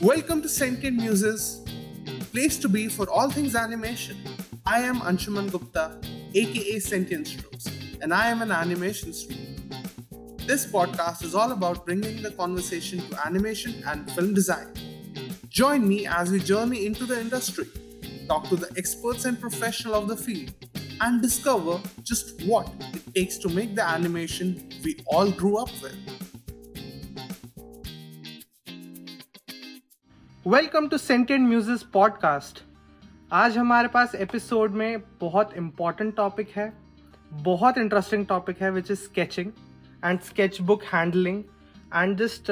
Welcome 0.00 0.42
to 0.42 0.48
Sentient 0.48 0.96
Muses, 0.96 1.60
place 2.30 2.56
to 2.58 2.68
be 2.68 2.86
for 2.86 3.10
all 3.10 3.28
things 3.30 3.56
animation. 3.56 4.16
I 4.64 4.78
am 4.82 5.00
Anshuman 5.00 5.50
Gupta, 5.50 5.98
aka 6.34 6.78
Sentient 6.78 7.26
Strokes, 7.26 7.66
and 8.00 8.14
I 8.14 8.28
am 8.28 8.40
an 8.40 8.52
animation 8.52 9.12
student. 9.12 9.58
This 10.46 10.64
podcast 10.64 11.24
is 11.24 11.34
all 11.34 11.50
about 11.50 11.84
bringing 11.84 12.22
the 12.22 12.30
conversation 12.30 13.00
to 13.08 13.26
animation 13.26 13.82
and 13.88 14.08
film 14.12 14.34
design. 14.34 14.72
Join 15.48 15.88
me 15.88 16.06
as 16.06 16.30
we 16.30 16.38
journey 16.38 16.86
into 16.86 17.04
the 17.04 17.20
industry, 17.20 17.66
talk 18.28 18.48
to 18.50 18.56
the 18.56 18.72
experts 18.76 19.24
and 19.24 19.40
professionals 19.40 19.96
of 19.96 20.06
the 20.06 20.16
field, 20.16 20.54
and 21.00 21.20
discover 21.20 21.80
just 22.04 22.40
what 22.44 22.72
it 22.94 23.14
takes 23.16 23.36
to 23.38 23.48
make 23.48 23.74
the 23.74 23.84
animation 23.84 24.68
we 24.84 24.96
all 25.08 25.32
grew 25.32 25.56
up 25.56 25.70
with. 25.82 25.96
Welcome 30.48 30.86
to 30.88 30.98
scented 30.98 31.40
music 31.40 31.80
podcast. 31.92 32.60
आज 33.32 33.56
हमारे 33.58 33.88
पास 33.88 34.14
episode 34.14 34.74
में 34.74 35.02
बहुत 35.20 35.52
important 35.56 36.14
topic 36.16 36.50
है, 36.56 36.72
बहुत 37.32 37.78
interesting 37.78 38.24
topic 38.26 38.62
है 38.62 38.70
which 38.70 38.90
is 38.90 38.98
sketching 38.98 39.50
and 40.04 40.20
sketchbook 40.62 40.84
handling 40.92 41.42
and 41.94 42.16
just 42.18 42.50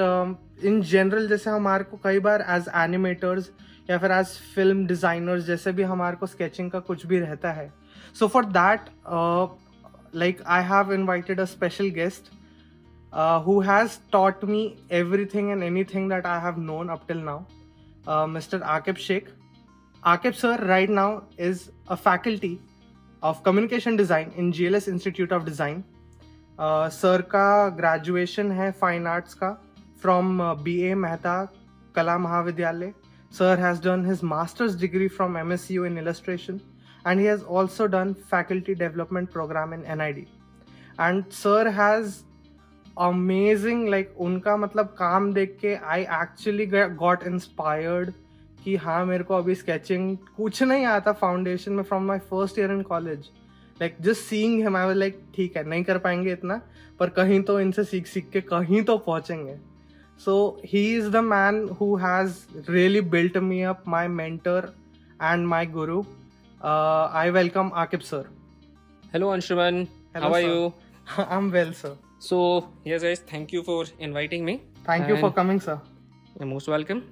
in 0.64 0.80
general 0.82 1.28
जैसे 1.28 1.50
हमारे 1.50 1.84
को 1.84 2.00
कई 2.04 2.18
बार 2.18 2.46
एज 2.48 2.68
एनिमेटर्स 2.76 3.50
या 3.90 3.98
फिर 3.98 4.12
एज 4.12 4.36
फ़िल्म 4.54 4.86
डिज़ाइनर्स 4.86 5.44
जैसे 5.46 5.72
भी 5.72 5.82
हमारे 5.94 6.16
को 6.16 6.26
स्केचिंग 6.26 6.70
का 6.70 6.80
कुछ 6.82 7.06
भी 7.06 7.18
रहता 7.18 7.52
है। 7.52 7.72
So 8.18 8.28
for 8.28 8.44
that 8.52 8.90
like 10.14 10.42
I 10.46 10.64
have 10.64 10.92
invited 10.94 11.40
a 11.40 11.44
special 11.56 11.90
guest 12.00 12.32
who 13.46 13.60
has 13.66 13.98
taught 14.12 14.44
me 14.44 14.72
everything 15.34 15.50
and 15.50 15.62
anything 15.94 16.10
that 16.10 16.26
I 16.26 16.40
have 16.42 16.60
known 16.62 16.88
up 16.88 17.08
till 17.08 17.24
now 17.24 17.44
uh, 18.07 18.25
Mr. 18.25 18.61
Akib 18.61 18.97
Sheikh. 18.97 19.27
Akib 20.05 20.35
sir 20.35 20.57
right 20.65 20.89
now 20.89 21.23
is 21.37 21.71
a 21.87 21.97
faculty 21.97 22.59
of 23.21 23.43
communication 23.43 23.95
design 23.95 24.31
in 24.35 24.51
GLS 24.51 24.87
Institute 24.87 25.31
of 25.31 25.45
Design. 25.45 25.83
Uh, 26.57 26.89
sir 26.89 27.21
का 27.21 27.75
graduation 27.77 28.51
है 28.51 28.73
fine 28.79 29.05
arts 29.07 29.33
का 29.35 29.57
from 29.97 30.41
uh, 30.41 30.55
BA 30.55 30.95
Mehta 30.95 31.49
Kala 31.93 32.17
Mahavidyalaya. 32.17 32.93
Sir 33.29 33.55
has 33.55 33.79
done 33.79 34.03
his 34.03 34.21
master's 34.21 34.75
degree 34.75 35.07
from 35.07 35.35
MSU 35.35 35.87
in 35.87 35.97
illustration 35.97 36.61
and 37.05 37.19
he 37.19 37.25
has 37.25 37.43
also 37.43 37.87
done 37.87 38.13
faculty 38.13 38.75
development 38.75 39.31
program 39.31 39.73
in 39.73 39.81
NID. 39.97 40.27
And 40.99 41.25
sir 41.31 41.69
has 41.69 42.23
amazing 42.98 43.88
like 43.88 44.14
उनका 44.20 44.56
मतलब 44.56 44.94
काम 44.98 45.32
देख 45.32 45.56
के 45.60 45.74
I 45.74 46.02
actually 46.02 46.66
got 46.66 47.22
inspired 47.26 48.12
कि 48.64 48.76
हाँ 48.76 49.04
मेरे 49.06 49.24
को 49.24 49.34
अभी 49.34 49.54
स्केचिंग 49.54 50.16
कुछ 50.36 50.62
नहीं 50.62 50.84
आता 50.86 51.12
फाउंडेशन 51.12 51.72
में 51.72 51.82
from 51.82 52.04
my 52.04 52.18
first 52.30 52.58
year 52.58 52.70
in 52.70 52.82
college 52.82 53.28
like 53.80 53.96
just 54.00 54.22
seeing 54.22 54.62
him 54.62 54.76
I 54.76 54.94
like 54.94 55.20
ठीक 55.34 55.56
है 55.56 55.68
नहीं 55.68 55.84
कर 55.84 55.98
पाएँगे 55.98 56.32
इतना 56.32 56.60
पर 57.00 57.08
कहीं 57.08 57.40
तो 57.42 57.58
इनसे 57.60 57.84
सीख 57.84 58.06
सीख 58.06 58.30
के 58.30 58.40
कहीं 58.40 58.82
तो 58.82 58.96
पहुँचेंगे. 58.98 59.56
So 60.20 60.62
he 60.64 60.84
is 60.96 61.10
the 61.10 61.16
man 61.24 61.68
who 61.80 61.94
has 61.96 62.38
really 62.70 63.00
built 63.10 63.36
me 63.38 63.60
up 63.62 63.82
my 63.88 64.08
mentor 64.08 64.72
and 65.22 65.46
my 65.46 65.66
guru 65.66 66.02
I 66.60 67.30
welcome 67.30 67.70
Akib 67.74 68.00
sir 68.00 68.24
hello 69.12 69.28
Anshuman 69.30 69.86
how 70.16 70.32
are 70.32 70.40
you 70.40 70.72
I 71.18 71.36
am 71.36 71.50
well 71.50 71.72
sir 71.72 72.05
So, 72.26 72.68
yes, 72.84 73.02
guys, 73.02 73.20
thank 73.20 73.52
you 73.52 73.62
for 73.62 73.84
inviting 74.00 74.44
me. 74.44 74.60
Thank 74.84 75.02
and 75.02 75.10
you 75.10 75.16
for 75.18 75.30
coming, 75.30 75.60
sir. 75.60 75.80
You're 76.38 76.48
most 76.48 76.66
welcome. 76.66 77.04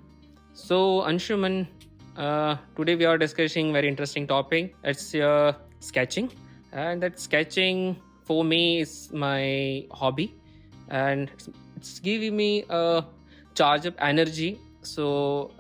So, 0.55 1.03
Anshuman, 1.03 1.69
uh, 2.17 2.57
today 2.75 2.97
we 2.97 3.05
are 3.05 3.17
discussing 3.17 3.73
very 3.73 3.87
interesting 3.87 4.27
topic. 4.27 4.75
It's 4.83 5.15
uh, 5.15 5.53
sketching, 5.79 6.33
and 6.73 7.01
that 7.01 7.21
sketching 7.21 7.95
for 8.25 8.43
me 8.43 8.81
is 8.81 9.13
my 9.13 9.87
hobby, 9.93 10.35
and 10.89 11.31
it's, 11.33 11.49
it's 11.77 12.01
giving 12.01 12.37
me 12.37 12.65
a 12.69 13.05
charge 13.55 13.87
of 13.87 13.95
energy. 14.01 14.59
So, 14.83 15.53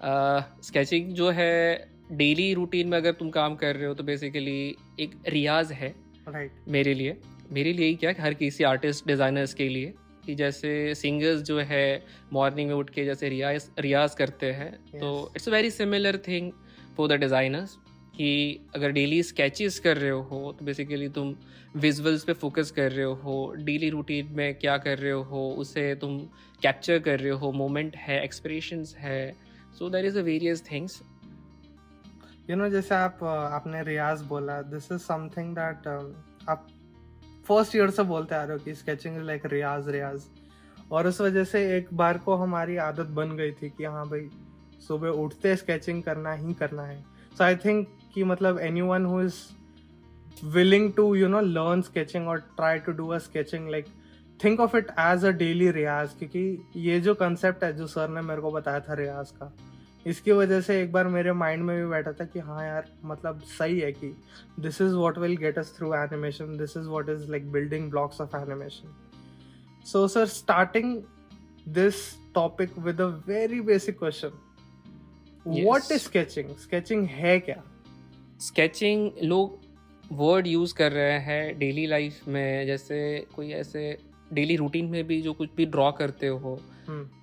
uh, 0.00 0.42
sketching 0.62 1.14
जो 1.14 1.30
है 1.30 1.54
daily 2.12 2.52
routine 2.54 2.88
में 2.88 2.98
अगर 2.98 3.12
तुम 3.20 3.30
काम 3.36 3.54
कर 3.60 3.76
रहे 3.76 3.86
हो 3.86 3.94
तो 3.94 4.04
बेसिकली 4.04 4.60
एक 5.00 5.22
रियाज 5.28 5.72
है 5.72 5.94
right. 6.26 6.52
मेरे 6.68 6.94
लिए 6.94 7.16
मेरे 7.52 7.72
लिए 7.72 7.86
ही 7.86 7.94
क्या 7.96 8.14
हर 8.20 8.34
किसी 8.34 8.64
आर्टिस्ट 8.64 9.06
डिज़ाइनर्स 9.06 9.54
के 9.54 9.68
लिए 9.68 9.92
कि 10.26 10.34
जैसे 10.34 10.72
सिंगर्स 10.94 11.42
जो 11.42 11.58
है 11.62 11.86
मॉर्निंग 12.32 12.68
में 12.68 12.76
उठ 12.76 12.90
के 12.90 13.04
जैसे 13.04 13.28
रियाज 13.28 13.68
रियाज 13.78 14.14
करते 14.14 14.52
हैं 14.52 14.70
yes. 14.70 15.00
तो 15.00 15.32
it's 15.36 15.48
a 15.48 15.52
very 15.52 15.70
similar 15.70 16.16
thing 16.28 16.52
for 16.96 17.08
the 17.08 17.20
designers 17.20 17.76
कि 18.16 18.30
अगर 18.76 18.90
डेली 18.90 19.22
स्केचेस 19.22 19.78
कर 19.78 19.96
रहे 19.96 20.10
हो 20.10 20.52
तो 20.58 20.64
बेसिकली 20.64 21.08
तुम 21.08 21.34
विजुअल्स 21.76 22.24
पे 22.24 22.32
फोकस 22.34 22.70
कर 22.70 22.92
रहे 22.92 23.04
हो 23.22 23.34
डेली 23.58 23.90
रूटीन 23.90 24.28
में 24.32 24.54
क्या 24.54 24.76
कर 24.78 24.98
रहे 24.98 25.12
हो 25.30 25.48
उसे 25.58 25.94
तुम 25.94 26.18
कैप्चर 26.62 26.98
कर 26.98 27.20
रहे 27.20 27.32
हो 27.32 27.50
मोमेंट 27.52 27.96
है 27.96 28.22
एक्सप्रेशंस 28.24 28.94
है 28.98 29.20
so 29.78 29.90
there 29.90 30.06
is 30.06 30.18
a 30.18 30.22
various 30.22 30.64
things 30.70 31.00
you 32.50 32.56
know 32.56 32.68
जैसे 32.68 32.94
आप 32.94 33.22
आपने 33.24 33.82
रियाज 33.82 34.22
बोला 34.22 34.60
दिस 34.64 34.90
इज़ 34.92 35.00
समथिंग 35.02 35.54
दैट 35.54 35.86
आप 36.48 36.66
फ़र्स्ट 37.48 37.76
ईयर 37.76 37.90
से 37.90 38.02
बोलते 38.04 38.34
आ 38.34 38.42
रहे 38.42 38.56
हो 38.56 38.64
कि 38.64 38.74
स्केचिंग 38.74 39.16
लाइक 39.26 39.46
रियाज 39.46 39.88
रियाज। 39.88 40.22
और 40.92 41.06
उस 41.06 41.20
वजह 41.20 41.44
से 41.44 41.60
एक 41.76 41.88
बार 41.94 42.18
को 42.18 42.34
हमारी 42.36 42.76
आदत 42.78 43.06
बन 43.12 43.36
गई 43.36 43.52
थी 43.52 43.68
कि 43.70 43.84
हाँ 43.84 44.08
भाई, 44.08 44.28
सुबह 44.88 45.08
उठते 45.22 45.54
स्केचिंग 45.56 46.02
करना 46.02 46.32
ही 46.32 46.54
करना 46.54 46.82
है। 46.82 47.00
सो 47.38 47.44
आई 47.44 47.56
थिंक 47.56 47.88
कि 48.14 48.24
मतलब 48.24 48.58
anyone 48.82 49.06
who 49.06 49.20
is 49.22 49.34
willing 50.46 50.92
to 50.92 51.14
you 51.14 51.28
know 51.28 51.40
learn 51.40 51.82
sketching 51.82 52.28
और 52.28 52.38
try 52.56 52.78
to 52.78 52.92
do 52.92 53.08
a 53.08 53.18
sketching 53.18 53.68
like 53.70 53.86
think 54.40 54.60
of 54.60 54.76
it 54.76 54.90
as 55.00 55.24
a 55.24 55.30
daily 55.32 55.70
रियाज, 55.70 56.10
क्योंकि 56.18 56.80
ये 56.88 57.00
जो 57.00 57.14
कंसेप्ट 57.14 57.64
है, 57.64 57.72
जो 57.76 57.86
सर 57.86 58.08
ने 58.08 58.20
मेरे 58.22 58.40
को 58.40 58.50
बताया 58.50 58.80
था 58.80 58.94
रियाज 58.94 59.30
का 59.30 59.52
इसकी 60.06 60.32
वजह 60.32 60.60
से 60.60 60.82
एक 60.82 60.92
बार 60.92 61.08
मेरे 61.08 61.32
माइंड 61.32 61.62
में 61.64 61.84
भी 61.84 61.90
बैठा 61.90 62.12
था 62.12 62.24
कि 62.24 62.38
हाँ 62.38 62.66
यार 62.66 62.90
मतलब 63.04 63.40
सही 63.40 63.80
है 63.80 63.92
कि 63.92 64.16
this 64.60 64.80
is 64.80 64.94
what 64.94 65.18
will 65.18 65.36
get 65.36 65.58
us 65.58 65.74
through 65.78 65.94
animation 65.94 66.56
this 66.56 66.76
is 66.76 66.86
what 66.86 67.08
is 67.08 67.30
like 67.30 67.52
building 67.52 67.90
blocks 67.90 68.20
of 68.20 68.36
animation 68.36 68.94
so 69.86 70.08
sir 70.08 70.26
starting 70.26 71.02
this 71.68 71.94
topic 72.34 72.78
with 72.78 73.00
a 73.00 73.06
very 73.06 73.60
basic 73.60 73.98
question 73.98 74.30
what 75.46 75.92
is 75.92 76.00
sketching 76.00 76.56
sketching 76.56 77.06
है 77.06 77.40
क्या? 77.40 77.62
Sketching 78.40 79.10
लोग 79.22 79.60
word 80.12 80.46
use 80.46 80.74
कर 80.74 80.92
रहे 80.92 81.18
हैं 81.18 81.58
daily 81.58 81.86
life 81.86 82.28
में 82.28 82.66
जैसे 82.66 83.26
कोई 83.36 83.50
ऐसे 83.50 83.98
डेली 84.32 84.56
रूटीन 84.56 84.84
में 84.84 85.06
भी 85.06 85.22
जो 85.22 85.32
कुछ 85.32 85.48
भी 85.56 85.66
ड्रॉ 85.66 85.92
करते 85.92 86.26
हो। 86.26 86.60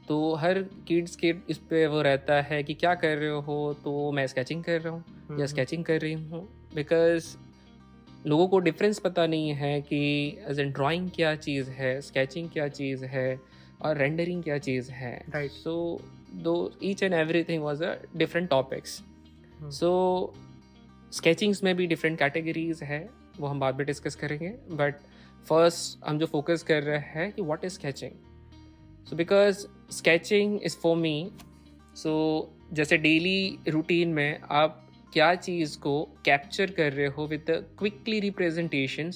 तो 0.07 0.34
हर 0.35 0.62
किड्स 0.88 1.16
के 1.16 1.34
इस 1.50 1.57
पे 1.69 1.85
वो 1.88 2.01
रहता 2.01 2.41
है 2.41 2.63
कि 2.63 2.74
क्या 2.74 2.94
कर 2.96 3.18
रहे 3.18 3.29
हो 3.41 3.75
तो 3.84 4.12
मैं 4.12 4.25
स्केचिंग 4.28 4.63
कर 4.63 4.81
रहा 4.81 4.94
हूँ 4.94 5.40
या 5.40 5.46
स्केचिंग 5.46 5.79
हम्म। 5.79 5.88
कर 5.88 6.01
रही 6.01 6.13
हूँ। 6.13 6.47
बिकॉज़ 6.75 7.35
लोगों 8.28 8.47
को 8.47 8.59
डिफरेंस 8.59 9.00
पता 9.00 9.25
नहीं 9.28 9.53
है 9.53 9.79
कि 9.81 10.00
एज 10.50 10.59
एन 10.59 10.72
ड्राइंग 10.72 11.09
क्या 11.09 11.35
चीज़ 11.35 11.69
है 11.69 12.00
स्केचिंग 12.01 12.50
क्या 12.50 12.68
चीज़ 12.68 13.06
है 13.06 13.40
और 13.81 13.97
रेंडरिंग 13.97 14.44
क्या 14.44 14.57
चीज़ 14.57 14.91
है। 14.91 15.16
Right 15.29 15.51
so 15.51 16.01
to 16.34 16.56
each 16.84 17.03
and 17.03 17.13
everything 17.44 17.63
was 17.63 17.84
a 17.84 17.95
different 18.16 18.50
topics 18.50 19.01
so 19.72 19.91
sketchings 21.12 21.63
में 21.63 21.75
भी 21.75 21.88
डिफरेंट 21.88 22.19
कैटेगरीज 22.19 22.84
है 22.84 23.07
वो 23.40 23.47
हम 23.47 23.59
बाद 23.59 23.78
में 23.78 23.85
डिस्कस 23.88 24.16
करेंगे। 24.16 24.50
बट 24.72 24.95
फ़र्स्ट 25.47 26.06
हम 26.06 26.19
जो 26.19 26.25
फोकस 26.25 26.63
कर 26.63 26.84
रहे 26.84 27.00
हैं 27.09 27.31
कि 27.31 27.41
what 27.41 27.65
is 27.65 27.74
sketching 27.74 28.12
so 29.09 29.15
because 29.15 29.65
sketching 29.91 30.59
is 30.63 30.77
for 30.77 30.95
me 30.97 31.31
so 31.95 32.13
जैसे 32.73 32.97
डेली 32.97 33.59
रूटीन 33.67 34.09
में 34.09 34.39
आप 34.51 34.79
क्या 35.13 35.33
चीज़ 35.35 35.77
को 35.79 36.01
कैप्चर 36.25 36.71
कर 36.71 36.94
रहे 36.94 37.07
हो 37.07 37.25
with 37.27 37.45
quickly 37.79 38.19
representation 38.19 39.11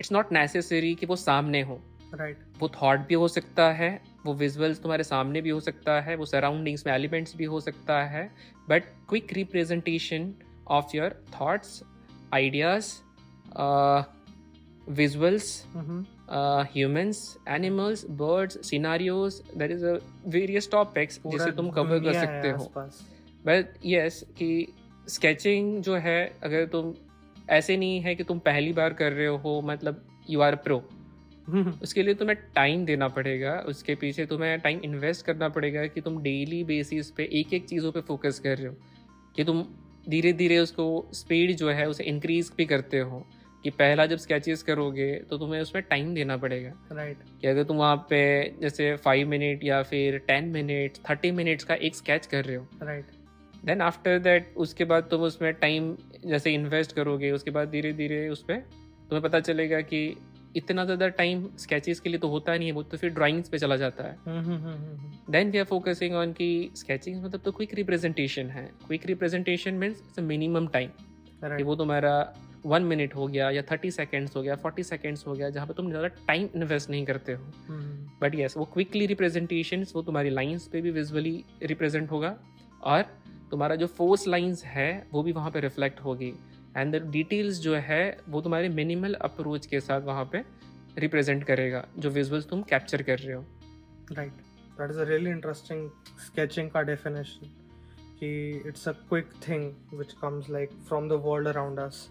it's 0.00 0.12
not 0.12 0.32
necessary 0.32 0.94
कि 0.94 1.06
वो 1.06 1.16
सामने 1.16 1.60
हो 1.60 1.80
राइट 2.14 2.36
right. 2.36 2.60
वो 2.60 2.68
थॉट 2.68 3.06
भी 3.08 3.14
हो 3.14 3.28
सकता 3.28 3.70
है 3.72 3.90
वो 4.24 4.34
विजुअल्स 4.34 4.80
तुम्हारे 4.82 5.04
सामने 5.04 5.40
भी 5.40 5.50
हो 5.50 5.60
सकता 5.60 6.00
है 6.00 6.16
वो 6.16 6.26
सराउंडिंग्स 6.26 6.86
में 6.86 6.92
एलिमेंट्स 6.94 7.36
भी 7.36 7.44
हो 7.44 7.60
सकता 7.60 8.02
है 8.04 8.30
but 8.68 8.84
quick 9.08 9.32
representation 9.32 10.32
of 10.68 10.96
your 10.96 11.24
thoughts 11.40 11.82
ideas 12.34 12.92
visuals, 14.86 15.64
mm-hmm. 15.74 16.02
Uh, 16.32 16.64
humans, 16.76 17.18
animals, 17.56 18.04
birds, 18.20 18.58
scenarios. 18.68 19.42
There 19.56 19.72
is 19.76 19.82
a 19.82 19.94
various 20.36 20.70
topics 20.74 21.18
जिसे 21.32 21.50
तुम 21.52 21.70
कवर 21.70 21.98
कर 21.98 22.12
सकते 22.12 22.50
हो। 22.50 22.64
बट 23.46 23.74
यस 23.86 24.24
कि 24.38 24.72
स्केचिंग 25.08 25.82
जो 25.82 25.96
है 25.96 26.32
अगर 26.42 26.66
तुम 26.66 26.94
ऐसे 27.50 27.76
नहीं 27.76 28.00
है 28.00 28.14
कि 28.14 28.24
तुम 28.24 28.38
पहली 28.38 28.72
बार 28.72 28.92
कर 28.92 29.12
रहे 29.12 29.26
हो 29.26 29.60
मतलब 29.64 30.04
यू 30.30 30.40
आर 30.40 30.56
प्रो 30.56 30.88
उसके 31.82 32.02
लिए 32.02 32.14
तुम्हें 32.14 32.38
टाइम 32.54 32.84
देना 32.84 33.08
पड़ेगा 33.08 33.64
उसके 33.66 33.94
पीछे 33.94 34.26
तुम्हें 34.26 34.60
टाइम 34.60 34.80
इन्वेस्ट 34.84 35.26
करना 35.26 35.48
पड़ेगा 35.48 35.86
कि 35.86 36.00
तुम 36.00 36.22
डेली 36.22 36.64
बेसिस 36.64 37.10
पे 37.10 37.28
एक 37.32 37.54
एक 37.54 37.66
चीज़ों 37.68 37.92
पे 37.92 38.00
फोकस 38.00 38.38
कर 38.38 38.58
रहे 38.58 38.66
हो 38.66 38.74
कि 39.36 39.44
तुम 39.44 39.64
धीरे 40.08 40.32
धीरे 40.32 40.58
उसको 40.58 41.10
स्पीड 41.14 41.56
जो 41.56 41.70
है 41.70 41.88
उसे 41.88 42.04
इंक्रीज 42.04 42.52
भी 42.56 42.64
करते 42.64 42.98
हो। 42.98 43.26
कि 43.64 43.70
पहला 43.72 44.06
जब 44.06 44.16
स्केचेस 44.18 44.62
करोगे 44.62 45.12
तो 45.30 45.38
तुम्हें 45.38 45.60
उसमें 45.60 45.82
टाइम 45.84 46.14
देना 46.14 46.36
पड़ेगा। 46.36 46.72
Right 46.92 47.16
right. 47.16 47.40
कि 47.40 47.46
अगर 47.48 47.64
तुम 47.64 47.76
वहाँ 47.76 47.96
पे 48.10 48.22
जैसे 48.60 48.94
फाइव 48.96 49.28
मिनट 49.28 49.64
या 49.64 49.82
फिर 49.84 50.18
टेन 50.28 50.48
मिनट 50.50 50.98
थर्टी 51.10 51.30
मिनट्स 51.32 51.64
का 51.64 51.74
एक 51.76 51.96
स्केच 51.96 52.26
कर 52.26 52.44
रहे 52.44 52.56
हो। 52.56 52.66
राइट 52.82 53.06
देन 53.64 53.80
आफ्टर 53.82 54.18
दैट 54.18 54.52
उसके 54.56 54.84
बाद 54.84 55.08
तुम 55.10 55.22
उसमें 55.22 55.52
टाइम 55.54 55.94
जैसे 56.26 56.54
इन्वेस्ट 56.54 56.92
करोगे 56.92 57.30
उसके 57.30 57.50
बाद 57.50 57.68
धीरे 57.68 57.92
धीरे 57.92 58.28
उस 58.28 58.42
पर 58.42 58.54
तुम्हें 58.54 59.22
पता 59.22 59.40
चलेगा 59.40 59.80
कि 59.82 60.04
इतना 60.56 60.84
ज़्यादा 60.84 61.08
टाइम 61.10 61.48
स्केचेस 61.58 62.00
के 62.00 62.10
लिए 62.10 62.18
तो 62.18 62.28
होता 62.28 62.56
नहीं 62.56 62.68
है 62.68 62.72
वो 62.74 62.82
तो 62.82 62.96
फिर 62.96 63.10
ड्राइंग्स 63.10 63.48
पे 63.48 63.58
चला 63.58 63.76
जाता 63.76 64.04
है। 64.04 64.16
Then 65.30 65.50
we 65.50 65.58
are 65.58 65.64
focusing 65.64 66.14
on 66.14 66.32
की 66.32 66.70
स्केचिंग 66.76 67.22
मतलब 67.24 67.40
तो 67.40 67.52
क्विक 67.52 67.74
रिप्रेजेंटेशन 67.74 68.50
है। 68.50 68.64
Quick 68.86 69.06
representation 69.06 69.74
means 69.74 70.18
minimum 70.20 70.66
time 70.68 71.62
वो 71.64 71.76
तुम्हारा 71.76 72.12
वन 72.66 72.82
मिनट 72.84 73.14
हो 73.14 73.26
गया 73.26 73.50
या 73.50 73.62
थर्टी 73.70 73.90
सेकेंड्स 73.90 74.36
हो 74.36 74.42
गया 74.42 74.56
फोर्टी 74.56 74.82
सेकेंड्स 74.82 75.26
हो 75.26 75.34
गया 75.34 75.50
जहाँ 75.50 75.66
पे 75.66 75.74
तुम 75.74 75.88
ज़्यादा 75.88 76.08
टाइम 76.08 76.48
इन्वेस्ट 76.54 76.90
नहीं 76.90 77.04
करते 77.06 77.32
हो। 77.32 77.42
बट 78.20 78.34
येस 78.34 78.56
वो 78.56 78.64
क्विकली 78.64 79.06
रिप्रेजेंटेशन 79.06 79.84
वो 79.94 80.02
तुम्हारी 80.02 80.30
लाइन्स 80.30 80.66
पे 80.66 80.80
भी 80.80 80.90
विजुअली 80.90 81.44
रिप्रेजेंट 81.62 82.10
होगा 82.10 82.36
और 82.82 83.02
तुम्हारा 83.50 83.76
जो 83.76 83.86
फोर्स 83.88 84.26
लाइन्स 84.28 84.64
है 84.64 85.06
वो 85.12 85.22
भी 85.22 85.32
वहाँ 85.32 85.50
पे 85.50 85.60
रिफ्लेक्ट 85.60 86.00
होगी। 86.00 86.32
एंड 86.76 86.94
द 86.94 87.02
डिटेल्स 87.10 87.58
जो 87.60 87.74
है 87.76 88.04
वो 88.28 88.40
तुम्हारे 88.40 88.68
मिनिमल 88.70 89.14
अप्रोच 89.22 89.66
के 89.66 89.80
साथ 89.80 90.00
वहाँ 90.02 90.24
पे 90.32 90.44
रिप्रेजेंट 90.98 91.44
करेगा 91.44 91.84
जो 91.98 92.10
विजुअल्स 92.10 92.48
तुम 92.48 92.62
कैप्चर 92.70 93.02
कर 93.02 93.18
रहे 93.18 93.34
हो। 93.34 93.44
Right 94.12 94.32
that 94.78 94.90
is 94.90 94.98
a 94.98 95.04
really 95.04 95.30
interesting 95.30 95.88
sketching 96.26 96.70
का 96.70 96.82
डेफिनेशन 96.82 97.50
कि 98.20 98.62
it's 98.68 98.88
a 98.88 98.92
quick 99.08 99.30
thing 99.48 99.70
which 99.94 100.12
comes 100.22 100.50
like 100.50 100.72
from 100.88 101.08
the 101.08 101.22
world 101.24 101.48
around 101.48 101.78
us 101.80 102.08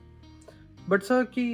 but 0.90 1.04
sir 1.04 1.24
कि 1.34 1.46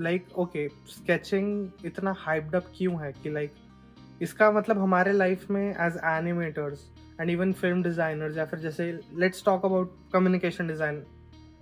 लाइक 0.00 0.38
ओके 0.38 0.68
स्केचिंग 0.88 1.86
इतना 1.86 2.14
हाइप्ड 2.18 2.54
अप 2.54 2.72
क्यों 2.76 3.00
है 3.02 3.12
कि 3.12 3.30
लाइक 3.30 3.50
like, 3.50 4.22
इसका 4.22 4.50
मतलब 4.52 4.78
हमारे 4.78 5.12
लाइफ 5.12 5.50
में 5.50 5.62
as 5.62 5.96
animators 6.04 6.86
and 7.20 7.30
even 7.30 7.52
film 7.52 7.82
designers 7.82 8.36
या 8.36 8.44
फिर 8.44 8.58
जैसे 8.58 8.92
let's 9.14 9.44
talk 9.44 9.64
about 9.64 9.96
communication 10.12 10.66
design 10.66 11.02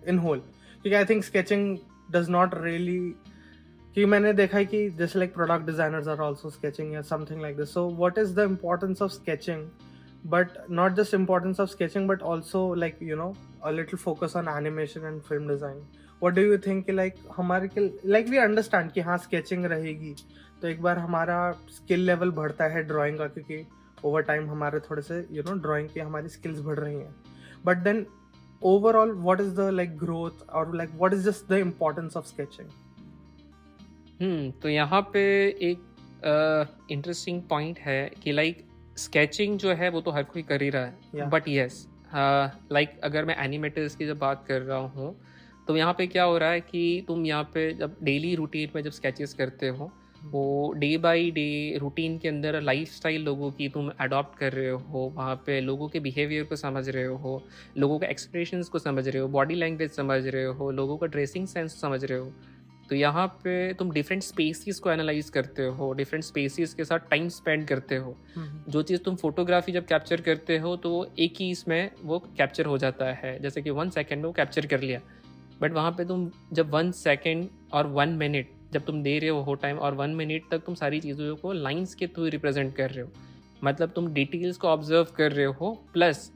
in 0.08 0.19
whole 0.19 0.38
क्योंकि 0.38 0.94
I 0.94 1.05
think 1.05 1.25
sketching 1.25 1.76
does 2.11 2.31
not 2.31 2.55
really 2.55 2.99
कि 3.96 4.05
मैंने 4.05 4.32
देखा 4.32 4.56
है 4.58 4.64
कि 4.64 4.88
जैसे 4.90 5.19
like 5.19 5.34
product 5.34 5.67
designers 5.67 6.08
are 6.08 6.20
also 6.20 6.50
sketching 6.50 6.93
या 6.94 7.02
something 7.02 7.40
like 7.43 7.56
this 7.56 7.72
so 7.75 7.88
what 7.96 8.19
is 8.19 8.34
the 8.34 8.46
importance 8.50 9.02
of 9.02 9.12
sketching 9.12 9.67
but 10.26 10.49
not 10.70 10.93
just 10.93 11.14
importance 11.14 11.61
of 11.61 11.70
sketching 11.70 12.08
but 12.08 12.22
also 12.25 12.62
like 12.75 12.99
you 13.02 13.17
know 13.17 13.34
a 13.64 13.70
little 13.70 13.99
focus 13.99 14.37
on 14.37 14.49
animation 14.49 15.06
and 15.06 15.20
film 15.20 15.49
design 15.49 15.82
what 16.22 16.34
do 16.34 16.43
you 16.43 16.58
think 16.58 16.84
कि 16.87 16.93
like 16.93 17.14
हमारे 17.37 17.69
के 17.69 17.81
like 18.11 18.28
we 18.28 18.38
understand 18.38 18.90
कि 18.93 19.00
हाँ 19.00 19.17
sketching 19.19 19.64
रहेगी। 19.64 20.14
तो 20.62 20.69
एक 20.69 20.82
बार 20.82 20.99
हमारा 20.99 21.50
skill 21.70 22.00
level 22.06 22.31
बढ़ता 22.32 22.64
है 22.69 22.82
ड्राइंग 22.84 23.19
का 23.19 23.26
क्योंकि 23.28 23.64
ओवर 24.05 24.22
टाइम 24.22 24.50
हमारे 24.50 24.81
थोड़े 24.81 25.02
से 25.02 25.26
यू 25.32 25.43
नो 25.43 25.55
ड्राइंग 25.62 25.88
की 25.88 26.00
हमारी 26.00 26.28
स्किल्स 26.28 26.61
बढ़ 26.61 26.78
रही 26.78 26.94
हैं। 26.94 27.14
But 27.67 27.76
then 27.84 28.06
overall 28.62 29.12
what 29.26 29.40
is 29.40 29.55
the 29.55 29.69
like 29.72 29.96
growth 29.99 30.49
और 30.50 30.75
like 30.76 30.90
what 31.02 31.14
is 31.14 31.28
just 31.28 31.49
the 31.49 31.58
importance 31.58 32.17
of 32.17 32.26
sketching 32.26 32.69
hmm 34.20 34.50
तो 34.62 34.69
यहाँ 34.69 35.00
पे 35.12 35.22
एक 35.70 35.78
इंटरेस्टिंग 36.90 37.43
uh, 37.43 37.49
पॉइंट 37.49 37.78
है 37.78 38.11
कि 38.22 38.32
लाइक 38.32 38.56
like, 38.56 38.99
स्केचिंग 38.99 39.58
जो 39.58 39.72
है 39.75 39.88
वो 39.90 40.00
तो 40.00 40.11
हर 40.11 40.22
कोई 40.22 40.43
कर 40.43 40.62
ही 40.62 40.70
रहा 40.70 40.84
है। 40.84 41.28
बट 41.31 41.49
यस 41.49 41.87
लाइक 42.72 43.00
अगर 43.05 43.25
मैं 43.25 43.37
एनिमेटर्स 43.44 43.94
की 43.96 44.06
जब 44.06 44.19
बात 44.19 44.44
कर 44.49 44.61
रहा 44.62 44.78
हूँ 44.78 45.14
तो 45.69 45.77
यहाँ 45.77 45.95
पे 45.95 46.07
क्या 46.07 46.25
हो 46.25 46.37
रहा 46.39 46.51
है 46.51 46.61
कि 46.61 47.05
तुम 47.09 47.25
यहाँ 47.27 47.45
पे 47.55 47.73
जब 47.75 47.97
डेली 48.03 48.35
रूटीन 48.35 48.71
में 48.75 48.83
जब 48.83 48.91
स्केचेस 48.91 49.35
करते 49.35 49.69
हो 49.69 49.91
वो 50.25 50.73
डे 50.77 50.97
बाय 50.99 51.31
डे 51.31 51.79
रूटीन 51.81 52.17
के 52.19 52.29
अंदर 52.29 52.61
लाइफस्टाइल 52.61 53.23
लोगों 53.25 53.51
की 53.51 53.69
तुम 53.69 53.91
अडॉप्ट 54.01 54.39
कर 54.39 54.53
रहे 54.53 54.71
हो 54.71 55.01
वहाँ 55.17 55.35
पे 55.47 55.61
लोगों 55.61 55.89
के 55.89 56.01
बिहेवियर 56.01 56.45
को 56.45 56.57
समझ 56.57 56.89
रहे 56.89 57.05
हो 57.05 57.43
लोगों 57.77 57.99
के 57.99 58.07
एक्सप्रेशंस 58.07 58.69
को 58.69 58.79
समझ 58.79 59.07
रहे 59.09 59.19
हो 59.19 59.29
बॉडी 59.29 59.55
लैंग्वेज 59.55 59.91
समझ 59.93 60.27
रहे 60.27 60.45
हो 60.45 60.71
लोगों 60.71 60.97
का 60.97 61.07
ड्रेसिंग 61.07 61.47
सेंस 61.47 61.81
समझ 61.81 62.05
रहे 62.05 62.19
हो। 62.19 62.33
तो 62.91 62.97
यहाँ 62.97 63.27
पे 63.45 63.73
तुम 63.75 63.91
डिफरेंट 63.93 64.23
स्पेसिस 64.23 64.79
को 64.81 64.91
एनालाइज 64.91 65.29
करते 65.31 65.67
हो 65.69 65.93
डिफरेंट 65.93 66.25
स्पेसिस 66.25 66.75
के 66.75 66.85
साथ 66.85 67.09
टाइम 67.11 67.29
स्पेंड 67.29 67.67
करते 67.69 67.97
हो। 67.97 68.17
हम्म। 68.35 68.73
जो 68.73 68.83
चीज़ 68.83 69.01
तुम 69.01 69.17
फोटोग्राफी 69.17 69.73
जब 69.73 69.87
कैप्चर 69.87 70.21
करते 70.21 70.59
हो 70.59 70.75
तो 70.77 70.91
एक 71.19 71.41
ही 71.41 71.51
इसमें 71.51 71.91
वो 72.03 72.19
कैप्चर 72.19 72.67
हो 72.67 72.77
जाता 72.79 73.13
है 73.15 73.39
जैसे 73.43 73.63
कि 73.63 73.71
वन 73.71 73.91
सेकेंड 73.91 74.21
में 74.21 74.27
वो 74.27 74.33
कैप्चर 74.33 74.67
कर 74.67 74.81
लिया। 74.81 75.01
बट 75.61 75.73
वहाँ 75.73 75.91
पे 75.91 76.05
तुम 76.05 76.31
जब 76.53 76.71
वन 76.71 76.91
सेकेंड 76.93 77.49
और 77.73 77.87
वन 77.87 78.09
मिनट 78.09 78.49
जब 78.73 78.85
तुम 78.85 79.03
दे 79.03 79.19
रहे 79.19 79.31
हो 79.31 79.55
टाइम 79.55 79.79
और 79.79 79.95
वन 79.95 80.11
मिनट 80.11 80.43
तक 80.51 80.59
तुम 80.59 80.75
सारी 80.75 81.01
चीज़ों 81.01 81.37
को 81.37 81.53
लाइन्स 81.53 81.95
के 81.95 82.07
थ्रू 82.07 82.27
रिप्रेजेंट 82.27 82.75
कर 82.77 82.91
रहे 82.91 83.05
हो। 83.05 83.11
मतलब 83.65 83.91
तुम 83.91 84.12
डिटेल्स 84.12 84.57
को 84.57 84.69
ऑब्ज़र्व 84.69 85.07
कर 85.17 85.33
रहे 85.33 85.47
हो 85.47 85.73
प्लस 85.93 86.31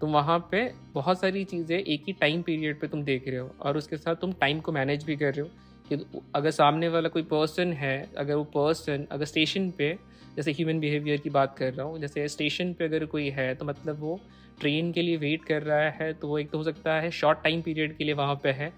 तुम 0.00 0.12
वहाँ 0.12 0.38
पे 0.50 0.72
बहुत 0.94 1.20
सारी 1.20 1.44
चीज़ें 1.44 1.78
एक 1.78 2.04
ही 2.06 2.12
टाइम 2.12 2.42
पीरियड 2.42 2.80
पे 2.80 2.88
तुम 2.88 3.02
देख 3.04 3.28
रहे 3.28 3.38
हो 3.38 3.50
और 3.60 3.76
उसके 3.76 3.96
साथ 3.96 4.14
तुम 4.14 4.32
टाइम 4.32 4.60
को 4.60 4.72
मैनेज 4.72 5.04
भी 5.04 5.16
कर 5.16 5.34
रहे 5.34 5.40
हो। 5.40 5.48
कि 5.88 6.20
अगर 6.34 6.50
सामने 6.50 6.88
वाला 6.88 7.08
कोई 7.08 7.22
पर्सन 7.22 7.72
है, 7.72 8.10
अगर 8.18 8.34
वो 8.34 8.44
पर्सन 8.44 9.06
अगर 9.10 9.24
स्टेशन 9.24 9.70
पे, 9.70 9.98
जैसे 10.36 10.52
ह्यूमन 10.52 10.80
बिहेवियर 10.80 11.20
की 11.20 11.30
बात 11.30 11.56
कर 11.58 11.72
रहा 11.74 11.86
हूँ, 11.86 11.98
जैसे 11.98 12.28
स्टेशन 12.28 12.72
पे 12.72 12.84
अगर 12.84 13.04
कोई 13.04 13.28
है 13.30 13.54
तो 13.54 13.64
मतलब 13.64 14.00
वो 14.00 14.20
ट्रेन 14.60 14.92
के 14.92 15.02
लिए 15.02 15.16
वेट 15.16 15.44
कर 15.44 15.62
रहा 15.62 15.88
है 15.90 16.12
तो 16.12 16.28
वो 16.28 16.38
एक 16.38 16.50
तो 16.50 16.58
हो 16.58 16.64
सकता 16.64 17.00
है 17.00 17.10
शॉर्ट 17.10 17.42
टाइम 17.44 17.62
पीरियड 17.62 17.96
के 17.96 18.04
लिए 18.04 18.14
वहाँ 18.14 18.34
पे 18.42 18.50
है। 18.50 18.72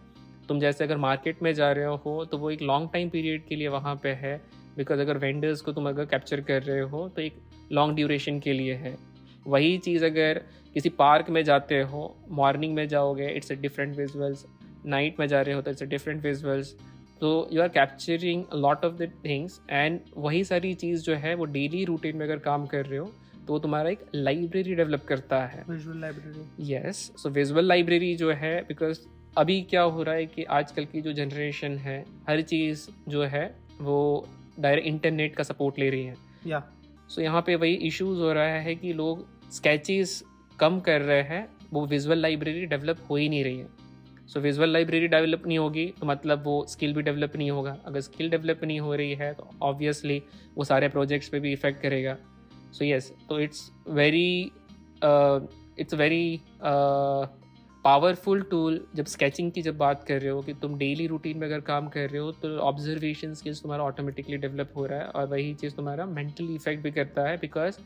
तुम 0.49 0.61
जैसे 0.61 0.85
अगर 0.85 0.97
मार्केट 0.97 1.43
में 1.43 1.53
जा 1.55 1.71
रहे 1.73 1.85
हो 1.85 2.25
तो 2.25 2.39
वो 2.39 2.51
एक 2.51 2.63
लॉन्ग 2.63 2.89
टाइम 2.93 3.09
पीरियड 3.09 3.47
के 3.47 3.57
लिए 3.57 3.69
वहाँ 3.69 3.95
पे 4.03 4.09
है, 4.11 4.37
बिकॉज़ 4.77 5.01
अगर 5.01 5.19
वेंडर्स 5.19 5.61
को 5.61 5.73
तुम 5.73 5.89
अगर 5.89 6.05
कैप्चर 6.05 6.41
कर 6.41 6.63
रहे 6.63 6.81
हो 6.83 7.09
तो 7.09 7.23
एक 7.23 7.41
लॉन्ग 7.73 7.97
ड्यूरेशन 7.97 8.39
के 8.41 8.53
लिए 8.53 8.75
है। 8.75 8.97
वही 9.47 9.77
चीज़ 9.79 10.05
अगर 10.05 10.43
किसी 10.75 10.89
पार्क 10.89 11.31
में 11.31 11.43
जाते 11.45 11.81
हो, 11.83 12.17
मॉर्निंग 12.31 12.75
में 12.75 12.87
जाओगे, 12.89 13.29
it's 13.29 13.53
a 13.53 13.55
different 13.55 13.97
visuals. 13.97 14.47
Night 14.87 15.21
में 15.21 15.27
जा 15.27 15.41
रहे 15.43 15.55
हो 15.55 15.63
तो 15.63 15.71
इट्स 15.71 15.83
अ 15.83 15.87
डिफरेंट 15.87 16.23
विजुअल्स। 16.23 16.75
तो 17.21 17.49
you 17.53 17.63
are 17.63 17.69
capturing 17.69 18.45
lot 18.55 18.85
of 18.85 18.95
the 18.95 19.11
things, 19.25 19.61
and 19.71 20.01
वही 20.17 20.43
सारी 20.45 20.75
चीज़ 20.75 21.03
जो 21.03 21.15
है, 21.15 21.35
वो 21.35 21.45
डेली 21.47 21.85
रूटीन 21.85 22.17
में 22.17 22.27
अगर 22.27 22.39
काम 22.41 22.67
कर 22.67 22.87
रहे 22.87 22.99
हो 22.99 23.13
तो 23.49 23.53
वो 23.53 23.59
तुम्हारा 23.59 23.91
एक 23.91 24.01
लाइब्रेरी 24.15 24.75
डेवलप 24.75 25.05
करता 25.09 25.37
है। 25.47 25.63
Visual 25.69 26.01
library 26.01 26.73
yes 26.73 26.97
so 27.17 27.29
visual 27.31 27.65
library 27.65 28.15
जो 28.17 28.31
है 28.33 28.61
बिकॉज़ 28.63 29.01
अभी 29.37 29.61
क्या 29.71 29.83
हो 29.83 30.03
रहा 30.03 30.15
है 30.15 30.27
कि 30.27 30.45
आजकल 30.45 30.85
की 30.85 31.01
जो 31.01 31.13
जनरेशन 31.13 31.77
है 31.79 31.99
हर 32.29 32.41
चीज़ 32.43 32.87
जो 33.09 33.23
है 33.25 33.45
वो 33.81 34.27
डायरेक्ट 34.61 34.89
इंटरनेट 34.89 35.35
का 35.37 35.45
सपोर्ट 35.45 35.79
ले 35.79 35.89
रही 35.91 36.05
है। 36.05 36.15
या 36.47 36.63
सो 37.11 37.23
यहाँ 37.23 37.43
पे 37.43 37.55
वही 37.57 37.75
इश्यूज़ 37.89 38.21
हो 38.21 38.33
रहा 38.33 38.61
है 38.61 38.75
कि 38.75 38.93
लोग 38.93 39.27
स्केचेस 39.53 40.23
कम 40.59 40.81
कर 40.81 41.01
रहे 41.03 41.23
हैं 41.25 41.47
वो 41.73 41.87
विजुअल 41.87 42.19
लाइब्रेरी 42.19 42.67
डेवलप 42.67 43.07
हो 43.11 43.17
ही 43.17 43.29
नहीं 43.29 43.45
रही 43.45 43.59
है। 43.59 43.67
सो 44.29 44.41
विजुअल 44.41 44.73
लाइब्रेरी 44.73 45.07
डेवलप 45.09 45.47
नहीं 45.47 45.59
होगी 45.59 45.87
तो 46.01 46.07
मतलब 46.07 46.43
वो 46.45 46.65
स्किल 46.69 46.95
भी 46.95 47.03
डेवलप 47.03 47.37
नहीं 47.37 47.51
होगा। 47.51 47.77
अगर 47.87 48.01
स्किल 48.01 48.31
डेवलप 48.31 48.65
नहीं 48.65 48.81
हो 48.81 48.95
रही 48.95 49.15
है 49.15 49.35
तो 49.35 49.51
ऑब्वियसली 49.63 50.23
वो 50.57 50.65
सारे 50.65 50.89
प्रोजेक्ट्स 50.89 51.29
पे 51.29 51.41
भी 51.41 51.53
इफ़ेक्ट 51.53 51.81
करेगा। 51.83 52.17
So 52.73 52.83
यस 52.83 53.13
तो 53.29 53.41
it's 53.41 53.71
very 53.91 54.31
it's 55.81 55.95
very 55.95 56.41
powerful 57.85 58.43
tool 58.43 58.81
जब 58.95 59.05
स्केचिंग 59.07 59.51
की 59.53 59.63
जब 59.63 59.77
बात 59.79 60.03
कर 60.05 60.21
रहे 60.21 60.31
हो 60.31 60.41
कि 60.43 60.55
तुम 60.55 60.77
डेली 60.79 61.07
रूटीन 61.07 61.39
में 61.39 61.47
अगर 61.47 61.61
काम 61.61 61.89
कर 61.89 62.09
रहे 62.11 62.21
हो 62.21 62.33
तो 62.33 62.57
ऑब्जर्वेशन 62.61 63.35
स्किल्स 63.35 63.63
तुम्हारा 63.63 63.85
ऑटोमेटिकली 63.85 64.37
डेवलप 64.37 64.73
हो 64.77 64.87
रहा 64.87 64.99
है 64.99 65.07
और 65.07 65.27
वही 65.27 65.55
चीज़ 65.55 65.75
तुम्हारा 65.75 66.07
मेंटली 66.07 66.55
इफ़ेक्ट 66.55 66.83
भी 66.83 66.91
करता 66.91 67.29
है 67.29 67.37
because 67.37 67.79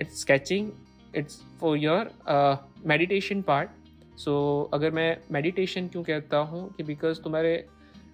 it's 0.00 0.20
sketching 0.20 0.70
it's 1.16 1.40
for 1.60 1.78
your 1.78 2.10
meditation 2.86 3.42
part 3.42 3.70
so 4.18 4.34
अगर 4.74 4.90
मैं 4.90 5.16
मेडिटेशन 5.32 5.88
क्यों 5.88 6.02
कहता 6.02 6.38
हूँ 6.50 6.68
कि 6.74 6.82
बिकॉज़ 6.82 7.20
तुम्हारे 7.22 7.54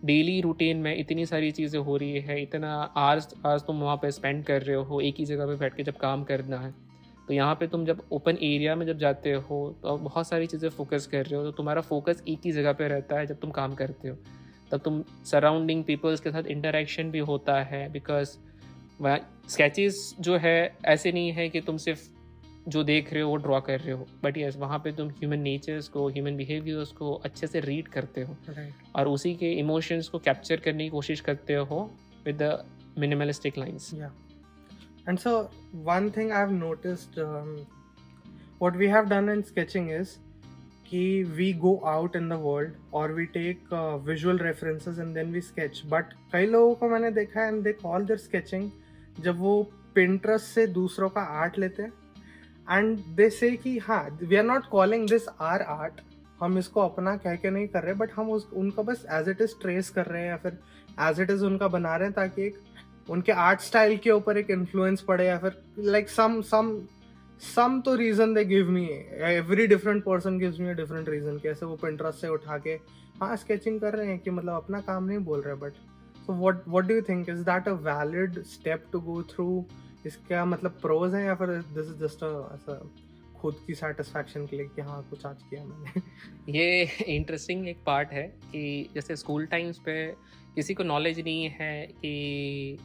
डेली 0.03 0.41
रूटीन 0.41 0.77
में 0.77 0.97
इतनी 0.97 1.25
सारी 1.27 1.51
चीज़ें 1.51 1.79
हो 1.81 1.97
रही 1.97 2.21
है, 2.21 2.43
इतना 2.43 2.75
आर्स 2.97 3.29
आज 3.47 3.63
तुम 3.63 3.81
वहाँ 3.81 3.97
पे 3.97 4.11
स्पेंड 4.11 4.45
कर 4.45 4.63
रहे 4.63 4.77
हो, 4.79 5.01
एक 5.01 5.15
ही 5.19 5.25
जगह 5.25 5.47
पे 5.47 5.55
बैठ 5.57 5.75
के 5.77 5.83
जब 5.83 5.97
काम 5.97 6.25
करना 6.25 6.59
है 6.59 6.75
तो 7.29 7.35
यहाँ 7.35 7.55
पे 7.55 7.67
तुम 7.67 7.85
जब 7.85 8.03
ओपन 8.13 8.37
एरिया 8.43 8.75
में 8.75 8.85
जब 8.87 8.99
जाते 8.99 9.33
हो 9.33 9.59
तो 9.83 9.97
बहुत 9.99 10.29
सारी 10.29 10.47
चीज़ें 10.47 10.69
फोकस 10.69 11.07
कर 11.07 11.25
रहे 11.27 11.37
हो 11.37 11.45
तो 11.45 11.51
तुम्हारा 11.53 11.81
फोकस 11.81 12.23
एक 12.29 12.41
ही 12.45 12.53
जगह 12.53 12.73
पे 12.73 12.89
रहता 12.89 13.19
है 13.19 13.27
जब 13.27 13.41
तुम 13.41 13.51
काम 13.51 13.75
करते 13.75 14.09
हो। 14.09 14.17
तब 14.71 14.81
तुम 14.81 15.03
सराउंडिंग 15.25 15.83
पीपल्स 15.85 16.21
के 16.21 16.31
साथ 16.31 16.47
इंटरेक्शन 16.47 17.11
भी 17.11 17.19
होता 17.19 17.61
है 17.63 17.89
बिकॉज़ 17.93 18.37
स्केचेस 19.49 20.15
जो 20.21 20.37
है, 20.37 20.77
ऐसे 20.85 21.13
नहीं 21.13 21.33
है 21.33 21.49
कि 21.49 21.61
तुम 21.61 21.77
सिर्फ़ 21.77 22.01
जो 22.69 22.85
देख 22.85 23.13
रहे 23.13 23.23
हो 23.23 23.31
वो 23.31 23.37
ड्रॉ 23.37 23.61
कर 23.61 23.81
रहे 23.81 23.93
हो। 23.93 24.07
बट 24.25 24.39
यस 24.39 24.57
वहाँ 24.57 24.79
पे 24.79 24.93
तुम 24.93 25.09
ह्यूमन 25.09 25.39
नेचर्स 25.39 25.89
को 25.89 26.09
ह्यूमन 26.09 26.37
बिहेवियर्स 26.37 26.93
को 26.93 27.13
अच्छे 27.15 27.47
से 27.47 27.61
रीड 27.61 27.89
करते 27.89 28.23
हो। 28.23 28.37
Right. 28.51 28.73
और 28.97 29.09
उसी 29.09 29.35
के 29.35 29.53
इमोशंस 29.53 30.09
को 30.09 30.19
कैप्चर 30.19 30.57
करने 30.57 30.85
की 30.85 30.91
कोशिश 30.91 31.21
करते 31.21 31.55
हो 31.55 31.91
with 32.27 32.43
the 32.43 32.65
lines 32.99 33.95
yeah. 33.95 34.11
And 35.07 35.21
so 35.21 35.51
one 35.85 36.11
thing 36.11 36.33
i've 36.33 36.53
noticed 36.53 37.19
um, 37.19 37.67
what 38.59 38.77
we 38.77 38.89
have 38.89 39.09
done 39.09 39.29
in 39.29 39.45
sketching 39.45 39.91
is 40.01 40.19
कि 40.91 41.23
we 41.23 41.53
go 41.53 41.75
out 41.77 42.17
in 42.17 42.29
the 42.29 42.33
world 42.33 42.73
और 42.95 43.13
we 43.13 43.25
take 43.27 43.59
visual 44.05 44.39
references 44.39 44.99
and 44.99 45.15
then 45.15 45.33
we 45.33 45.41
sketch 45.41 45.83
but 45.87 46.05
कई 46.33 46.47
लोगों 46.47 46.75
को 46.75 46.89
मैंने 46.89 47.11
देखा 47.11 47.41
है 47.41 47.49
and 47.49 47.63
they 47.65 47.73
call 47.73 48.05
their 48.05 48.19
sketching 48.19 48.71
जब 49.21 49.39
वो 49.39 49.63
पिंट्रस्ट 49.95 50.47
से 50.47 50.67
दूसरों 50.67 51.09
का 51.09 51.21
आर्ट 51.21 51.59
लेते 51.59 51.83
हैं 51.83 51.93
एंड 52.69 52.99
दे 53.17 53.29
से 53.31 53.51
कि 53.57 53.77
हाँ 53.79 54.03
we 54.23 54.37
are 54.37 54.45
not 54.45 54.67
calling 54.71 55.09
this 55.09 55.29
our 55.41 55.63
art 55.63 56.01
हम 56.41 56.59
इसको 56.59 56.81
अपना 56.81 57.17
कह 57.17 57.37
के 57.37 57.51
नहीं 57.51 57.69
कर 57.69 57.83
रहे 57.83 57.95
बट 57.95 58.11
हम 58.17 58.31
उस, 58.31 58.49
उनका 58.53 58.83
बस 58.83 59.05
एज 59.11 59.29
इट 59.29 59.41
इज़ 59.41 59.55
ट्रेस 59.63 59.91
कर 59.91 60.07
रहे 60.07 60.23
हैं 60.23 60.29
या 60.29 60.37
फिर 60.37 60.59
एज 61.01 61.21
इट 61.21 61.31
इज़ 61.31 61.45
उनका 61.45 61.69
बना 61.69 61.97
रहे 61.97 62.09
हैं 62.09 62.15
ताकि 62.15 62.47
एक 62.47 62.59
उनके 63.11 63.33
आर्ट 63.33 63.61
स्टाइल 63.61 63.97
के 63.97 64.11
ऊपर 64.11 64.39
एक 64.39 64.51
इन्फ्लुएंस 64.51 65.01
पड़े 65.03 65.27
या 65.27 65.39
फिर 65.39 65.63
लाइक 65.79 66.09
सम 66.11 66.41
सम 66.43 66.79
सम 67.43 67.81
तो 67.81 67.95
reason 67.95 68.35
they 68.35 68.45
give 68.45 68.71
me 68.71 68.85
every 69.27 69.67
different 69.67 70.03
person 70.05 70.39
gives 70.39 70.59
me 70.61 70.75
different 70.75 71.09
reason 71.09 71.39
कैसे 71.43 71.67
वो 71.67 71.77
पिंटरेस्ट 71.77 72.21
से 72.21 72.29
उठा 72.29 72.59
के 72.59 72.79
हाँ 73.21 73.37
स्केचिंग 73.37 73.81
कर 73.81 73.95
रहे 73.95 74.07
हैं 74.07 74.19
कि 74.19 74.31
मतलब 74.31 74.55
अपना 74.55 74.81
काम 74.81 75.05
नहीं 75.05 75.19
बोल 75.25 75.41
रहे 75.41 75.55
but 75.57 75.73
so 76.27 76.33
what 76.33 76.63
what 76.69 76.85
do 76.85 76.95
you 76.95 77.03
think 77.03 77.29
is 77.29 77.43
that 77.43 77.69
a 77.69 77.73
valid 77.85 78.43
step 78.47 78.85
to 78.93 79.01
go 79.01 79.23
through 79.31 79.47
इसका 80.07 80.45
मतलब 80.45 80.71
प्रोज 80.71 81.15
है 81.15 81.25
या 81.25 81.35
फिर 81.35 81.49
दिस 81.49 81.87
इज़ 81.87 81.95
जस्ट 81.95 82.51
ऐसा 82.55 82.91
खुद 83.41 83.57
की 83.67 83.75
सेटिस्फैक्शन 83.75 84.47
के 84.47 84.57
लिए 84.57 84.67
कि 84.67 84.83
हाँ 84.83 85.07
कुछ 85.11 85.27
आज 85.27 85.43
किया 85.43 85.65
मैंने? 85.65 86.01
ये 86.53 86.91
इंटरेस्टिंग 87.17 87.69
एक 87.69 87.79
पार्ट 87.87 88.09
है 88.13 88.23
कि 88.23 88.91
जैसे 88.95 89.17
स्कूल 89.17 89.47
टाइम्स 89.47 89.79
पे 89.79 90.15
किसी 90.55 90.75
को 90.75 90.83
नॉलेज 90.83 91.21
नहीं 91.21 91.49
है 91.49 91.87
कि 91.87 92.79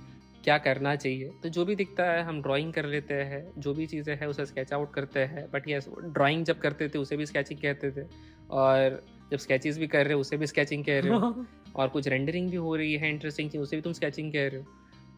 क्या 0.43 0.57
करना 0.57 0.95
चाहिए 0.95 1.31
तो 1.43 1.49
जो 1.49 1.65
भी 1.65 1.75
दिखता 1.75 2.03
है 2.03 2.23
हम 2.23 2.41
ड्राइंग 2.41 2.73
कर 2.73 2.85
लेते 2.85 3.13
हैं 3.13 3.51
जो 3.57 3.73
भी 3.73 3.87
चीज़ें 3.87 4.15
हैं 4.15 4.27
उसे 4.27 4.45
स्केच 4.45 4.73
आउट 4.73 4.93
करते 4.93 5.19
हैं। 5.19 5.51
बट 5.51 5.63
यस 5.67 5.89
ड्राइंग 6.03 6.45
जब 6.45 6.59
करते 6.59 6.89
थे 6.89 6.99
उसे 6.99 7.17
भी 7.17 7.25
स्केचिंग 7.25 7.59
कहते 7.59 7.91
थे। 7.91 8.07
और 8.49 9.03
जब 9.31 9.37
स्केचेस 9.37 9.77
भी 9.77 9.87
कर 9.87 10.05
रहे 10.05 10.13
हो 10.13 10.19
उसे 10.19 10.37
भी 10.37 10.47
स्केचिंग 10.47 10.85
कह 10.85 10.99
रहे 10.99 11.13
हो। 11.13 11.45
और 11.75 11.87
कुछ 11.87 12.07
रेंडरिंग 12.07 12.49
भी 12.49 12.55
हो 12.55 12.75
रही 12.75 12.93
है 12.93 13.09
इंटरेस्टिंग 13.09 13.49
चीज़ 13.49 13.61
उसे 13.61 13.75
भी 13.75 13.81
तुम 13.81 13.93
स्केचिंग 13.93 14.33
कह 14.33 14.47
रहे 14.47 14.61
हो। 14.61 14.65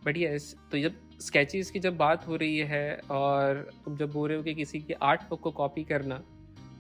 बट 0.06 0.18
यस 0.18 0.56
तो 0.72 0.80
जब 0.80 0.94
स्केचेस 1.22 1.72
की 1.72 1.80
जब 1.80 1.98
बात 1.98 2.28
हो 2.28 2.36
रही 2.36 2.58
है 2.58 3.00
और 3.12 3.72
तुम 3.86 3.98
जब 3.98 4.12
बोल 4.12 4.30
रहे 4.30 4.38
हो 4.38 4.44
कि 4.44 4.54
किसी 4.54 4.80
के 4.80 4.94
आर्ट 4.94 5.22
बुक 5.22 5.42
को 5.42 5.52
कॉपी 5.52 5.84
करना 5.84 6.24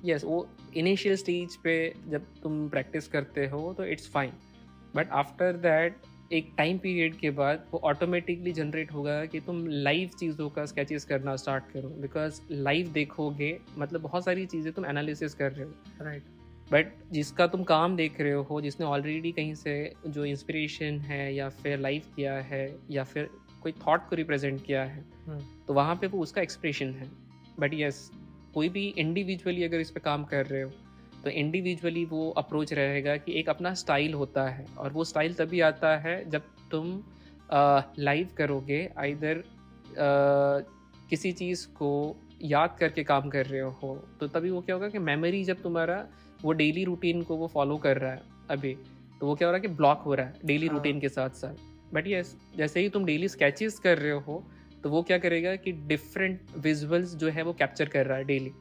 यस 0.05 0.21
yes, 0.21 0.29
वो 0.29 0.49
इनिशियल 0.75 1.15
स्टेज 1.15 1.55
पे 1.55 1.93
जब 2.07 2.25
तुम 2.43 2.69
प्रैक्टिस 2.69 3.07
करते 3.07 3.47
हो 3.47 3.73
तो 3.73 3.83
it's 3.83 4.11
fine 4.11 4.31
but 4.95 5.09
after 5.09 5.53
that 5.53 5.95
एक 6.33 6.53
टाइम 6.57 6.77
पीरियड 6.77 7.15
के 7.15 7.29
बाद 7.29 7.65
वो 7.73 7.79
ऑटोमेटिकली 7.79 8.51
जनरेट 8.51 8.91
होगा 8.91 9.25
कि 9.25 9.39
तुम 9.39 9.67
लाइव 9.67 10.09
चीज़ों 10.19 10.49
का 10.49 10.65
स्केचेस 10.65 11.05
करना 11.05 11.35
स्टार्ट 11.35 11.63
करो 11.73 11.89
बिकॉज़ 11.89 12.41
लाइव 12.51 12.87
देखोगे 12.87 13.59
मतलब 13.77 14.01
बहुत 14.01 14.25
सारी 14.25 14.45
चीज़ें 14.45 14.73
तुम 14.73 14.85
एनालिसिस 14.85 15.33
कर 15.33 15.51
रहे 15.51 15.65
हो। 15.65 15.73
राइट 16.01 16.23
बट 16.71 16.87
जिसका 17.11 17.47
तुम 17.47 17.63
काम 17.63 17.95
देख 17.95 18.21
रहे 18.21 18.31
हो 18.31 18.61
जिसने 18.61 18.85
ऑलरेडी 18.85 19.31
कहीं 19.31 19.55
से 19.55 19.93
जो 20.07 20.25
इंस्पिरेशन 20.25 20.99
है 20.99 21.35
या 21.35 21.49
फिर 21.49 21.79
लाइव 21.79 22.01
किया 22.15 22.33
है 22.33 22.75
या 22.91 23.03
फिर 23.03 23.29
कोई 23.65 23.73
थॉट 23.81 24.01
को 24.09 24.15
रिप्रेजेंट 24.15 24.63
किया 24.65 24.83
है 24.83 25.03
हम्म। 25.27 25.39
तो 25.67 25.73
वहाँ 25.73 25.95
पे 25.95 26.07
वो 26.07 26.19
उसका 26.19 26.41
एक्सप्रेशन 26.41 26.89
है 26.93 27.09
बट 27.59 27.73
यस 27.73 28.09
कोई 28.53 28.69
भी 28.69 28.87
इंडिविजुअली 28.97 29.63
अगर 29.63 29.79
इस 29.79 29.91
पर 29.91 29.99
काम 30.01 30.23
कर 30.23 30.45
रहे 30.45 30.61
हो 30.61 30.69
तो 31.23 31.29
इंडिविजुअली 31.31 32.03
वो 32.05 32.29
अप्रोच 32.37 32.73
रहेगा 32.73 33.15
कि 33.17 33.39
एक 33.39 33.49
अपना 33.49 33.73
स्टाइल 33.73 34.13
होता 34.13 34.47
है 34.49 34.65
और 34.77 34.91
वो 34.91 35.03
स्टाइल 35.03 35.33
तभी 35.33 35.61
आता 35.63 35.95
है 35.97 36.13
जब 36.29 36.53
तुम 36.71 36.93
लाइव 38.01 38.29
करोगे 38.37 38.79
आइधर 38.99 39.43
किसी 41.09 41.31
चीज़ 41.33 41.67
को 41.73 41.91
याद 42.45 42.77
करके 42.79 43.03
काम 43.05 43.29
कर 43.29 43.45
रहे 43.45 43.61
हो 43.61 43.97
तो 44.19 44.27
तभी 44.29 44.49
वो 44.49 44.61
क्या 44.61 44.75
होगा 44.75 44.89
कि 44.89 44.99
मेमोरी 45.01 45.43
जब 45.43 45.61
तुम्हारा 45.61 46.03
वो 46.43 46.51
डेली 46.55 46.83
रूटीन 46.83 47.21
को 47.21 47.35
वो 47.35 47.47
फॉलो 47.47 47.77
कर 47.79 47.97
रहा 47.97 48.11
है 48.11 48.21
अभी 48.49 48.77
तो 49.21 49.27
वो 49.27 49.35
क्या 49.35 49.47
हो 49.47 49.51
रहा 49.51 49.57
है 49.57 49.67
कि 49.67 49.75
ब्लॉक 49.75 50.01
हो 50.01 50.13
रहा 50.13 50.25
है 50.25 50.39
डेली 50.45 50.67
रूटीन 50.67 50.93
हाँ। 50.93 51.01
के 51.01 51.09
साथ 51.09 51.29
साथ 51.37 51.74
बट 51.93 52.07
यस 52.07 52.35
जैसे 52.57 52.79
ही 52.79 52.89
तुम 52.89 53.05
डेली 53.05 53.27
स्केचेस 53.27 53.79
कर 53.79 53.97
रहे 53.97 54.11
हो 54.11 54.43
तो 54.83 54.89
वो 54.89 55.01
क्या 55.03 55.17
करेगा 55.17 55.55
कि 55.55 55.71
डिफरेंट 55.71 56.41
विजुअल्स 56.57 57.15
जो 57.15 57.29
है 57.29 57.43
वो 57.43 57.53
कैप्चर 57.53 57.89
कर 57.89 58.05
रहा 58.05 58.17
है 58.17 58.23
डेली 58.23 58.51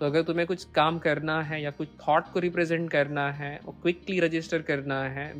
तो 0.00 0.06
अगर 0.06 0.22
तुम्हें 0.22 0.46
कुछ 0.46 0.64
काम 0.64 0.98
करना 0.98 1.40
है 1.42 1.62
या 1.62 1.70
कुछ 1.70 1.88
थॉट 2.00 2.30
को 2.32 2.40
रिप्रेजेंट 2.40 2.90
करना 2.90 3.30
है 3.32 3.56
और 3.58 3.74
क्विकली 3.82 4.18
रजिस्टर 4.20 4.62
करना 4.62 5.02
है 5.08 5.30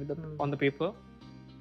ऑन 0.40 0.50
द 0.50 0.56
पेपर 0.60 0.92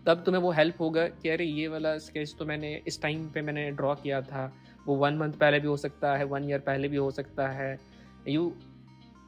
तब 0.06 0.24
तुम्हें 0.26 0.42
वो 0.42 0.52
हेल्प 0.52 0.82
होगा 0.82 1.08
कि 1.08 1.30
अरे 1.30 1.46
ये 1.46 1.68
वाला 1.68 1.98
स्केच 1.98 2.36
तो 2.40 2.46
मैंने 2.46 2.74
इस 2.88 3.02
टाइम 3.02 3.28
पे 3.30 3.42
मैंने 3.42 3.70
ड्रॉ 3.72 3.96
किया 3.96 4.22
था। 4.22 4.54
वो 4.86 4.96
वन 4.96 5.18
मंथ 5.18 5.34
पहले 5.34 5.60
भी 5.60 5.68
हो 5.68 5.78
सकता 5.78 6.16
है 6.18 6.26
वन 6.26 6.50
ईयर 6.50 6.60
पहले 6.60 6.88
भी 6.88 6.98
हो 6.98 7.10
सकता 7.12 7.48
है। 7.48 7.78
You 8.28 8.54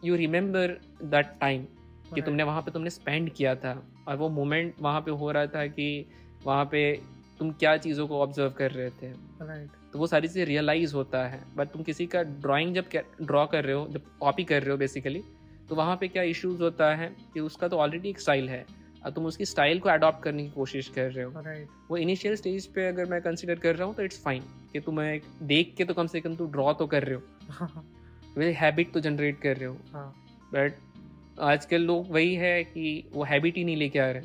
you 0.05 0.15
remember 0.15 0.77
that 1.03 1.25
time 1.41 1.65
कि 2.15 2.21
तुमने 2.21 2.43
वहाँ 2.43 2.61
पे 2.61 2.71
तुमने 2.71 2.89
स्पेंड 2.89 3.31
किया 3.33 3.55
था। 3.55 3.73
और 4.07 4.15
वो 4.15 4.29
मोमेंट 4.29 4.73
वहाँ 4.81 5.01
पे 5.01 5.11
हो 5.11 5.31
रहा 5.31 5.45
था 5.47 5.65
कि 5.67 6.05
वहाँ 6.45 6.65
पे 6.65 6.91
तुम 7.39 7.51
क्या 7.51 7.75
चीज़ों 7.77 8.07
को 8.07 8.21
ऑब्ज़र्व 8.21 8.49
कर 8.49 8.71
रहे 8.71 8.89
थे। 8.91 9.11
राइट 9.41 9.69
तो 9.93 9.99
वो 9.99 10.07
सारी 10.07 10.27
चीज़ें 10.27 10.45
रियलाइज़ 10.45 10.93
होता 10.95 11.25
है। 11.27 11.41
बट 11.57 11.67
तुम 11.67 11.83
किसी 11.83 12.05
का 12.05 12.21
ड्राइंग 12.23 12.73
जब 12.75 12.89
ड्रॉ 13.21 13.45
कर 13.45 13.63
रहे 13.65 13.75
हो 13.75 13.87
जब 13.91 14.01
कॉपी 14.19 14.43
कर 14.43 14.61
रहे 14.61 14.71
हो 14.71 14.77
बेसिकली 14.77 15.23
तो 15.69 15.75
वहाँ 15.75 15.95
पे 15.97 16.07
क्या 16.07 16.23
इश्यूज़ 16.23 16.61
होता 16.61 16.93
है 16.95 17.07
कि 17.33 17.39
उसका 17.39 17.67
तो 17.67 17.77
ऑलरेडी 17.77 18.09
एक 18.09 18.19
स्टाइल 18.19 18.49
है। 18.49 18.65
और 19.05 19.11
तुम 19.11 19.25
उसकी 19.25 19.45
स्टाइल 19.45 19.79
को 19.79 19.89
अडॉप्ट 19.89 20.23
करने 20.23 20.43
की 20.43 20.49
कोशिश 20.49 20.87
कर 20.89 21.11
रहे 21.11 21.25
हो। 21.25 21.31
Right. 21.31 21.67
वो 21.89 21.97
इनिशियल 21.97 22.35
स्टेज 22.35 22.65
पे 22.67 22.87
अगर 22.87 23.05
मैं 23.05 23.21
कंसिडर 23.21 23.59
कर 23.59 23.75
रहा 23.75 23.87
हूँ 23.87 23.95
तो 23.95 24.03
इट्स 24.03 24.21
फाइन 24.23 24.43
कि 24.73 24.79
तुम 24.79 25.01
एक 25.01 25.23
देख 25.43 25.73
के 25.77 25.85
तो 25.85 25.93
कम 25.93 26.07
से 26.07 26.21
कम 26.21 26.35
तुम 26.35 26.51
ड्रॉ 26.51 26.73
तो 26.73 26.87
कर 26.87 27.03
रहे 27.03 27.15
हो। 27.15 27.83
वे 28.37 28.51
हैबिट 28.51 28.91
तो 28.93 28.99
जनरेट 28.99 29.39
कर 29.41 29.57
रहे 29.57 29.65
हो। 29.65 29.73
बट 29.73 29.93
हाँ। 29.93 30.94
आजकल 31.39 31.81
लोग 31.81 32.11
वही 32.11 32.35
है 32.35 32.63
कि 32.63 33.09
वो 33.13 33.23
हैबिट 33.23 33.57
ही 33.57 33.63
नहीं 33.63 33.77
लेके 33.77 33.99
आ 33.99 34.11
रहे। 34.11 34.23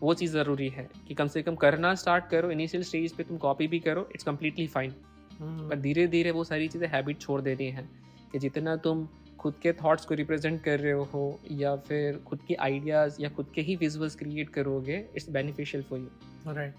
वो 0.00 0.14
चीज़ 0.14 0.32
ज़रूरी 0.32 0.68
है 0.68 0.88
कि 1.08 1.14
कम 1.14 1.26
से 1.26 1.42
कम 1.42 1.54
करना 1.54 1.94
स्टार्ट 1.94 2.28
करो 2.28 2.50
इनिशियल 2.50 2.82
स्टेज 2.82 3.12
पे 3.12 3.22
तुम 3.22 3.36
कॉपी 3.36 3.66
भी 3.66 3.80
करो 3.80 4.08
इट्स 4.14 4.24
कम्प्लीटली 4.24 4.66
फाइन 4.66 4.94
पर 5.42 5.80
धीरे 5.80 6.06
धीरे 6.06 6.30
वो 6.30 6.44
सारी 6.44 6.68
चीज़ें 6.68 6.88
हैबिट 6.88 7.18
छोड़ 7.18 7.40
देनी 7.40 7.64
हैं 7.64 8.02
कि 8.32 8.38
जितना 8.38 8.76
तुम 8.76 9.08
खुद 9.38 9.54
के 9.62 9.72
थॉट्स 9.72 10.04
को 10.04 10.14
रिप्रेजेंट 10.14 10.62
कर 10.62 10.80
रहे 10.80 10.92
हो 10.92 11.40
या 11.50 11.76
फिर 11.76 12.16
खुद 12.16 12.40
के 12.48 12.54
आइडियाज़ 12.54 13.16
या 13.20 13.28
खुद 13.28 13.46
के 13.54 13.60
ही 13.60 13.76
विजुअल्स 13.76 14.16
क्रिएट 14.16 14.48
करोगे 14.48 14.96
it's 15.16 15.30
beneficial 15.30 15.82
for 15.82 15.98
you 15.98 16.08
right 16.52 16.74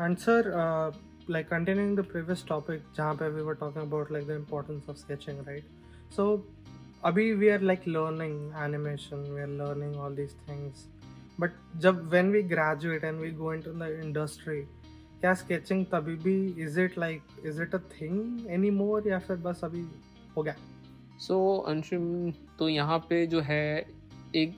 and 0.00 0.16
sir 0.16 0.52
like 1.30 1.48
continuing 1.48 1.90
the 1.96 2.04
previous 2.04 2.40
topic 2.48 2.78
जहाँ 2.96 3.14
पे 3.14 3.40
we 3.40 3.46
were 3.48 3.58
talking 3.62 3.82
about 3.90 4.12
like 4.12 4.26
the 4.28 4.36
importance 4.36 4.88
of 4.88 4.96
sketching 5.02 5.42
right? 5.48 5.64
So 6.16 6.24
अभी 7.04 7.32
we 7.32 7.48
are 7.48 7.60
like 7.60 7.88
learning 7.88 8.52
animation 8.64 9.16
we 9.16 9.40
are 9.40 9.48
learning 9.48 9.96
all 9.96 10.16
these 10.16 10.34
things. 10.48 10.72
But 11.40 11.50
जब 11.76 12.08
when 12.08 12.30
we 12.30 12.42
graduate 12.42 13.04
and 13.04 13.20
we 13.20 13.30
go 13.30 13.52
into 13.60 13.70
the 13.70 14.00
industry 14.04 14.62
क्या 15.20 15.34
sketching 15.34 15.84
तभी 15.86 16.16
भी 16.16 16.62
is 16.62 16.80
it 16.80 16.98
like 16.98 17.22
is 17.46 17.62
it 17.62 17.74
a 17.74 17.78
thing 17.78 18.46
any 18.50 18.70
more 18.70 19.08
या 19.08 19.18
फिर 19.18 19.36
बस 19.36 19.60
अभी 19.64 19.84
हो 20.36 20.42
गया? 20.42 20.54
सो 21.18 21.62
so, 21.64 21.70
अंशुम 21.70 22.30
तो 22.58 22.68
यहाँ 22.68 22.98
पे 22.98 23.26
जो 23.26 23.40
है 23.40 23.86
एक 24.36 24.56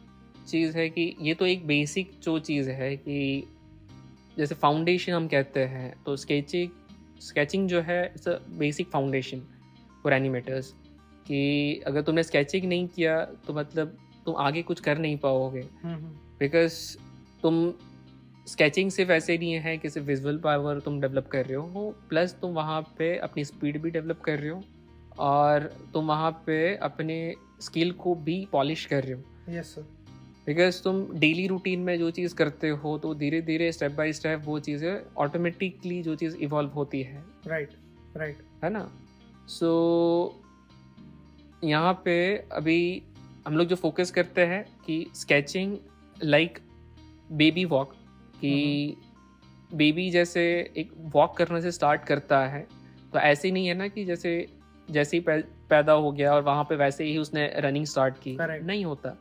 चीज़ 0.49 0.77
है 0.77 0.91
कि 0.91 1.17
ये 1.21 1.35
तो 1.35 1.47
एक 1.47 1.67
बेसिक 1.67 2.11
जो 2.23 2.39
चीज़ 2.39 2.71
है 2.71 2.97
कि 2.97 3.47
जैसे 4.39 4.55
फाउंडेशन 4.55 5.13
हम 5.13 5.29
कहते 5.29 5.61
हैं 5.61 5.95
तो 6.07 6.17
स्केचिंग 6.17 6.71
स्केचिंग 7.21 7.69
जो 7.69 7.81
है 7.81 8.07
it's 8.07 8.29
a 8.29 8.39
basic 8.49 8.91
foundation 8.91 9.43
for 10.03 10.13
animators 10.13 10.75
कि 11.26 11.83
अगर 11.87 12.02
तुमने 12.02 12.23
स्केचिंग 12.23 12.64
नहीं 12.64 12.88
किया 12.88 13.25
तो 13.47 13.55
मतलब 13.55 13.97
तुम 14.26 14.37
आगे 14.37 14.62
कुछ 14.62 14.81
कर 14.81 14.99
नहीं 14.99 15.17
पाओगे। 15.19 15.61
हम्म, 15.61 15.95
हम्म। 15.95 16.17
बिकॉज़ 16.41 16.97
तुम 17.43 17.73
स्केचिंग 18.47 18.91
सिर्फ़ 18.91 19.12
ऐसे 19.12 19.38
नहीं 19.38 19.52
है 19.52 19.79
कि 19.79 19.91
सिर्फ़ 19.91 20.09
विजुअल 20.09 20.38
पावर 20.38 20.81
तुम 20.81 21.00
डेवलप 21.00 21.26
कर 21.26 21.47
रहे 21.47 21.57
हो 21.57 21.95
प्लस 22.09 22.37
तुम 22.41 22.50
वहाँ 22.50 22.83
पे 22.99 23.17
अपनी 23.17 23.45
स्पीड 23.45 23.83
भी 23.83 23.91
डेवलप 23.91 24.21
कर 24.21 24.38
रहे 24.38 24.50
हो 24.50 24.62
और 25.19 25.75
तुम 25.93 26.07
वहाँ 26.07 26.31
पे 26.47 26.76
अपने 26.76 27.35
स्किल 27.61 27.93
को 27.93 28.14
भी 28.14 28.49
पॉलिश 28.52 28.85
कर 28.85 29.05
रहे 29.05 29.12
हो। 29.12 29.52
यस 29.52 29.67
सर 29.67 29.83
बिकॉज़ 30.47 30.83
तुम 30.83 31.19
डेली 31.19 31.47
रूटीन 31.47 31.81
में 31.81 31.99
जो 31.99 32.11
चीज़ 32.11 32.35
करते 32.35 32.69
हो 32.69 32.99
तो 32.99 33.14
धीरे 33.14 33.41
धीरे 33.43 33.73
स्टेप 33.73 33.93
बाय 33.93 34.12
स्टेप 34.12 34.43
वो 34.45 34.59
चीज़ें 34.61 35.00
ऑटोमेटिकली 35.17 36.02
जो 36.02 36.14
चीज़ 36.14 36.37
इवॉल्व 36.37 36.71
होती 36.71 37.02
है। 37.02 37.25
Right 37.47 37.69
right, 37.69 38.17
right 38.17 38.37
right. 38.37 38.64
है 38.64 38.71
ना? 38.71 38.91
सो 39.49 40.35
so, 40.37 40.42
यहाँ 41.62 41.92
पे 42.04 42.14
अभी 42.52 43.02
हम 43.47 43.57
लोग 43.57 43.66
जो 43.66 43.76
फोकस 43.76 44.11
करते 44.11 44.45
हैं 44.47 44.64
कि 44.87 45.04
स्केचिंग 45.14 45.76
लाइक 46.16 46.59
बेबी 47.33 47.64
वॉक 47.64 47.92
कि 48.40 48.97
बेबी 49.75 50.02
हम्म। 50.02 50.12
जैसे 50.12 50.42
एक 50.76 50.90
वॉक 51.14 51.37
करने 51.37 51.61
से 51.62 51.71
स्टार्ट 51.73 52.04
करता 52.04 52.45
है 52.47 52.66
तो 53.12 53.19
ऐसे 53.19 53.50
नहीं 53.50 53.66
है 53.66 53.75
ना 53.75 53.88
कि 53.88 54.04
जैसे 54.04 54.35
जैसे 54.88 55.16
ही 55.16 55.23
पैदा 55.71 55.92
हो 55.92 56.11
गया 56.12 56.33
और 56.35 56.42
वहाँ 56.42 56.64
पे 56.64 56.76
वैसे 56.76 57.04
ही 57.04 57.16
उसने 57.19 57.47
रनिंग 57.57 57.87
स्टार्ट 57.87 58.14
की 58.14 58.37
Correct. 58.37 58.64
नहीं 58.64 58.85
होता 58.85 59.16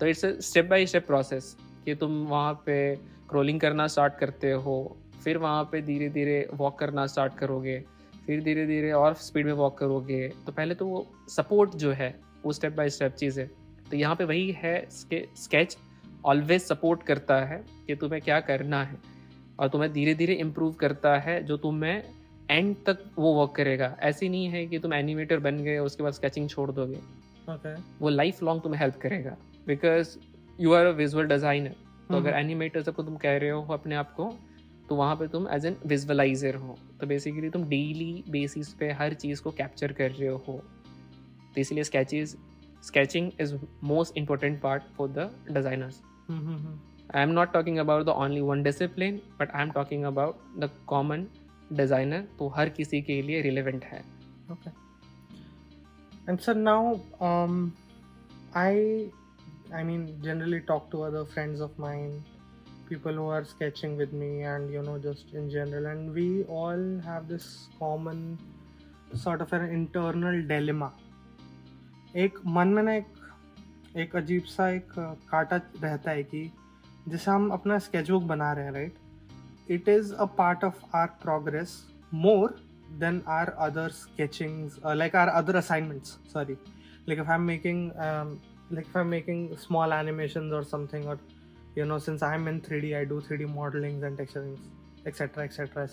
तो 0.00 0.06
it's 0.06 0.24
step 0.42 0.64
by 0.64 0.86
step 0.86 1.06
process 1.06 1.56
कि 1.84 1.94
तुम 1.94 2.24
वहाँ 2.26 2.52
पे 2.66 2.94
क्रोलिंग 3.28 3.60
करना 3.60 3.86
स्टार्ट 3.86 4.18
करते 4.18 4.50
हो 4.58 4.76
फिर 5.24 5.38
वहाँ 5.38 5.64
पे 5.64 5.80
धीरे 5.82 6.08
धीरे 6.08 6.48
वॉक 6.54 6.78
करना 6.78 7.06
स्टार्ट 7.06 7.34
करोगे 7.34 7.82
फिर 8.28 8.42
धीरे 8.44 8.66
धीरे 8.66 8.90
और 8.92 9.14
स्पीड 9.16 9.46
में 9.46 9.52
वॉक 9.54 9.76
करोगे। 9.78 10.28
तो 10.46 10.52
पहले 10.52 10.74
तो 10.74 10.86
वो 10.86 11.06
सपोर्ट 11.30 11.74
जो 11.76 11.92
है 11.92 12.08
वो 12.44 12.52
स्टेप 12.52 12.72
बाय 12.72 12.90
स्टेप 12.90 13.14
चीज़। 13.14 13.38
है 13.40 13.46
तो 13.90 13.96
यहाँ 13.96 14.16
पे 14.16 14.24
वही 14.24 14.50
है 14.56 14.74
स्केच 14.90 15.76
ऑलवेज 16.24 16.62
सपोर्ट 16.62 17.02
करता 17.02 17.38
है 17.44 17.62
कि 17.86 17.94
तुम्हें 17.96 18.20
क्या 18.22 18.40
करना 18.42 18.82
है। 18.84 18.96
और 19.58 19.68
तुम्हें 19.68 19.92
धीरे 19.92 20.14
धीरे 20.14 20.34
इम्प्रूव 20.36 20.72
करता 20.80 21.16
है 21.18 21.42
जो 21.42 21.56
तुम्हें 21.56 22.02
एंड 22.50 22.74
तक 22.86 22.98
वो 23.18 23.32
वर्क 23.34 23.54
करेगा। 23.56 23.96
ऐसी 24.02 24.28
नहीं 24.28 24.48
है 24.48 24.66
कि 24.66 24.78
तुम 24.78 24.94
एनिमेटर 24.94 25.38
बन 25.40 25.62
गए 25.64 25.78
उसके 25.80 26.02
बाद 26.02 26.12
स्केचिंग 26.12 26.48
छोड़ 26.48 26.70
दोगे। 26.70 27.00
Okay. 27.48 27.74
वो 28.00 28.08
लाइफ 28.08 28.42
लॉन्ग 28.42 28.62
तुम्हें 28.62 28.80
हेल्प 28.80 28.98
करेगा। 29.02 29.36
Because 29.66 30.16
you 30.58 30.72
are 30.72 30.86
a 30.86 30.90
visual 30.92 31.26
designer 31.28 31.74
तो 32.10 32.16
अगर 32.16 32.34
एनिमेटर 32.34 32.82
सबको 32.82 33.02
तुम 33.02 33.16
कह 33.16 33.36
रहे 33.36 33.50
हो 33.50 33.62
अपने 33.72 33.94
आप 33.94 34.12
को 34.12 34.24
तो 34.88 34.96
वहाँ 34.96 35.16
पे 35.16 35.26
तुम 35.28 35.48
एज 35.52 35.66
एन 35.66 35.76
विजुअलाइजर 35.86 36.54
हो। 36.56 36.76
तो 37.00 37.06
बेसिकली 37.06 37.50
तुम 37.50 37.64
डेली 37.68 38.24
बेसिस 38.30 38.72
पे 38.74 38.90
हर 39.00 39.14
चीज़ 39.14 39.42
को 39.42 39.50
कैप्चर 39.52 39.92
कर 39.92 40.10
रहे 40.10 40.28
हो। 40.28 40.60
तो 41.54 41.60
इसलिए 41.60 41.84
sketches 41.84 42.36
sketching 42.86 43.30
is 43.40 43.54
most 43.84 44.16
important 44.18 44.60
part 44.62 44.82
for 44.96 45.08
the 45.08 45.30
designers 45.50 46.00
I 46.30 47.22
am 47.22 47.30
not 47.30 47.52
talking 47.52 47.78
about 47.78 48.06
the 48.06 48.08
only 48.24 48.40
one 48.40 48.62
discipline 48.62 49.20
but 49.40 49.50
I 49.50 49.62
am 49.62 49.70
talking 49.70 50.04
about 50.04 50.60
the 50.60 50.70
common 50.86 51.26
designer 51.72 52.26
तो 52.38 52.48
हर 52.56 52.68
किसी 52.78 53.02
के 53.02 53.20
लिए 53.22 53.40
रिलेवेंट 53.42 53.84
है। 53.84 54.02
Okay. 54.52 54.70
And 56.26 56.40
so 56.44 56.52
now 56.58 56.82
um 57.26 57.56
i 58.54 58.70
i 59.78 59.82
mean 59.88 60.06
generally 60.22 60.60
talk 60.70 60.86
to 60.92 61.02
other 61.08 61.24
friends 61.34 61.64
of 61.66 61.78
mine 61.84 62.14
people 62.88 63.12
who 63.12 63.26
are 63.36 63.44
sketching 63.44 63.96
with 63.96 64.12
me 64.12 64.42
and 64.52 64.72
you 64.72 64.82
know 64.82 64.96
just 64.98 65.34
in 65.40 65.50
general 65.50 65.86
and 65.86 66.14
we 66.14 66.44
all 66.60 66.84
have 67.04 67.28
this 67.28 67.68
common 67.78 68.38
sort 69.14 69.40
of 69.40 69.52
an 69.52 69.68
internal 69.80 70.42
dilemma 70.54 70.90
एक 72.16 72.38
मन 72.46 72.68
में 72.68 72.82
ना 72.82 72.92
एक 72.94 73.06
एक 74.02 74.16
अजीब 74.16 74.44
सा 74.50 74.68
एक 74.70 74.92
काटा 75.30 75.56
रहता 75.82 76.10
है 76.10 76.22
कि 76.22 76.40
जैसे 77.08 77.30
हम 77.30 77.48
अपना 77.52 77.78
स्केचबुक 77.86 78.22
बना 78.30 78.52
रहे 78.52 78.64
हैं 78.64 78.72
right 78.72 79.70
it 79.70 79.88
is 79.88 80.12
a 80.14 80.24
part 80.38 80.64
of 80.64 80.96
our 80.96 81.06
progress 81.22 81.76
more 82.24 82.56
than 83.00 83.22
our 83.36 83.50
other 83.66 83.88
sketchings 84.00 84.78
like 84.86 85.16
our 85.16 85.28
other 85.28 85.56
assignments 85.56 86.18
sorry 86.32 86.56
like 87.08 87.18
if 87.18 87.28
i'm 87.28 87.46
making 87.46 87.90
um, 88.06 88.38
like 88.70 88.86
if 88.86 88.96
i'm 88.96 89.10
making 89.10 89.56
small 89.56 89.92
animations 89.92 90.52
or 90.52 90.62
something 90.62 91.06
or 91.08 91.18
you 91.76 91.84
know 91.84 91.98
since 91.98 92.22
i'm 92.22 92.48
in 92.48 92.60
3d 92.60 92.94
i 93.00 93.04
do 93.04 93.20
3d 93.20 93.48
modelings 93.58 94.02
and 94.02 94.18
texturings 94.18 94.60
etc 95.06 95.44
etc 95.44 95.88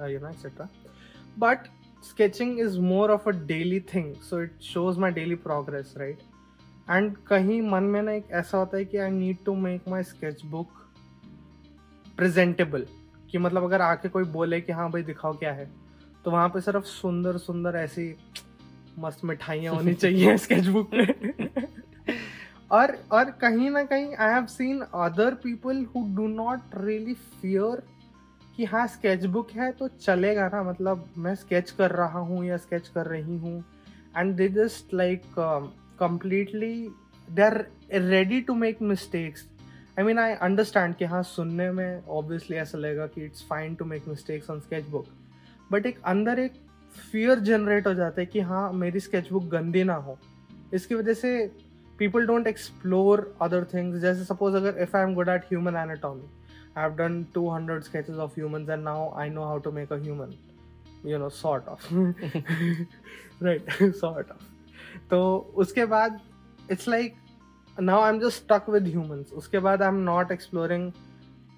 uh, 0.00 0.06
you 0.06 0.20
know 0.20 0.28
etc 0.28 0.68
but 1.36 1.68
sketching 2.00 2.58
is 2.58 2.78
more 2.78 3.10
of 3.10 3.26
a 3.26 3.32
daily 3.32 3.78
thing 3.78 4.16
so 4.22 4.38
it 4.38 4.50
shows 4.60 4.98
my 4.98 5.10
daily 5.10 5.36
progress 5.48 5.94
right 5.96 6.24
and 6.90 7.16
कहीं 7.26 7.60
मन 7.62 7.82
में 7.82 8.02
ना 8.02 8.12
एक 8.12 8.30
ऐसा 8.30 8.58
होता 8.58 8.76
है 8.76 8.84
कि 8.84 8.98
I 8.98 9.10
need 9.10 9.36
to 9.44 9.54
make 9.54 9.88
my 9.88 10.02
sketch 10.02 10.44
book 10.46 10.68
presentable 12.16 12.86
कि 13.30 13.38
मतलब 13.38 13.64
अगर 13.64 13.80
आके 13.82 14.08
कोई 14.08 14.24
बोले 14.24 14.60
कि 14.60 14.72
हाँ 14.72 14.90
भाई 14.90 15.02
दिखाओ 15.02 15.32
क्या 15.38 15.52
है 15.52 15.68
तो 16.24 16.30
वहाँ 16.30 16.48
पे 16.48 16.60
सिर्फ़ 16.60 16.84
सुंदर 16.84 17.36
सुंदर 17.38 17.76
ऐसी 17.76 18.14
मस्त 18.98 19.24
मिठाइयाँ 19.24 19.74
होनी 19.74 19.94
चाहिए 19.94 20.36
स्केच 20.38 20.66
बुक 20.66 20.94
में 20.94 21.06
और 22.70 22.96
और 23.12 23.30
कहीं 23.40 23.70
ना 23.70 23.82
कहीं 23.84 24.14
I 24.16 24.32
have 24.32 24.46
seen 24.46 24.80
other 24.80 25.34
people 25.42 25.84
who 25.94 26.02
do 26.16 26.26
not 26.28 26.74
really 26.76 27.14
fear 27.14 27.82
कि 28.56 28.64
हाँ 28.64 28.86
स्केच 28.86 29.24
बुक 29.26 29.50
है 29.50 29.70
तो 29.72 29.88
चलेगा 29.88 30.48
ना। 30.48 30.62
मतलब 30.62 31.04
मैं 31.18 31.34
स्केच 31.34 31.70
कर 31.70 31.90
रहा 31.90 32.18
हूँ 32.20 32.44
या 32.44 32.56
स्केच 32.56 32.88
कर 32.88 33.06
रही 33.06 33.36
हूँ। 33.38 33.64
And 34.16 34.34
they 34.36 34.48
just 34.48 34.94
like 34.94 35.22
completely 35.98 36.88
they 37.28 37.42
are 37.42 37.64
ready 37.92 38.40
to 38.40 38.54
make 38.54 38.82
mistakes 38.82 39.46
I 39.98 40.04
mean 40.04 40.18
I 40.18 40.32
understand 40.42 40.94
कि 40.94 41.04
हाँ 41.04 41.22
सुनने 41.22 41.70
में 41.72 42.02
ऑब्वियसली 42.08 42.56
ऐसा 42.56 42.78
लगेगा 42.78 43.06
कि 43.06 43.24
it's 43.24 43.46
fine 43.50 43.74
to 43.74 43.84
make 43.84 44.08
mistakes 44.08 44.50
on 44.50 44.60
sketch 44.60 44.86
book 44.86 45.06
but 45.72 45.86
एक 45.86 46.00
अंदर 46.06 46.38
एक 46.38 46.52
फियर 47.12 47.38
जनरेट 47.40 47.86
हो 47.86 47.94
जाता 47.94 48.20
है 48.20 48.26
कि 48.26 48.40
हाँ 48.40 48.72
मेरी 48.72 49.00
स्केच 49.00 49.30
बुक 49.32 49.44
गंदी 49.50 49.84
ना 49.84 49.94
हो। 49.94 50.18
इसकी 50.74 50.94
वजह 50.94 51.14
से 51.14 51.30
people 51.98 52.26
don't 52.26 52.46
explore 52.46 53.36
other 53.42 53.64
things 53.74 54.00
जैसे 54.00 54.24
सपोज़ 54.24 54.56
अगर 54.56 54.82
if 54.82 54.96
I 54.96 55.02
am 55.02 55.14
good 55.14 55.28
at 55.28 55.44
human 55.44 55.76
anatomy 55.76 56.28
I 56.76 56.82
have 56.82 56.96
done 56.96 57.24
200 57.36 57.78
sketches 57.88 58.18
of 58.18 58.34
humans 58.38 58.68
and 58.68 58.84
now 58.84 59.14
I 59.24 59.28
know 59.28 59.44
how 59.44 59.58
to 59.58 59.72
make 59.72 59.90
a 59.90 59.98
human. 59.98 60.34
You 61.04 61.18
know 61.18 61.28
sort 61.28 61.68
of. 61.68 61.88
Right 63.40 63.72
sort 64.02 64.30
of. 64.30 64.44
तो 65.10 65.18
उसके 65.56 65.84
बाद 65.84 66.20
it's 66.70 66.88
like 66.88 67.14
now 67.80 68.02
I 68.02 68.12
am 68.12 68.20
just 68.20 68.42
stuck 68.42 68.68
with 68.70 68.86
humans 68.86 69.32
उसके 69.32 69.58
बाद 69.58 69.82
I 69.82 69.88
am 69.88 69.94
not 69.94 70.32
exploring 70.32 70.90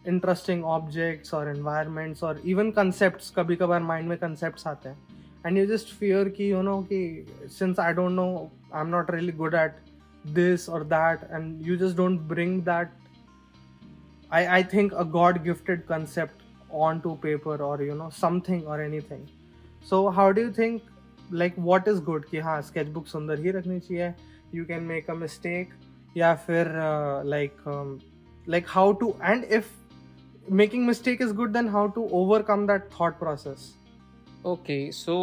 interesting 0.06 0.64
objects 0.64 1.34
और 1.34 1.48
environments 1.48 2.24
और 2.24 2.42
even 2.46 2.70
concept 2.70 3.34
कभी 3.36 3.56
कभार 3.56 3.82
mind 3.82 4.08
में 4.08 4.18
कंसेप्ट 4.18 4.66
आते 4.66 4.88
हैं. 4.88 4.98
एंड 5.46 5.58
यू 5.58 5.66
जस्ट 5.66 5.94
फियर 5.94 6.28
कि 6.28 6.52
यू 6.52 6.62
नो 6.62 6.80
कि 6.92 7.26
since 7.58 7.80
I 7.80 7.92
don't 7.92 8.12
know 8.12 8.28
I 8.74 8.80
am 8.80 8.88
not 8.88 9.10
really 9.10 9.32
good 9.32 9.54
at 9.54 9.76
this 10.25 10.67
or 10.69 10.83
that 10.83 11.29
and 11.31 11.65
you 11.65 11.77
just 11.77 11.95
don't 11.95 12.17
bring 12.27 12.61
that 12.63 12.91
i 14.31 14.41
i 14.57 14.63
think 14.63 14.93
a 15.03 15.05
god 15.05 15.43
gifted 15.43 15.85
concept 15.87 16.43
onto 16.87 17.15
paper 17.25 17.55
or 17.69 17.81
you 17.81 17.95
know 17.95 18.09
something 18.09 18.65
or 18.65 18.81
anything 18.81 19.27
so 19.91 20.09
how 20.09 20.31
do 20.31 20.41
you 20.41 20.51
think 20.51 20.83
like 21.31 21.55
what 21.55 21.87
is 21.87 21.99
good 21.99 22.25
कि 22.31 22.39
हाँ 22.47 22.61
sketchbook 22.69 23.07
सुंदर 23.07 23.39
ही 23.39 23.51
रखनी 23.51 23.79
चाहिए 23.79 24.13
you 24.57 24.65
can 24.71 24.87
make 24.93 25.09
a 25.09 25.15
mistake 25.25 25.69
या 26.17 26.33
फिर 26.47 26.67
uh, 26.87 27.23
like 27.35 27.63
um, 27.75 27.93
like 28.55 28.67
how 28.67 28.91
to 29.03 29.13
and 29.31 29.45
if 29.59 29.71
making 30.61 30.85
mistake 30.85 31.21
is 31.21 31.31
good 31.31 31.53
then 31.53 31.67
how 31.75 31.87
to 31.97 32.07
overcome 32.21 32.65
that 32.71 32.91
thought 32.97 33.19
process 33.19 33.71
okay 34.45 34.91
so 34.91 35.15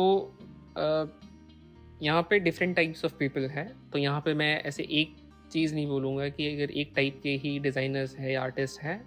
यहाँ 2.01 2.21
पे 2.29 2.39
different 2.39 2.75
types 2.75 3.05
of 3.05 3.13
people 3.19 3.47
हैं 3.49 3.69
तो 3.91 3.99
यहाँ 3.99 4.21
पे 4.21 4.34
मैं 4.34 4.62
ऐसे 4.63 4.84
एक 4.91 5.15
चीज़ 5.51 5.73
नहीं 5.75 5.88
बोलूँगा 5.88 6.27
कि 6.29 6.47
अगर 6.55 6.71
एक 6.73 6.91
टाइप 6.95 7.19
के 7.23 7.36
ही 7.38 7.58
डिज़ाइनर्स 7.60 8.15
है 8.17 8.31
या 8.34 8.41
आर्टिस्ट 8.41 8.81
हैं। 8.81 8.99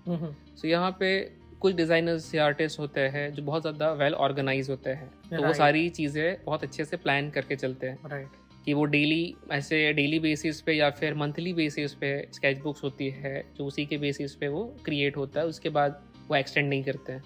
सो 0.57 0.69
यहाँ 0.69 0.91
पे 1.01 1.19
कुछ 1.61 1.75
डिज़ाइनर्स 1.75 2.35
या 2.35 2.45
आर्टिस्ट 2.45 2.79
होते 2.79 3.01
हैं 3.09 3.33
जो 3.35 3.43
बहुत 3.43 3.63
ज़्यादा 3.63 3.93
वेल 3.95 4.15
ऑर्गेनाइज 4.17 4.71
होते 4.71 4.91
हैं 4.91 5.09
तो 5.31 5.43
वो 5.43 5.53
सारी 5.55 5.89
चीज़ें 5.91 6.45
बहुत 6.45 6.63
अच्छे 6.63 6.85
से 6.85 6.97
प्लान 6.97 7.31
करके 7.31 7.57
चलते 7.57 7.87
हैं। 7.87 8.29
कि 8.65 8.73
वो 8.75 8.85
डेली 8.85 9.35
ऐसे 9.53 9.93
डेली 9.93 10.19
बेसिस 10.19 10.61
पे 10.61 10.73
या 10.73 10.91
फिर 10.91 11.15
मंथली 11.15 11.53
बेसिस 11.55 11.95
पे 11.95 12.11
स्केच 12.33 12.59
बुक्स 12.59 12.83
होती 12.85 13.09
है 13.11 13.43
जो 13.59 13.65
उसी 13.65 13.85
के 13.87 13.99
बेसिस 13.99 14.35
पे 14.35 14.49
वो 14.49 14.65
क्रिएट 14.85 15.17
होता 15.17 15.41
है 15.41 15.47
उसके 15.47 15.69
बाद 15.71 16.03
वो 16.29 16.37
एक्सटेंड 16.37 16.69
नहीं 16.69 16.83
करते 16.85 17.13
हैं। 17.13 17.23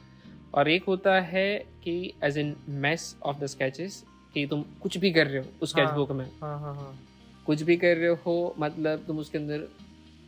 और 0.54 0.68
एक 0.68 0.84
होता 0.84 1.20
है 1.20 1.48
कि 1.84 2.12
as 2.24 2.38
in 2.38 2.54
mass 2.68 3.16
of 3.22 3.38
the 3.38 3.46
sketches 3.46 4.04
कि 4.34 4.46
तुम 4.46 4.64
कुछ 4.82 4.98
भी 4.98 5.12
कर 5.12 5.26
रहे 5.26 5.42
हो 5.42 5.48
उस 5.62 5.70
स्केच 5.70 5.88
बुक 5.88 6.12
में। 6.12 6.24
हाँ 6.42 6.58
हाँ 6.60 6.74
हाँ। 6.74 6.98
कुछ 7.46 7.62
भी 7.62 7.76
कर 7.76 7.96
रहे 7.96 8.14
हो 8.24 8.54
मतलब 8.58 9.04
तुम 9.06 9.18
उसके 9.18 9.38
अंदर 9.38 9.68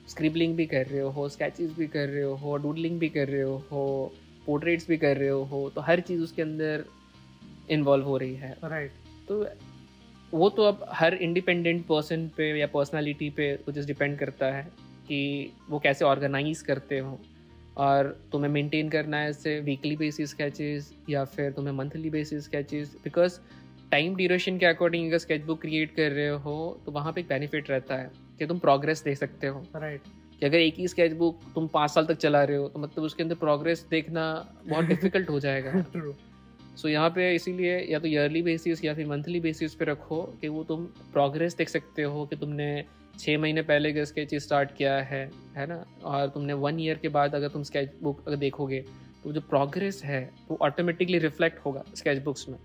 स्क्रिबलिंग 0.09 0.57
भी 0.57 0.67
कर 0.67 0.87
रहे 0.87 1.01
हो 1.01 1.29
स्केचेस 1.29 1.71
भी 1.71 1.87
कर 1.87 2.09
रहे 2.09 2.23
हो 2.23 2.57
डूडलिंग 2.57 2.99
भी 2.99 3.09
कर 3.09 3.29
रहे 3.29 3.43
हो 3.43 3.63
पोर्ट्रेट्स 4.47 4.89
भी 4.89 4.97
कर 4.97 5.17
रहे 5.17 5.29
हो 5.29 5.71
तो 5.75 5.81
हर 5.81 6.01
चीज़ 6.01 6.23
उसके 6.23 6.43
अंदर 6.43 6.85
इन्वॉल्व 7.71 8.05
हो 8.05 8.17
रही 8.17 8.35
है। 8.35 8.57
Right 8.65 8.91
right. 8.91 9.29
तो 9.29 9.47
वो 10.33 10.49
तो 10.51 10.63
अब 10.63 10.87
हर 10.93 11.15
इंडिपेंडेंट 11.15 11.87
पर्सन 11.87 12.29
पे 12.37 12.51
या 12.61 12.67
पर्सनालिटी 12.67 13.31
पे 13.31 13.57
कुछ 13.57 13.79
डिपेंड 13.79 14.19
करता 14.19 14.47
है 14.47 14.65
कि 15.09 15.53
वो 15.71 15.79
कैसे 15.79 16.05
ऑर्गेनाइज 16.05 16.63
करते 16.63 16.99
हो। 16.99 17.19
और 17.77 18.09
तुम्हें 18.33 18.51
मेंटेन 18.53 18.89
करना 18.89 19.17
है 19.17 19.31
इससे 19.31 19.61
वीकली 19.61 19.97
बेसिस 19.97 20.31
स्केचेस 20.31 20.93
या 21.09 21.25
फिर 21.25 21.53
तुम्हें 21.53 21.75
monthly 21.75 22.11
basis 22.11 22.45
sketches 22.45 22.97
because 23.05 23.39
time 23.91 24.15
duration 24.17 24.59
के 24.59 24.67
अकॉर्डिंग 24.67 25.09
अगर 25.09 25.19
स्केच 25.19 25.43
बुक 25.43 25.61
क्रिएट 25.61 25.95
कर 25.97 26.11
रहे 26.11 26.29
हो 26.29 26.83
तो 26.87 26.93
वहाँ 26.93 27.13
पे 27.13 27.21
एक 27.21 27.29
बेनिफिट 27.29 27.71
रहता 27.71 27.95
है 27.95 28.11
कि 28.39 28.47
तुम 28.47 28.59
प्रोग्रेस 28.59 29.03
देख 29.05 29.19
सकते 29.19 29.47
हो। 29.47 29.65
Right 29.77 30.01
right. 30.01 30.41
कि 30.41 30.47
अगर 30.47 30.59
एक 30.59 30.75
ही 30.75 30.89
स्केच 30.89 31.13
बुक 31.13 31.41
तुम 31.55 31.67
पाँच 31.67 31.91
साल 31.91 32.07
तक 32.07 32.17
चला 32.17 32.43
रहे 32.45 32.57
हो 32.57 32.69
तो 32.69 32.81
मतलब 32.81 33.05
उसके 33.05 33.23
अंदर 33.23 33.35
प्रोग्रेस 33.35 33.87
देखना 33.91 34.25
बहुत 34.67 34.85
डिफ़िकल्ट 34.93 35.31
हो 35.31 35.41
जाएगा। 35.41 35.85
सो 36.77 36.89
यहाँ 36.89 37.11
पे 37.11 37.35
इसीलिए 37.35 37.79
या 37.91 37.99
तो 37.99 38.09
ईयरली 38.09 38.43
बेसिस 38.43 38.85
या 38.85 38.95
फिर 38.95 39.07
मंथली 39.07 39.41
बेसिस 39.41 39.75
पे 39.75 39.85
रखो 39.85 40.23
कि 40.41 40.49
वो 40.49 40.65
तुम 40.65 40.85
प्रोग्रेस 41.13 41.57
देख 41.57 41.69
सकते 41.69 42.03
हो 42.03 42.27
कि 42.27 42.37
तुमने 42.37 42.85
छः 43.19 43.39
महीने 43.39 43.63
पहले 43.63 43.93
का 43.93 44.05
स्केच 44.05 44.35
स्टार्ट 44.35 44.75
किया 44.77 44.97
है 44.97 45.31
है 45.57 45.67
ना? 45.67 45.85
और 46.05 46.29
तुमने 46.29 46.53
वन 46.53 46.81
ईयर 46.81 46.99
के 46.99 47.09
बाद 47.09 47.35
अगर 47.35 47.49
तुम 47.49 47.63
स्केच 47.63 47.93
बुक 48.03 48.25
अगर 48.29 48.37
देखोगे 48.37 48.85
तो 49.25 49.33
जो 49.33 49.41
प्रोग्रेस 49.41 50.01
है 50.05 50.31
वो 50.49 50.59
ऑटोमेटिकली 50.63 51.19
रिफ्लेक्ट 51.19 51.65
होगा 51.67 51.85
स्केच 51.95 52.23
बुक्स 52.23 52.49
में 52.49 52.59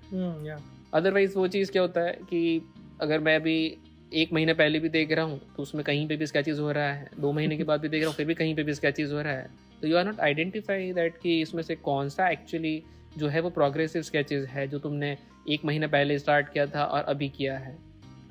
या 0.46 0.56
अदरवाइज़ 0.94 1.38
वो 1.38 1.48
चीज़ 1.48 1.72
क्या 1.72 1.82
होता 1.82 2.02
है 2.02 2.14
कि 2.30 2.62
अगर 3.02 3.20
मैं 3.20 3.36
अभी 3.36 3.78
एक 4.14 4.34
महीने 4.34 4.54
पहले 4.54 4.80
भी 4.80 4.90
देख 4.90 5.12
रहा 5.12 5.26
हूँ 5.26 5.40
तो 5.58 5.64
उसमें 5.64 5.84
कहीं 5.84 6.08
पे 6.08 6.16
भी 6.18 6.28
स्केचेज 6.28 6.60
हो 6.60 6.72
रहा 6.72 6.94
है। 6.94 7.10
दो 7.20 7.32
महीने 7.32 7.58
के 7.58 7.64
बाद 7.64 7.82
भी 7.82 7.90
देख 7.90 8.02
रहा 8.02 8.10
हूँ 8.10 8.16
फिर 8.16 8.26
भी 8.26 8.34
कहीं 8.34 8.56
पे 8.56 8.64
भी 8.64 8.74
स्केचेज 8.74 9.12
हो 9.12 9.22
रहा 9.22 9.34
है। 9.34 9.50
तो 9.82 9.88
you 9.88 9.98
are 9.98 10.06
not 10.06 10.20
identify 10.20 10.92
that 10.94 11.18
कि 11.18 11.40
इसमें 11.42 11.62
से 11.64 11.76
कौन 11.76 12.10
सा 12.10 12.30
एक्चुअली 12.30 12.82
जो 13.18 13.28
है 13.28 13.42
वो 13.42 13.50
प्रोग्रेसिव 13.50 14.02
स्केचेज 14.02 14.46
है 14.46 14.68
जो 14.68 14.80
तुमने 14.80 15.18
एक 15.50 15.66
महीना 15.66 15.88
पहले 15.88 16.18
स्टार्ट 16.20 16.50
किया 16.54 16.66
था 16.66 16.84
और 16.84 17.04
अभी 17.04 17.30
किया 17.30 17.58
है। 17.58 17.78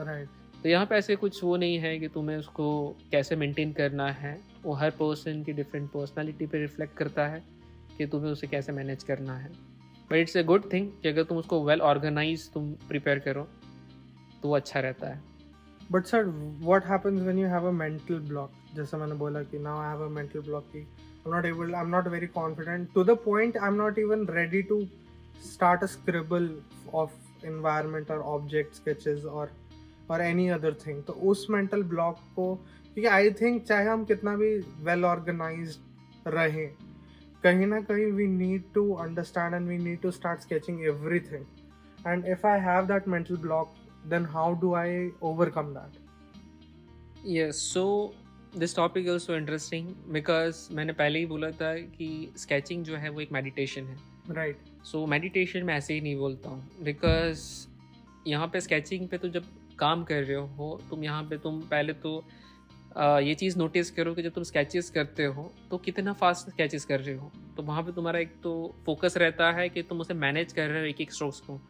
Right 0.01 0.27
right. 0.27 0.62
तो 0.62 0.68
यहाँ 0.68 0.87
पे 0.87 0.94
ऐसे 0.94 1.16
कुछ 1.16 1.42
वो 1.44 1.57
नहीं 1.57 1.79
है 1.79 1.99
कि 1.99 2.09
तुम्हें 2.09 2.37
उसको 2.37 2.97
कैसे 3.11 3.37
मेंटेन 3.37 3.73
करना 3.73 4.11
है। 4.12 4.38
वो 4.62 4.73
हर 4.73 4.90
पर्सन 4.90 5.42
की 5.42 5.53
डिफरेंट 5.53 5.88
पर्सनालिटी 5.90 6.47
पे 6.47 6.59
रिफ्लेक्ट 6.59 6.97
करता 6.97 7.27
है 7.27 7.42
कि 7.99 8.07
तुम्हें 8.07 8.31
उसे 8.33 8.47
कैसे 8.47 8.73
मैनेज 8.73 9.03
करना 9.03 9.37
है। 9.37 9.51
But 10.11 10.16
it's 10.16 10.37
a 10.37 10.42
good 10.42 10.73
thing 10.73 10.92
कि 11.03 11.09
अगर 11.09 11.23
तुम 11.23 11.38
उसको 11.38 11.64
वेल 11.64 11.79
well 11.79 11.90
ऑर्गेनाइज 11.90 12.53
तुम 12.53 12.73
प्रिपेयर 12.73 13.18
करो 13.18 13.49
तो 14.42 14.49
वो 14.49 14.57
अच्छा 14.57 14.81
रहता 14.81 15.07
है। 15.07 15.23
But 15.92 16.05
sir 16.05 16.25
what 16.61 16.85
happens 16.85 17.21
when 17.21 17.38
you 17.38 17.47
have 17.47 17.68
a 17.68 17.71
mental 17.71 18.18
block 18.18 18.51
जैसे 18.75 18.97
मैंने 18.97 19.14
बोला 19.14 19.42
कि 19.42 19.59
now 19.59 19.79
I 19.79 19.88
have 19.88 20.07
a 20.07 20.09
mental 20.09 20.40
block 20.40 20.64
की 20.64 20.79
I 20.79 21.31
not 21.31 21.44
able 21.44 21.75
I 21.75 21.83
am 21.83 21.88
not 21.88 22.09
very 22.09 22.27
confident 22.27 22.88
to 22.94 23.05
the 23.05 23.11
point 23.11 23.57
I 23.57 23.68
am 23.68 23.75
not 23.75 23.99
even 23.99 24.27
ready 24.27 24.62
to 24.62 24.85
start 25.53 25.83
a 25.83 25.87
scribble 25.87 26.62
of 26.94 27.12
environment 27.47 28.11
और 28.11 28.18
object 28.18 28.75
sketches 28.75 29.25
और 29.25 29.51
और 30.11 30.21
any 30.21 30.49
other 30.49 30.75
thing 30.87 31.03
तो 31.03 31.12
उस 31.12 31.47
mental 31.51 31.83
block 31.83 32.16
को, 32.37 32.55
क्योंकि 32.55 33.07
I 33.07 33.31
think 33.31 33.64
चाहे 33.64 33.87
हम 33.87 34.05
कितना 34.05 34.37
भी 34.37 34.59
वेल 34.59 35.05
ऑर्गेनाइज 35.05 35.79
रहें 36.27 36.75
कहीं 37.42 37.66
ना 37.66 37.81
कहीं 37.81 38.11
we 38.12 38.27
need 38.27 38.62
to 38.74 38.92
understand 38.94 39.55
and 39.55 39.68
we 39.68 39.79
need 39.79 40.01
to 40.01 40.11
start 40.11 40.40
sketching 40.40 40.83
every 40.85 41.20
thing 41.20 41.44
and 42.07 42.27
if 42.27 42.46
I 42.46 42.61
have 42.61 42.87
that 42.87 43.09
mental 43.09 43.37
block 43.37 43.74
then 44.07 44.24
how 44.27 44.55
do 44.61 44.74
I 44.74 45.09
overcome 45.22 45.72
that 45.74 47.27
yes 47.27 47.61
so 47.72 47.85
this 48.57 48.77
topic 48.77 49.07
is 49.09 49.18
so 49.18 49.37
interesting 49.37 49.88
because 50.12 50.66
मैंने 50.72 50.92
पहले 50.92 51.18
ही 51.18 51.27
बोला 51.27 51.51
था 51.51 51.74
कि 51.74 52.11
sketching 52.37 52.85
जो 52.85 52.96
है 52.96 53.09
वो 53.09 53.20
एक 53.20 53.33
meditation 53.33 53.85
है। 53.85 53.96
राइट 54.31 54.59
सो 54.85 55.07
मेडिटेशन 55.07 55.64
मैं 55.64 55.74
ऐसे 55.74 55.94
ही 55.94 56.01
नहीं 56.01 56.16
बोलता 56.16 56.51
हूँ 56.51 56.85
बिकॉज़ 56.85 57.40
यहाँ 58.27 58.46
पे 58.53 58.61
स्केचिंग 58.61 59.09
पे 59.09 59.18
तो 59.18 59.29
जब 59.29 59.44
काम 59.79 60.05
कर 60.05 60.22
रहे 60.22 60.37
हो 60.57 60.81
तुम 60.90 61.05
यहाँ 61.05 61.22
पे 61.22 61.38
तुम 61.38 61.61
पहले 61.61 61.92
तो 61.92 62.24
ये 62.99 63.35
चीज़ 63.35 63.59
नोटिस 63.59 63.91
करो 63.91 64.15
कि 64.15 64.23
जब 64.23 64.33
तुम 64.33 64.45
स्केचेस 64.45 64.91
करते 64.91 65.25
हो 65.25 65.53
तो 65.71 65.79
कितना 65.79 66.13
फास्ट 66.13 66.49
स्केचेस 66.51 66.85
कर 66.85 67.01
रहे 67.01 67.15
हो? 67.15 67.31
तो 67.57 67.63
वहाँ 67.63 67.83
पे 67.83 67.93
तुम्हारा 67.93 68.19
एक 68.19 68.33
तो 68.43 68.53
फोकस 68.87 69.17
रहता 69.17 69.51
है 69.53 69.69
कि 69.69 69.83
तुम 69.83 70.01
उसे 70.01 70.15
मैनेज 70.15 70.53
कर 70.53 70.69
रहे 70.69 70.81
हो 70.81 70.87
एक 70.87 71.01
एक 71.01 71.13
स्ट्रोक्स 71.13 71.41
को। 71.41 71.61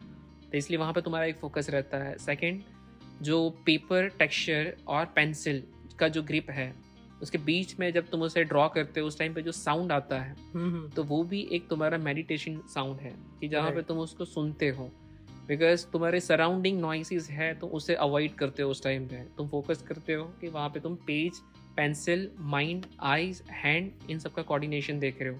तो 0.51 0.57
इसलिए 0.57 0.79
वहाँ 0.79 0.93
पे 0.93 1.01
तुम्हारा 1.01 1.25
एक 1.25 1.37
फोकस 1.37 1.69
रहता 1.69 1.97
है। 1.97 2.17
सेकंड 2.17 2.61
जो 3.21 3.49
पेपर 3.65 4.07
टेक्सचर 4.09 4.73
और 4.87 5.05
पेंसिल 5.05 5.63
का 5.99 6.07
जो 6.07 6.23
ग्रिप 6.23 6.49
है 6.49 6.73
उसके 7.21 7.37
बीच 7.37 7.79
में 7.79 7.91
जब 7.93 8.09
तुम 8.09 8.21
उसे 8.21 8.43
ड्रॉ 8.43 8.67
करते 8.69 8.99
हो 8.99 9.07
उस 9.07 9.17
टाइम 9.19 9.33
पे 9.33 9.41
जो 9.41 9.51
साउंड 9.51 9.91
आता 9.91 10.19
है 10.19 10.35
हम्म, 10.53 10.73
हम्म। 10.73 10.89
तो 10.89 11.03
वो 11.03 11.23
भी 11.23 11.47
एक 11.51 11.67
तुम्हारा 11.67 11.97
मेडिटेशन 11.97 12.59
साउंड 12.73 12.99
है 12.99 13.13
कि 13.39 13.47
जहाँ 13.47 13.71
पे 13.71 13.81
तुम 13.81 13.97
उसको 13.99 14.25
सुनते 14.25 14.69
हो। 14.69 14.89
बिकॉज़ 15.49 15.85
तुम्हारे 15.91 16.19
सराउंडिंग 16.19 16.79
नॉइसेस 16.81 17.29
है, 17.29 17.53
तुम 17.59 17.69
उसे 17.69 17.95
अवॉइड 17.97 18.33
करते 18.35 18.63
हो 18.63 18.69
उस 18.69 18.83
टाइम 18.83 19.07
पे। 19.07 19.23
तुम 19.37 19.47
फोकस 19.47 19.81
करते 19.81 20.13
हो 20.13 20.23
कि 20.41 20.47
वहाँ 20.47 20.69
पे 20.69 20.79
तुम 20.79 20.95
page 21.07 21.39
pencil 21.75 22.29
mind 22.39 22.85
eyes 23.01 23.41
hand 23.53 23.91
इन 24.09 24.19
सब 24.19 24.33
का 24.33 24.41
कोऑर्डिनेशन 24.41 24.99
देख 24.99 25.21
रहे 25.21 25.29
हो। 25.29 25.39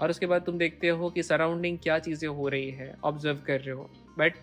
और 0.00 0.10
उसके 0.10 0.26
बाद 0.26 0.42
तुम 0.42 0.58
देखते 0.58 0.88
हो 0.88 1.10
कि 1.10 1.22
सराउंडिंग 1.22 1.78
क्या 1.78 1.98
चीज़ें 1.98 2.28
हो 2.28 2.48
रही 2.48 2.70
है 2.70 2.94
ऑब्ज़र्व 3.04 3.38
कर 3.46 3.60
रहे 3.60 3.74
हो। 3.74 3.90
बट 4.18 4.34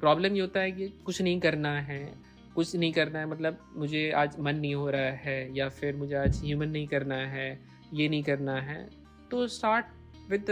प्रॉब्लम 0.00 0.34
ये 0.34 0.40
होता 0.40 0.60
है 0.60 0.72
कि 0.72 0.88
कुछ 1.04 1.20
नहीं 1.22 1.40
करना 1.40 1.78
है, 1.80 2.12
कुछ 2.54 2.74
नहीं 2.76 2.92
करना 2.92 3.18
है 3.18 3.26
मतलब 3.26 3.58
मुझे 3.76 4.10
आज 4.10 4.38
मन 4.40 4.56
नहीं 4.56 4.74
हो 4.74 4.88
रहा 4.90 5.10
है, 5.18 5.56
या 5.56 5.68
फिर 5.68 5.96
मुझे 5.96 6.14
आज 6.16 6.40
ह्यूमन 6.44 6.68
नहीं 6.68 6.86
करना 6.86 7.14
है, 7.14 7.58
ये 7.92 8.08
नहीं 8.08 8.22
करना 8.22 8.60
है। 8.60 8.88
तो 9.30 9.46
स्टार्ट 9.48 9.86
विद 10.30 10.46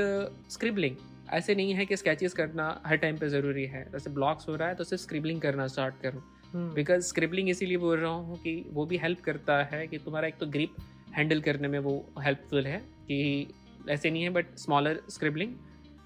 स्क्रिबलिंग 0.50 0.96
ऐसे 1.32 1.54
नहीं 1.54 1.74
है 1.74 1.86
कि 1.86 1.96
स्केचेस 1.96 2.32
करना 2.32 2.82
हर 2.86 2.96
टाइम 2.96 3.16
पे 3.16 3.28
ज़रूरी 3.28 3.64
है। 3.66 3.84
जैसे 3.92 4.10
ब्लॉक्स 4.10 4.48
हो 4.48 4.56
रहा 4.56 4.68
है 4.68 4.74
तो 4.74 4.84
सिर्फ़ 4.84 5.02
स्क्रिबलिंग 5.02 5.40
करना 5.40 5.66
स्टार्ट 5.66 5.94
करो। 6.02 6.22
Because 6.56 6.96
hmm. 6.96 7.00
स्क्रिबलिंग 7.00 7.48
इसीलिए 7.48 7.76
बोल 7.76 7.98
रहा 7.98 8.10
हूँ 8.10 8.36
कि 8.36 8.64
वो 8.72 8.86
भी 8.86 8.96
हेल्प 8.96 9.20
करता 9.20 9.62
है 9.62 9.86
कि 9.86 9.98
तुम्हारा 9.98 10.28
एक 10.28 10.38
तो 10.38 10.46
ग्रिप 10.46 10.74
हैंडल 11.12 11.40
करने 11.40 11.68
में 11.68 11.78
वो 11.78 12.12
हेल्पफुल 12.20 12.66
है 12.66 12.78
कि 12.78 13.48
ऐसे 13.90 14.10
नहीं 14.10 14.22
है 14.22 14.30
but 14.30 14.46
smaller 14.56 15.00
scribbling 15.10 15.54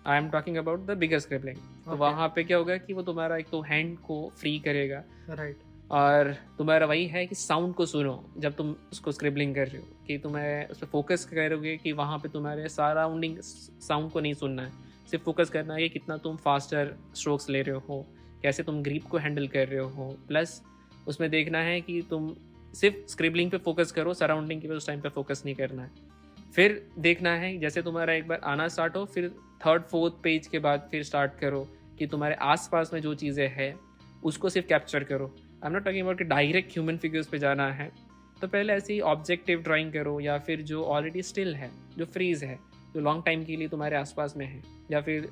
I 0.06 0.18
am 0.18 0.30
talking 0.30 0.56
about 0.56 0.86
the 0.86 0.90
bigger 0.90 1.18
scribbling 1.18 1.56
तो 1.56 1.96
वहाँ 1.96 2.28
पे 2.28 2.44
क्या 2.44 2.56
होगा 2.56 2.76
कि 2.76 2.92
वो 2.92 3.02
तुम्हारा 3.02 3.36
एक 3.36 3.48
तो 3.48 3.60
हैंड 3.62 3.98
को 3.98 4.32
फ्री 4.36 4.58
करेगा। 4.58 5.02
Right 5.30 5.56
right. 5.56 5.90
और 5.90 6.36
तुम्हारा 6.58 6.86
वही 6.86 7.06
है 7.06 7.26
कि 7.26 7.34
साउंड 7.34 7.74
को 7.74 7.86
सुनो 7.86 8.34
जब 8.38 8.54
तुम 8.54 8.74
उसको 8.92 9.12
स्क्रिबलिंग 9.12 9.54
कर 9.54 9.68
रहे 9.68 9.82
हो। 9.82 9.88
कि 10.06 10.18
तुम्हें 10.18 10.68
उस 10.68 10.78
पर 10.78 10.86
फोकस 10.86 11.24
करोगे 11.24 11.76
कि 11.76 11.92
वहाँ 11.92 12.18
पे 12.18 12.28
तुम्हारे 12.28 12.68
सराउंडिंग 12.68 13.38
साउंड 13.40 14.10
को 14.10 14.20
नहीं 14.20 14.34
सुनना 14.34 14.62
है। 14.62 14.83
सिर्फ़ 15.10 15.24
फोकस 15.24 15.50
करना 15.50 15.74
है 15.74 15.82
कि 15.82 15.88
कितना 15.88 16.16
तुम 16.16 16.36
फास्टर 16.36 16.94
स्ट्रोक्स 17.14 17.48
ले 17.50 17.62
रहे 17.62 17.76
हो, 17.88 18.04
कैसे 18.42 18.62
तुम 18.62 18.82
ग्रीप 18.82 19.04
को 19.04 19.18
हैंडल 19.18 19.46
कर 19.46 19.68
रहे 19.68 19.80
हो। 19.80 20.16
प्लस 20.28 20.60
उसमें 21.08 21.30
देखना 21.30 21.58
है 21.58 21.80
कि 21.80 22.00
तुम 22.10 22.34
सिर्फ़ 22.74 22.96
स्क्रिबलिंग 23.08 23.50
पे 23.50 23.58
फोकस 23.58 23.92
करो 23.92 24.14
सराउंडिंग 24.14 24.60
के 24.62 24.68
पे 24.68 24.74
उस 24.74 24.86
टाइम 24.86 25.00
पे 25.00 25.08
फोकस 25.08 25.42
नहीं 25.44 25.54
करना 25.54 25.82
है। 25.82 25.90
फिर 26.54 26.86
देखना 26.98 27.34
है, 27.36 27.58
जैसे 27.58 27.82
तुम्हारा 27.82 28.12
एक 28.12 28.28
बार 28.28 28.40
आना 28.44 28.68
स्टार्ट 28.68 28.96
हो, 28.96 29.04
फिर 29.04 29.28
थर्ड 29.66 29.82
फोर्थ 29.82 30.14
पेज 30.22 30.46
के 30.46 30.58
बाद 30.58 30.88
फिर 30.90 31.02
स्टार्ट 31.02 31.38
करो 31.38 31.66
कि 31.98 32.06
तुम्हारे 32.06 32.34
आसपास 32.34 32.90
में 32.94 33.00
जो 33.00 33.14
चीज़ें 33.14 33.48
हैं, 33.48 33.74
उसको 34.24 34.48
सिर्फ़ 34.48 34.68
कैप्चर 34.68 35.04
करो। 35.04 35.26
I 35.26 35.66
am 35.66 35.72
not 35.72 35.84
talking 35.84 36.02
about 36.02 36.18
कि 36.18 36.24
डायरेक्ट 36.24 36.72
ह्यूमन 36.72 36.96
फिगर्स 36.96 37.26
पे 37.26 37.38
जाना 37.38 37.70
है। 37.72 37.90
तो 38.40 38.48
पहले 38.48 38.72
ऐसे 38.72 38.92
ही 38.92 39.00
ऑब्जेक्टिव 39.00 39.62
ड्राइंग 39.62 39.92
करो 39.92 40.18
या 40.20 40.38
फिर 40.38 40.62
जो 40.62 40.84
ऑलरेडी 40.84 41.22
स्टिल 41.22 41.54
है, 41.54 41.70
जो 41.98 42.04
फ्रीज 42.04 42.44
है, 42.44 42.58
जो 42.94 43.00
लॉन्ग 43.00 43.24
टाइम 43.24 43.44
के 43.44 43.56
लिए 43.56 43.68
तुम्हारे 43.68 43.96
आसपास 43.96 44.34
में 44.36 44.46
है। 44.46 44.62
या 44.90 45.00
फिर 45.00 45.28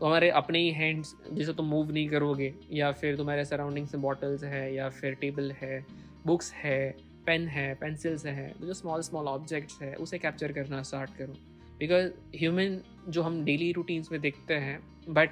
तुम्हारे 0.00 0.28
अपने 0.32 0.58
ही 0.58 0.70
हैंड्स 0.72 1.14
जिसे 1.32 1.52
तुम 1.52 1.66
मूव 1.66 1.90
नहीं 1.92 2.08
करोगे, 2.08 2.52
या 2.72 2.90
फिर 2.92 3.16
तुम्हारे 3.16 3.44
सराउंडिंग्स 3.44 3.94
में 3.94 4.02
बॉटल्स 4.02 4.44
है, 4.44 4.74
या 4.74 4.88
फिर 4.90 5.14
टेबल 5.14 5.50
है 5.52 5.84
बुक्स 6.26 6.52
है 6.54 6.94
पेन 7.26 7.46
है 7.48 7.74
पेंसिल्स 7.74 8.26
है 8.26 8.52
जो 8.60 8.74
स्मॉल 8.74 9.00
स्मॉल 9.02 9.26
ऑब्जेक्ट्स 9.28 9.80
है, 9.82 9.94
उसे 9.94 10.18
कैप्चर 10.18 10.52
करना 10.52 10.82
स्टार्ट 10.82 11.10
करो। 11.18 11.34
बिकॉज़ 11.78 12.10
ह्यूमन 12.36 12.80
जो 13.08 13.22
हम 13.22 13.44
डेली 13.44 13.70
रूटीन्स 13.72 14.10
में 14.12 14.20
देखते 14.20 14.54
हैं 14.56 14.78
बट 15.08 15.30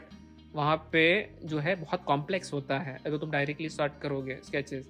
वहाँ 0.54 0.76
पे 0.92 1.04
जो 1.44 1.59
है 1.59 1.74
बहुत 1.76 2.04
कॉम्प्लेक्स 2.04 2.52
होता 2.52 2.78
है, 2.78 2.98
अगर 3.07 3.16
तुम 3.16 3.31
डायरेक्टली 3.31 3.68
स्टार्ट 3.68 3.92
करोगे 4.02 4.38
स्केचेस 4.44 4.88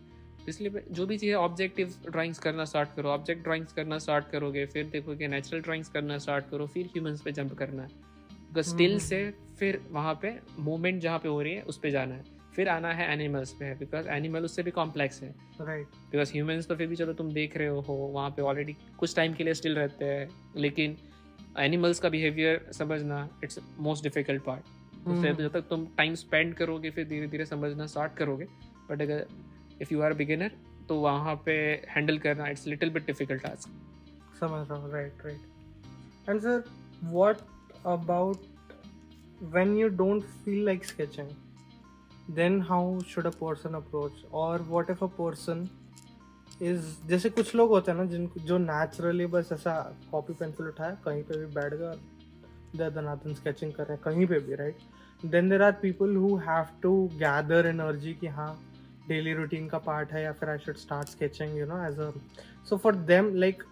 इसलिए 0.48 0.82
जो 0.90 1.06
भी 1.06 1.16
चीज़ें 1.18 1.34
ऑब्जेक्टिव 1.36 1.94
ड्राइंग्स 2.10 2.38
करना 2.38 2.64
स्टार्ट 2.64 2.94
करो 2.96 3.08
ऑब्जेक्ट 3.08 3.42
ड्राइंग्स 3.42 3.72
करना 3.72 3.98
स्टार्ट 3.98 4.30
करोगे, 4.30 4.64
फिर 4.66 4.86
देखोगे 4.86 5.28
नेचुरल 5.28 5.62
ड्राइंग्स 5.62 5.88
करना 5.88 6.18
स्टार्ट 6.18 6.48
करो, 6.50 6.66
फिर 6.66 6.86
ह्यूमंस 6.86 7.22
पे 7.22 7.32
जंप 7.32 7.52
करना 7.54 7.82
है। 7.82 8.06
Still 8.58 8.90
hmm. 8.90 8.98
से 9.00 9.30
फिर 9.58 9.80
वहाँ 9.90 10.14
पे 10.22 10.38
मूवमेंट 10.58 11.00
जहाँ 11.02 11.18
पे 11.18 11.28
हो 11.28 11.40
रही 11.42 11.54
है 11.54 11.62
उस 11.62 11.78
पर 11.78 11.90
जाना 11.90 12.14
है। 12.14 12.36
फिर 12.56 12.68
आना 12.68 12.92
है 12.92 13.12
एनिमल्स 13.12 13.52
पे 13.52 13.72
बिकॉज़ 13.74 14.08
एनिमल 14.08 14.44
उससे 14.44 14.62
भी 14.62 14.70
कॉम्प्लेक्स 14.70 15.22
है। 15.22 15.28
राइट 15.60 15.86
बिकॉज़ 16.10 16.32
ह्यूमंस 16.32 16.66
तो 16.68 16.76
फिर 16.76 16.86
भी 16.86 16.96
चलो 16.96 17.12
तुम 17.12 17.32
देख 17.32 17.56
रहे 17.56 17.68
हो 17.68 17.94
वहाँ 18.12 18.30
पे 18.30 18.42
ऑलरेडी 18.42 18.76
कुछ 18.98 19.14
टाइम 19.16 19.34
के 19.34 19.44
लिए 19.44 19.54
स्टिल 19.54 19.76
रहते 19.76 20.04
हैं 20.04 20.28
लेकिन 20.56 20.96
एनिमल्स 21.58 22.00
का 22.00 22.08
बिहेवियर 22.08 22.66
समझना 22.72 23.28
इट्स 23.44 23.58
मोस्ट 23.78 24.04
डिफ़िकल्ट 24.04 24.42
पार्ट 24.44 25.08
उससे 25.08 25.32
जब 25.34 25.52
तक 25.52 25.68
तुम 25.70 25.86
टाइम 25.96 26.14
स्पेंड 26.14 26.54
करोगे 26.54 26.90
फिर 26.90 27.06
धीरे 27.08 27.26
धीरे 27.26 27.44
समझना 27.46 27.86
स्टार्ट 27.86 28.14
करोगे। 28.14 28.46
बट 28.90 29.02
अगर 29.02 29.26
इफ़ 29.82 29.92
यू 29.94 30.00
आर 30.02 30.12
बिगिनर 30.14 30.52
तो 30.88 30.98
वहाँ 31.00 31.34
पे 31.46 31.52
हैंडल 31.88 32.18
करना 32.18 32.48
it's 32.48 32.66
little 32.66 32.90
bit 32.90 33.06
difficult 33.06 33.42
task 33.42 33.68
समझ 34.40 34.68
रहा 34.68 34.78
हूँ 34.78 34.92
right 34.92 35.24
right 35.24 36.28
and 36.28 36.40
sir 36.40 36.64
what 37.04 37.38
about 37.86 38.36
when 39.42 39.76
you 39.78 39.88
don't 39.96 40.22
feel 40.44 40.64
like 40.64 40.84
sketching 40.84 41.28
then 42.34 42.60
how 42.62 43.00
should 43.08 43.26
a 43.26 43.30
person 43.40 43.74
approach 43.74 44.24
और 44.32 44.62
what 44.62 44.90
if 44.90 45.04
a 45.04 45.08
person 45.18 45.68
is 46.62 46.86
जैसे 47.08 47.30
कुछ 47.30 47.54
लोग 47.54 47.70
होते 47.70 47.90
हैं 47.90 47.98
ना 47.98 48.04
जिनको 48.10 48.40
जो 48.46 48.58
नेचुरली 48.58 49.26
बस 49.26 49.48
ऐसा 49.52 49.74
कॉपी 50.10 50.32
पेंसिल 50.34 50.66
उठाया, 50.66 50.94
कहीं 51.04 51.22
पे 51.22 51.38
भी 51.38 51.46
बैठ 51.54 51.74
गया 51.74 52.88
दनातन 52.90 53.34
स्केचिंग 53.34 53.72
कर 53.72 53.84
रहे 53.84 53.94
हैं, 53.94 54.02
कहीं 54.04 54.26
पे 54.26 54.38
भी 54.40 54.54
right 54.54 55.26
then 55.26 55.48
there 55.48 55.62
are 55.62 55.72
people 55.82 56.16
who 56.16 56.36
have 56.46 56.66
to 56.82 56.92
gather 57.14 57.66
energy 57.66 58.14
कि 58.14 58.26
हाँ 58.28 58.50
डेली 59.08 59.32
रूटीन 59.34 59.68
का 59.68 59.78
पार्ट 59.78 60.12
है, 60.12 60.22
या 60.22 60.32
फिर 60.32 60.48
I 60.48 60.58
should 60.58 60.76
start 60.76 61.08
sketching 61.08 61.56
you 61.58 61.66
know 61.66 61.82
as 61.86 61.98
a 62.00 62.10
so 62.68 62.76
for 62.76 62.96
them 63.12 63.34
like 63.34 63.62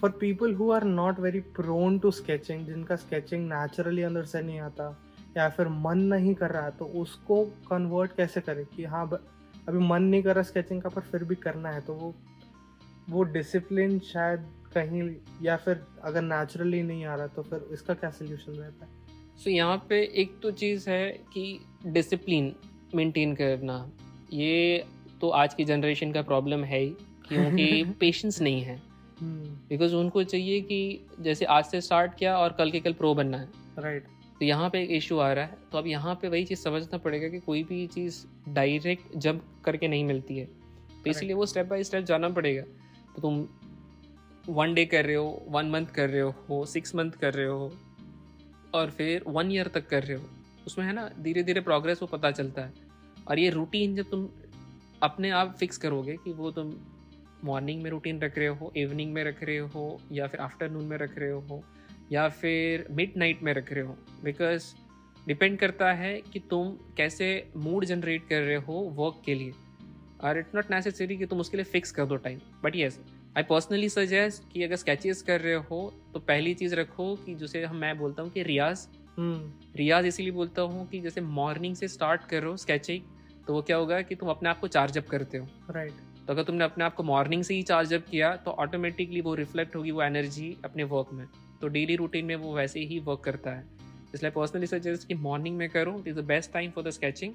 for 0.00 0.10
people 0.10 0.54
who 0.54 0.70
are 0.70 0.84
not 0.84 1.20
very 1.20 1.40
prone 1.40 1.98
to 1.98 2.10
sketching 2.10 2.66
जिनका 2.66 2.96
sketching 2.96 3.48
naturally 3.48 4.02
अंदर 4.02 4.24
से 4.24 4.42
नहीं 4.42 4.60
आता 4.60 5.02
या 5.36 5.48
फिर 5.48 5.68
मन 5.68 5.98
नहीं 5.98 6.34
कर 6.34 6.50
रहा 6.50 6.70
तो 6.70 6.84
उसको 6.84 7.44
कन्वर्ट 7.44 8.12
कैसे 8.16 8.40
करें 8.40 8.66
कि 8.66 8.84
हाँ 8.84 9.24
अभी 9.68 9.78
मन 9.78 10.02
नहीं 10.02 10.22
कर 10.22 10.34
रहा 10.34 10.42
स्केचिंग 10.42 10.82
का 10.82 10.88
पर 10.88 11.00
फिर 11.00 11.24
भी 11.24 11.34
करना 11.34 11.70
है 11.70 11.80
तो 11.80 11.94
वो 11.94 12.14
वो 13.10 13.22
डिसिप्लिन 13.22 13.98
शायद 13.98 14.40
कहीं 14.74 15.14
या 15.42 15.56
फिर 15.56 15.84
अगर 16.02 16.22
नेचुरली 16.22 16.82
नहीं 16.82 17.04
आ 17.04 17.14
रहा 17.14 17.26
तो 17.26 17.42
फिर 17.42 17.68
इसका 17.72 17.94
क्या 17.94 18.10
सोल्यूशन 18.10 18.52
रहता 18.52 18.84
है? 18.84 18.90
सो 19.36 19.42
so, 19.42 19.48
यहाँ 19.48 19.86
पे 19.88 20.02
एक 20.14 20.40
तो 20.42 20.50
चीज़ 20.50 20.90
है 20.90 21.10
कि 21.12 21.60
डिसिप्लिन 21.86 22.56
मेंटेन 22.94 23.34
करना 23.34 23.92
ये 24.32 24.84
तो 25.20 25.28
आज 25.28 25.54
की 25.54 25.64
जनरेशन 25.64 26.12
का 26.12 26.22
प्रॉब्लम 26.22 26.64
है 26.64 26.80
ही 26.80 26.90
क्योंकि 27.28 27.84
पेशेंस 28.00 28.40
नहीं 28.40 28.62
है। 28.62 28.87
बिकॉज़ 29.22 29.94
उनको 29.94 30.22
चाहिए 30.22 30.60
कि 30.60 31.06
जैसे 31.20 31.44
आज 31.44 31.64
से 31.64 31.80
स्टार्ट 31.80 32.14
किया 32.14 32.38
और 32.38 32.52
कल 32.52 32.70
के 32.70 32.80
कल 32.80 32.92
प्रो 32.92 33.14
बनना 33.14 33.38
है। 33.38 33.48
Right 33.78 34.02
right. 34.02 34.38
तो 34.38 34.44
यहाँ 34.44 34.70
पे 34.70 34.82
एक 34.82 34.90
इशू 34.90 35.18
आ 35.18 35.32
रहा 35.32 35.44
है। 35.44 35.58
तो 35.72 35.78
अब 35.78 35.86
यहाँ 35.86 36.14
पे 36.14 36.28
वही 36.28 36.44
चीज़ 36.44 36.58
समझना 36.58 36.98
पड़ेगा 36.98 37.28
कि 37.28 37.38
कोई 37.38 37.62
भी 37.62 37.86
चीज़ 37.86 38.24
डायरेक्ट 38.48 39.16
जंप 39.16 39.44
करके 39.64 39.88
नहीं 39.88 40.04
मिलती 40.04 40.38
है। 40.38 40.44
तो 41.04 41.10
इसलिए 41.10 41.34
वो 41.34 41.46
स्टेप 41.46 41.66
बाय 41.66 41.84
स्टेप 41.84 42.04
जाना 42.04 42.28
पड़ेगा। 42.28 42.62
तो 43.16 43.22
तुम 43.22 43.48
वन 44.48 44.74
डे 44.74 44.84
कर 44.86 45.04
रहे 45.04 45.14
हो 45.14 45.42
वन 45.48 45.70
मंथ 45.70 45.86
कर 45.86 46.10
रहे 46.10 46.20
हो 46.20 46.64
सिक्स 46.64 46.94
मंथ 46.94 47.10
कर 47.10 47.34
रहे 47.34 47.46
हो 47.46 47.72
और 48.74 48.90
फिर 48.90 49.24
वन 49.26 49.52
ईयर 49.52 49.66
तक 49.66 49.88
कर 49.88 50.02
रहे 50.02 50.16
हो। 50.16 50.24
उसमें 50.66 50.86
है 50.86 50.92
ना 50.92 51.10
धीरे 51.20 51.42
धीरे 51.42 51.60
प्रोग्रेस 51.60 52.02
वो 52.02 52.08
पता 52.08 52.30
चलता 52.30 52.62
है। 52.62 52.72
और 53.28 53.38
ये 53.38 53.50
रूटीन 53.50 53.96
जब 53.96 54.10
तुम 54.10 54.28
अपने 55.02 55.30
आप 55.30 55.56
फिक्स 55.60 55.76
करोगे 55.76 56.16
कि 56.16 56.32
वो 56.32 56.50
तुम 56.50 56.72
मॉर्निंग 57.44 57.82
में 57.82 57.90
रूटीन 57.90 58.20
रख 58.20 58.38
रहे 58.38 58.46
हो 58.48 58.72
इवनिंग 58.76 59.12
में 59.12 59.22
रख 59.24 59.42
रहे 59.42 59.56
हो 59.56 60.00
या 60.12 60.26
फिर 60.26 60.40
आफ्टरनून 60.40 60.84
में 60.84 60.96
रख 60.98 61.18
रहे 61.18 61.30
हो 61.30 61.62
या 62.12 62.28
फिर 62.28 62.86
मिड 62.90 63.12
नाइट 63.16 63.42
में 63.42 63.52
रख 63.54 63.72
रहे 63.72 63.84
हो? 63.84 63.96
बिकॉज़ 64.24 64.74
डिपेंड 65.26 65.58
करता 65.58 65.92
है 65.92 66.14
कि 66.22 66.40
तुम 66.40 66.70
कैसे 66.96 67.50
मूड 67.56 67.84
जनरेट 67.84 68.28
कर 68.28 68.40
रहे 68.40 68.56
हो 68.56 68.80
वर्क 68.96 69.22
के 69.24 69.34
लिए। 69.34 69.52
और 70.24 70.38
इट्स 70.38 70.54
नॉट 70.54 70.70
नेसेसरी 70.70 71.16
कि 71.16 71.26
तुम 71.26 71.40
उसके 71.40 71.56
लिए 71.56 71.64
फिक्स 71.64 71.90
कर 71.90 72.06
दो 72.06 72.16
time 72.16 72.38
but 72.64 72.76
yes 72.76 72.98
I 73.36 73.42
personally 73.42 73.88
suggest 73.88 74.52
कि 74.52 74.62
अगर 74.62 74.76
स्केचेस 74.76 75.22
कर 75.22 75.40
रहे 75.40 75.54
हो 75.54 75.92
तो 76.14 76.20
पहली 76.20 76.54
चीज़ 76.54 76.74
रखो 76.74 77.14
कि 77.16 77.34
जैसे 77.34 77.64
हम 77.64 77.76
मैं 77.76 77.96
बोलता 77.98 78.22
हूँ 78.22 78.30
कि 78.30 78.42
रियाज। 78.42 78.86
हम्म। 79.18 79.52
रियाज 79.76 80.06
इसीलिए 80.06 80.32
बोलता 80.32 80.62
हूँ 80.62 80.86
कि 80.88 81.00
जैसे 81.00 81.20
मॉर्निंग 81.20 81.76
से 81.76 81.88
स्टार्ट 81.88 82.24
करो 82.24 82.56
स्केचिंग 82.56 83.02
तो 83.46 83.54
वो 83.54 83.62
क्या 83.62 83.76
होगा 83.76 84.00
कि 84.02 84.14
तुम 84.14 84.28
अपने 84.28 84.48
आप 84.48 84.60
को 84.60 84.68
चार्ज 84.68 84.98
अप 84.98 85.06
करते 85.06 85.38
हो। 85.38 85.46
राइट 85.70 85.92
तो 86.28 86.32
अगर 86.32 86.42
तुमने 86.42 86.64
अपने 86.64 86.84
आप 86.84 86.94
को 86.94 87.02
मॉर्निंग 87.02 87.42
से 87.42 87.54
ही 87.54 87.62
चार्ज 87.62 87.92
अप 87.94 88.04
किया 88.10 88.34
तो 88.36 88.50
ऑटोमेटिकली 88.62 89.20
वो 89.20 89.34
रिफ्लेक्ट 89.34 89.76
होगी 89.76 89.90
वो 89.90 90.02
एनर्जी 90.02 90.56
अपने 90.64 90.84
वर्क 90.84 91.12
में। 91.12 91.26
तो 91.60 91.68
डेली 91.68 91.94
रूटीन 91.96 92.24
में 92.24 92.34
वो 92.36 92.54
वैसे 92.56 92.80
ही 92.80 92.98
वर्क 92.98 93.20
करता 93.20 93.50
है। 93.50 93.64
इसलिए 94.14 94.30
पर्सनली 94.30 94.66
सजेस्ट 94.66 95.06
कि 95.08 95.14
मॉर्निंग 95.14 95.56
में 95.56 95.68
करो 95.68 96.02
is 96.08 96.16
the 96.16 96.24
best 96.24 96.52
time 96.52 96.70
for 96.70 96.84
the 96.84 96.90
sketching 96.90 97.34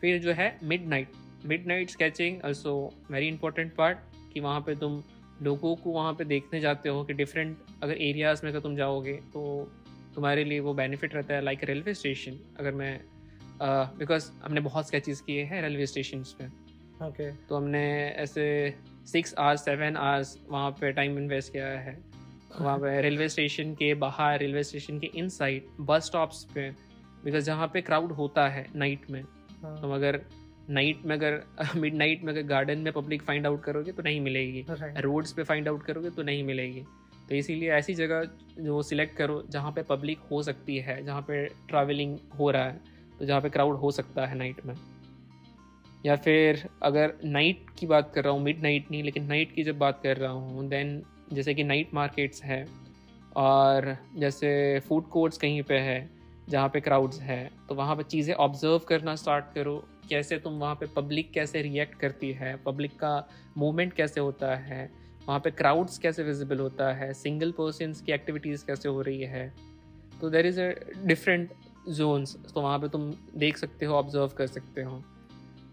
फिर 0.00 0.20
जो 0.22 0.32
है 0.32 0.58
midnight 0.86 1.12
midnight 1.66 1.90
sketching 1.90 2.44
also 2.44 2.74
very 3.10 3.28
important 3.28 3.74
part 3.74 3.98
कि 4.32 4.40
वहाँ 4.40 4.60
पे 4.60 4.74
तुम 4.74 5.02
लोगों 5.42 5.74
को 5.76 5.90
वहाँ 5.90 6.12
पे 6.12 6.24
देखने 6.24 6.60
जाते 6.60 6.88
हो 6.88 7.04
कि 7.04 7.12
डिफरेंट 7.12 7.56
अगर 7.82 8.02
एरियाज़ 8.02 8.40
में 8.44 8.50
अगर 8.50 8.60
तुम 8.60 8.76
जाओगे 8.76 9.12
तो 9.12 9.72
तुम्हारे 10.14 10.44
लिए 10.44 10.60
वो 10.60 10.74
बेनिफिट 10.74 11.14
रहता 11.14 11.34
है 11.34 11.40
लाइक 11.42 11.64
रेलवे 11.64 11.94
स्टेशन 11.94 12.38
अगर 12.58 12.72
मैं 12.72 13.00
बिकॉज़ 13.62 14.28
uh, 14.28 14.44
हमने 14.44 14.60
बहुत 14.60 14.86
स्केचेस 14.86 15.20
किए 15.20 15.44
हैं 15.44 15.62
रेलवे 15.62 15.86
स्टेशन 15.86 16.22
पे। 16.38 16.63
ओके 17.02 17.30
तो 17.48 17.56
हमने 17.56 17.82
ऐसे 18.08 18.44
सिक्स 19.12 19.34
आवर्स 19.38 19.64
सेवन 19.64 19.96
आवर्स 19.96 20.38
वहाँ 20.50 20.70
पे 20.70 20.92
टाइम 20.92 21.18
इन्वेस्ट 21.18 21.52
किया 21.52 21.66
है। 21.66 21.96
वहाँ 22.60 22.78
पे 22.78 23.00
रेलवे 23.02 23.28
स्टेशन 23.28 23.74
के 23.74 23.94
बाहर 23.94 24.38
रेलवे 24.38 24.62
स्टेशन 24.64 24.98
के 24.98 25.06
इन 25.14 25.28
साइड 25.28 25.66
बस 25.80 26.06
स्टॉप्स 26.06 26.44
पे 26.54 26.70
बिकॉज़ 27.24 27.44
जहाँ 27.44 27.66
पे 27.72 27.80
क्राउड 27.80 28.12
होता 28.12 28.48
है 28.48 28.66
नाइट 28.76 29.10
में 29.10 29.22
हाँ, 29.22 29.80
तो 29.80 29.92
अगर 29.92 30.20
नाइट 30.70 31.04
में 31.06 31.16
अगर 31.16 31.42
मिड 31.76 31.94
नाइट 31.94 32.22
में 32.24 32.32
अगर 32.32 32.42
गार्डन 32.42 32.78
में 32.78 32.92
पब्लिक 32.92 33.22
फाइंड 33.22 33.46
आउट 33.46 33.62
करोगे 33.64 33.92
तो 33.92 34.02
नहीं 34.02 34.20
मिलेगी। 34.20 34.64
रोड्स 35.00 35.32
पे 35.32 35.42
फाइंड 35.42 35.68
आउट 35.68 35.82
करोगे 35.82 36.10
तो 36.10 36.22
नहीं 36.22 36.44
मिलेगी। 36.44 36.84
तो 37.28 37.34
इसीलिए 37.34 37.70
ऐसी 37.72 37.94
जगह 37.94 38.28
जो 38.58 38.82
सिलेक्ट 38.82 39.16
करो 39.16 39.42
जहाँ 39.50 39.72
पे 39.72 39.82
पब्लिक 39.82 40.18
हो 40.30 40.42
सकती 40.42 40.76
है 40.78 41.04
जहाँ 41.04 41.22
पे 41.22 41.44
ट्रैवलिंग 41.68 42.18
हो 42.38 42.50
रहा 42.50 42.64
है 42.64 42.80
तो 43.18 43.24
जहाँ 43.26 43.40
पे 43.40 43.50
क्राउड 43.50 43.76
हो 43.76 43.90
सकता 43.90 44.26
है 44.26 44.36
नाइट 44.38 44.66
में। 44.66 44.74
या 46.04 46.16
फिर 46.16 46.68
अगर 46.82 47.12
नाइट 47.24 47.66
की 47.78 47.86
बात 47.86 48.10
कर 48.14 48.24
रहा 48.24 48.32
हूँ 48.32 48.42
मिड 48.42 48.62
नाइट 48.62 48.90
नहीं, 48.90 49.02
लेकिन 49.02 49.24
नाइट 49.26 49.54
की 49.54 49.62
जब 49.64 49.78
बात 49.78 50.00
कर 50.02 50.16
रहा 50.16 50.30
हूँ 50.30 50.68
देन 50.68 51.02
जैसे 51.32 51.54
कि 51.54 51.64
नाइट 51.64 51.94
मार्केट्स 51.94 52.42
है 52.44 52.66
और 53.36 53.96
जैसे 54.16 54.80
फ़ूड 54.88 55.08
कोर्ट्स 55.08 55.38
कहीं 55.38 55.62
पे 55.62 55.78
है, 55.78 56.10
जहाँ 56.48 56.68
पे 56.68 56.80
क्राउड्स 56.80 57.20
है 57.20 57.50
तो 57.68 57.74
वहाँ 57.74 57.96
पे 57.96 58.02
चीज़ें 58.02 58.34
ऑब्ज़र्व 58.34 58.78
करना 58.78 59.14
स्टार्ट 59.16 59.44
करो, 59.54 59.76
कैसे 60.08 60.38
तुम 60.38 60.58
वहाँ 60.58 60.74
पे 60.74 60.86
पब्लिक 60.96 61.30
कैसे 61.32 61.62
रिएक्ट 61.62 61.98
करती 62.00 62.32
है 62.32 62.54
पब्लिक 62.66 62.98
का 62.98 63.28
मूवमेंट 63.58 63.92
कैसे 63.92 64.20
होता 64.20 64.54
है, 64.56 64.90
वहाँ 65.28 65.40
पे 65.40 65.50
क्राउड्स 65.50 65.98
कैसे 65.98 66.22
विजिबल 66.22 66.58
होता 66.58 66.92
है 66.92 67.12
सिंगल 67.14 67.52
पर्सनस 67.52 68.00
की 68.00 68.12
एक्टिविटीज़ 68.12 68.64
कैसे 68.66 68.88
हो 68.88 69.00
रही 69.02 69.22
है 69.22 69.52
तो 70.20 70.30
there 70.30 70.46
is 70.46 70.60
a 70.60 70.70
different 71.06 71.50
zones 71.90 72.36
तो 72.54 72.60
वहाँ 72.60 72.78
पे 72.78 72.88
तुम 72.88 73.10
देख 73.36 73.56
सकते 73.56 73.86
हो 73.86 73.94
ऑब्ज़र्व 73.94 74.28
कर 74.38 74.46
सकते 74.46 74.82
हो। 74.82 75.02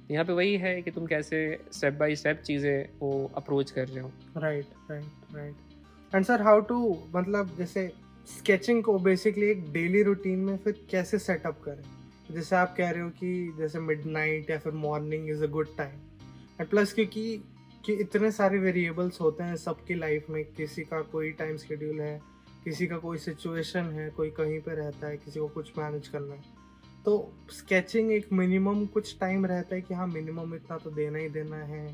यहाँ 0.09 0.25
पे 0.25 0.33
वही 0.33 0.55
है 0.57 0.81
कि 0.81 0.91
तुम 0.91 1.05
कैसे 1.05 1.39
स्टेप 1.73 1.93
बाय 1.93 2.15
स्टेप 2.15 2.41
चीज़ें 2.41 2.99
वो 2.99 3.31
अप्रोच 3.35 3.71
कर 3.71 3.87
रहे 3.87 3.99
हो। 3.99 4.11
Right 4.37 4.65
right 4.91 5.35
right 5.35 6.15
and 6.15 6.25
sir 6.25 6.41
how 6.41 6.61
to 6.61 6.97
मतलब 7.15 7.55
जैसे 7.57 7.91
स्केचिंग 8.27 8.83
को 8.83 8.97
बेसिकली 8.99 9.45
एक 9.45 9.71
डेली 9.73 10.03
रूटीन 10.03 10.39
में 10.39 10.57
फिर 10.57 10.85
कैसे 10.91 11.19
सेटअप 11.19 11.61
करें? 11.65 11.83
जैसे 12.31 12.55
आप 12.55 12.75
कह 12.77 12.89
रहे 12.89 13.01
हो 13.01 13.09
कि 13.09 13.53
जैसे 13.57 13.79
मिडनाइट 13.79 14.49
या 14.49 14.57
फिर 14.57 14.73
morning 14.73 15.29
is 15.29 15.43
a 15.43 15.47
good 15.47 15.77
time 15.77 15.95
and 16.59 16.69
plus 16.69 16.93
क्योंकि, 16.93 17.41
कि 17.85 17.93
इतने 17.93 18.31
सारे 18.31 18.59
वेरिएबल्स 18.59 19.21
होते 19.21 19.43
हैं 19.43 19.55
सबकी 19.55 19.95
लाइफ 19.95 20.29
में, 20.29 20.43
किसी 20.45 20.83
का 20.83 21.01
कोई 21.01 21.31
टाइम 21.31 21.57
शेड्यूल 21.57 22.01
है, 22.01 22.21
किसी 22.63 22.87
का 22.87 22.97
कोई 22.97 23.17
सिचुएशन 23.17 23.85
है, 23.85 24.09
कोई 24.09 24.29
कहीं 24.29 24.59
पे 24.59 24.75
रहता 24.75 25.07
है, 25.07 25.17
किसी 25.17 25.39
को 25.39 25.47
कुछ 25.47 25.71
मैनेज 25.77 26.07
करना 26.07 26.33
है। 26.33 26.60
तो 27.05 27.33
स्केचिंग 27.51 28.11
एक 28.11 28.31
मिनिमम 28.33 28.85
कुछ 28.85 29.15
टाइम 29.19 29.45
रहता 29.45 29.75
है 29.75 29.81
कि 29.81 29.93
हाँ 29.93 30.07
मिनिमम 30.07 30.55
इतना 30.55 30.77
तो 30.77 30.89
देना 30.89 31.19
ही 31.19 31.29
देना 31.29 31.57
है। 31.65 31.85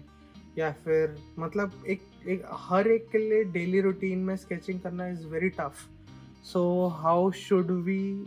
या 0.58 0.72
फिर 0.86 1.16
मतलब 1.40 1.84
एक 1.88 2.02
एक 2.28 2.44
हर 2.52 2.88
एक 2.88 3.08
के 3.12 3.18
लिए 3.18 3.44
डेली 3.44 3.82
रूटीन 3.82 4.20
में 4.20 4.36
स्केचिंग 4.36 4.80
करना 4.80 5.08
is 5.08 5.26
very 5.28 5.50
tough 5.50 5.86
so 6.44 6.88
how 6.88 7.32
should 7.32 7.72
we 7.86 8.26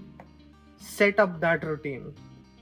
set 0.81 1.21
up 1.21 1.29
that 1.29 1.65
routine 1.65 2.13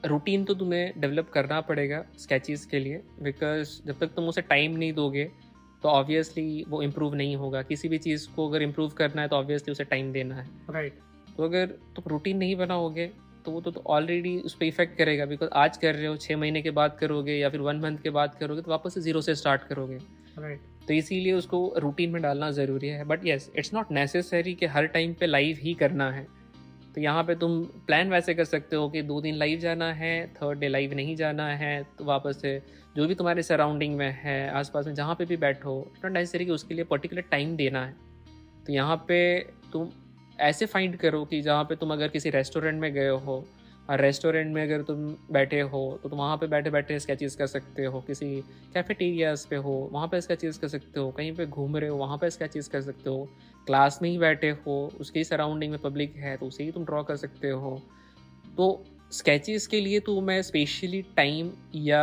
routine 0.07 0.45
तो 0.45 0.55
तुम्हें 0.55 1.01
डेवलप 1.01 1.29
करना 1.29 1.61
पड़ेगा 1.61 2.05
स्केचेस 2.19 2.65
के 2.67 2.79
लिए 2.79 3.03
बिकॉज़ 3.23 3.79
जब 3.87 3.99
तक 3.99 4.15
तुम 4.17 4.29
उसे 4.29 4.43
टाइम 4.43 4.77
नहीं 4.77 4.93
दोगे 4.93 5.25
तो 5.83 5.89
ऑब्वियसली 5.89 6.65
वो 6.69 6.83
इम्प्रूव 6.83 7.15
नहीं 7.15 7.37
होगा। 7.37 7.63
किसी 7.63 7.89
भी 7.89 7.99
चीज़ 7.99 8.27
को 8.37 8.49
अगर 8.49 8.63
इम्प्रूव 8.63 8.91
करना 8.91 9.23
है 9.23 9.29
तो 9.29 9.37
ऑब्वियसली 9.37 9.73
उसे 9.73 9.85
टाइम 9.85 10.13
देना 10.13 10.35
है। 10.35 10.47
Right 10.71 10.93
right. 10.93 11.37
तो 11.37 11.45
अगर 11.45 11.67
तुम 11.67 12.05
रूटीन 12.07 12.37
नहीं 12.37 12.57
बनाओगे 12.57 13.11
तो 13.49 13.53
वो 13.53 13.61
तो 13.61 13.83
ऑलरेडी 13.87 14.37
उस 14.39 14.55
पर 14.55 14.65
इफ़ेक्ट 14.65 14.97
करेगा 14.97 15.25
बिकॉज़ 15.27 15.51
आज 15.57 15.77
कर 15.77 15.95
रहे 15.95 16.07
हो 16.07 16.17
छः 16.17 16.37
महीने 16.37 16.61
के 16.63 16.71
बाद 16.71 16.97
करोगे 17.01 17.35
या 17.35 17.49
फिर 17.51 17.61
वन 17.61 17.77
मंथ 17.77 17.99
के 17.99 18.11
बाद 18.11 18.35
करोगे 18.35 18.63
तो 18.63 18.71
वापस 18.71 18.95
से 18.95 19.01
ज़ीरो 19.01 19.21
से 19.21 19.35
स्टार्ट 19.35 19.63
करोगे। 19.63 19.95
Right 19.95 20.59
right. 20.59 20.87
तो 20.89 20.95
इसीलिए 20.95 21.33
उसको 21.33 21.61
रूटीन 21.79 22.11
में 22.11 22.21
डालना 22.23 22.51
ज़रूरी 22.51 22.89
है। 22.89 23.05
But 23.05 23.25
yes 23.27 23.51
it's 23.57 23.73
not 23.75 23.93
necessary 23.93 24.55
कि 24.55 24.67
हर 24.67 24.87
टाइम 24.87 25.15
पे 25.15 25.27
लाइव 25.27 25.59
ही 25.61 25.75
करना 25.75 26.11
है। 26.11 26.27
तो 26.95 27.01
यहाँ 27.01 27.23
पे 27.25 27.35
तुम 27.35 27.63
प्लान 27.87 28.11
वैसे 28.11 28.35
कर 28.35 28.45
सकते 28.45 28.77
हो 28.77 28.89
कि 28.89 29.03
दो 29.03 29.21
दिन 29.21 29.35
लाइव 29.35 29.59
जाना 29.59 29.93
है 29.93 30.27
थर्ड 30.35 30.59
डे 30.59 30.69
लाइव 30.69 30.95
नहीं 30.95 31.15
जाना 31.17 31.47
है 31.57 31.83
तो 31.99 32.05
वापस 32.05 32.41
से 32.43 32.61
जो 32.97 33.07
भी 33.07 33.15
तुम्हारे 33.15 33.43
सराउंडिंग 33.43 33.97
में 33.97 34.11
है 34.23 34.39
आसपास 34.51 34.87
में 34.87 34.95
जहाँ 34.95 35.15
पे 35.15 35.25
भी 35.25 35.37
बैठो 35.37 35.81
इट्स 35.87 36.05
नॉट 36.05 36.13
नेसेसरी 36.13 36.45
कि 36.45 36.53
उसके 36.53 36.75
लिए 36.75 36.85
पर्टिकुलर 36.85 37.25
टाइम 37.31 37.57
देना 37.57 37.85
है। 37.87 37.95
तो 38.67 38.73
यहाँ 38.73 38.97
पे 39.09 39.39
तुम 39.73 39.91
ऐसे 40.41 40.67
फाइंड 40.67 40.97
करो 40.97 41.25
कि 41.25 41.41
जहाँ 41.43 41.65
पे 41.65 41.77
तुम 41.77 41.93
अगर 41.93 42.09
किसी 42.09 42.31
रेस्टोरेंट 42.31 42.81
में 42.81 42.93
गए 42.95 43.09
हो, 43.09 43.45
और 43.89 44.01
रेस्टोरेंट 44.01 44.55
में 44.55 44.63
अगर 44.63 44.83
तुम 44.83 45.05
बैठे 45.33 45.61
हो 45.61 45.99
तो 46.03 46.09
तुम 46.09 46.19
वहाँ 46.19 46.37
पे 46.37 46.47
बैठे 46.47 46.71
बैठे 46.71 46.99
स्केचेस 47.01 47.37
कर 47.37 47.47
सकते 47.47 47.85
हो। 47.85 48.01
किसी 48.01 48.27
कैफेटेरियाज 48.75 49.45
पे 49.47 49.57
हो, 49.57 49.89
वहाँ 49.93 50.09
पे 50.09 50.21
स्केचेस 50.21 50.59
कर 50.59 50.69
सकते 50.69 51.01
हो। 51.01 51.11
कहीं 51.11 51.33
पे 51.37 51.47
घूम 51.47 51.77
रहे 51.77 51.91
हो, 51.91 51.97
वहाँ 51.97 52.19
पे 52.19 52.31
स्केचेस 52.31 52.69
कर 52.69 52.83
सकते 52.83 53.11
हो। 53.11 53.25
क्लास 53.67 53.99
में 54.03 54.09
ही 54.11 54.19
बैठे 54.19 54.51
हो, 54.51 54.93
उसके 55.01 55.19
ही 55.19 55.25
सराउंडिंग 55.25 55.71
में 55.71 55.81
पब्लिक 55.81 56.17
है 56.17 56.37
तो 56.37 56.47
उसे 56.47 56.65
ही 56.65 56.71
तुम 56.71 56.85
ड्रॉ 56.85 57.03
कर 57.03 57.17
सकते 57.17 57.51
हो। 57.51 57.81
तो 58.57 58.85
स्केचेस 59.13 59.67
के 59.67 59.81
लिए 59.81 60.01
तो 60.01 60.21
मैं 60.21 60.41
स्पेशली 60.43 61.03
टाइम 61.17 61.51
या 61.75 62.03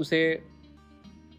उसे 0.00 0.22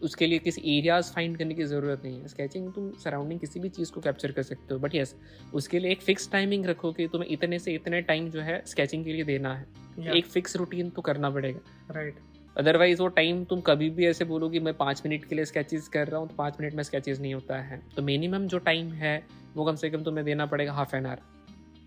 उसके 0.02 0.26
लिए 0.26 0.38
किसी 0.38 0.60
एरियाज़ 0.78 1.12
फाइंड 1.12 1.36
करने 1.38 1.54
की 1.54 1.64
ज़रूरत 1.64 2.02
नहीं 2.04 2.20
है। 2.20 2.28
स्केचिंग 2.28 2.72
तुम 2.72 2.90
सराउंडिंग 3.04 3.40
किसी 3.40 3.60
भी 3.60 3.68
चीज़ 3.68 3.92
को 3.92 4.00
कैप्चर 4.00 4.32
कर 4.32 4.42
सकते 4.42 4.74
हो। 4.74 4.80
बट 4.80 4.94
यस 4.94 5.14
उसके 5.54 5.78
लिए 5.78 5.92
एक 5.92 6.02
फिक्स 6.02 6.30
टाइमिंग 6.32 6.66
रखो 6.66 6.92
कि 6.92 7.06
तुम्हें 7.08 7.30
इतने 7.30 7.58
से 7.58 7.74
इतने 7.74 8.00
टाइम 8.02 8.28
जो 8.30 8.40
है 8.40 8.62
स्केचिंग 8.66 9.04
के 9.04 9.12
लिए 9.12 9.24
देना 9.24 9.54
है। 9.54 9.66
Yeah. 9.94 10.14
एक 10.16 10.26
फिक्स 10.26 10.56
रूटीन 10.56 10.90
तो 10.90 11.02
करना 11.02 11.30
पड़ेगा। 11.30 11.92
राइट 11.94 12.18
अदरवाइज़ 12.56 13.00
वो 13.02 13.08
टाइम 13.08 13.44
तुम 13.44 13.60
कभी 13.60 13.88
भी 13.90 14.06
ऐसे 14.06 14.24
बोलो 14.24 14.48
कि 14.48 14.60
मैं 14.60 14.74
पाँच 14.74 15.02
मिनट 15.06 15.24
के 15.24 15.34
लिए 15.34 15.44
स्केचेस 15.44 15.88
कर 15.88 16.08
रहा 16.08 16.20
हूँ 16.20 16.28
तो 16.28 16.34
पाँच 16.34 16.56
मिनट 16.60 16.74
में 16.74 16.82
स्केचेस 16.82 17.20
नहीं 17.20 17.34
होता 17.34 17.60
है। 17.60 17.80
तो 17.96 18.02
मिनिमम 18.02 18.46
जो 18.46 18.58
टाइम 18.60 18.92
है 18.92 19.22
वो 19.56 19.64
कम 19.64 19.76
से 19.76 19.90
कम 19.90 20.02
तुम्हें 20.02 20.24
देना 20.26 20.46
पड़ेगा 20.46 20.72
हाफ़ 20.72 20.96
एन 20.96 21.06
आवर 21.06 21.20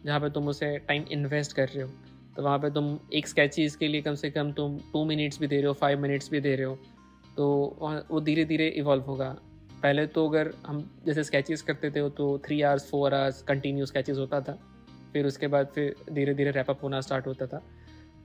जहाँ 0.06 0.19
पे 0.19 0.30
तुम 0.30 0.47
उसे 0.47 0.78
टाइम 0.80 1.06
इन्वेस्ट 1.12 1.56
कर 1.56 1.67
रहे 1.67 1.84
हो। 1.84 1.89
तो 2.36 2.43
वहाँ 2.43 2.58
पे 2.60 2.69
तुम 2.69 2.97
एक 3.13 3.28
स्केचेस 3.28 3.75
के 3.75 3.88
लिए 3.88 4.01
कम 4.01 4.15
से 4.15 4.30
कम 4.32 4.51
तुम 4.51 4.78
टू 4.93 5.04
मिनट्स 5.06 5.39
भी 5.39 5.47
दे 5.47 5.58
रहे 5.58 5.67
हो 5.67 5.73
फाइव 5.73 6.01
मिनट्स 6.01 6.32
भी 6.32 6.39
दे 6.39 6.56
रहे 6.56 6.65
हो। 6.65 6.78
तो 7.38 7.45
वो 8.12 8.21
धीरे 8.21 8.45
धीरे 8.45 8.67
इवॉल्व 8.67 9.04
होगा। 9.04 9.30
पहले 9.84 10.06
तो 10.08 10.28
अगर 10.30 10.54
हम 10.67 10.80
जैसे 11.06 11.24
स्केचेस 11.24 11.62
करते 11.62 11.89
थे 11.91 12.10
तो 12.10 12.38
three 12.45 12.62
hours 12.62 12.89
four 12.89 13.13
hours 13.13 13.41
continue 13.41 13.86
sketches 13.86 14.17
होता 14.17 14.41
था। 14.41 14.60
फिर 15.13 15.26
उसके 15.26 15.48
बाद 15.48 15.67
फिर 15.76 15.95
धीरे 16.12 16.34
धीरे 16.34 16.52
रैपअप 16.52 16.84
होना 16.84 17.02
स्टार्ट 17.02 17.28
होता 17.28 17.48
था। 17.48 17.62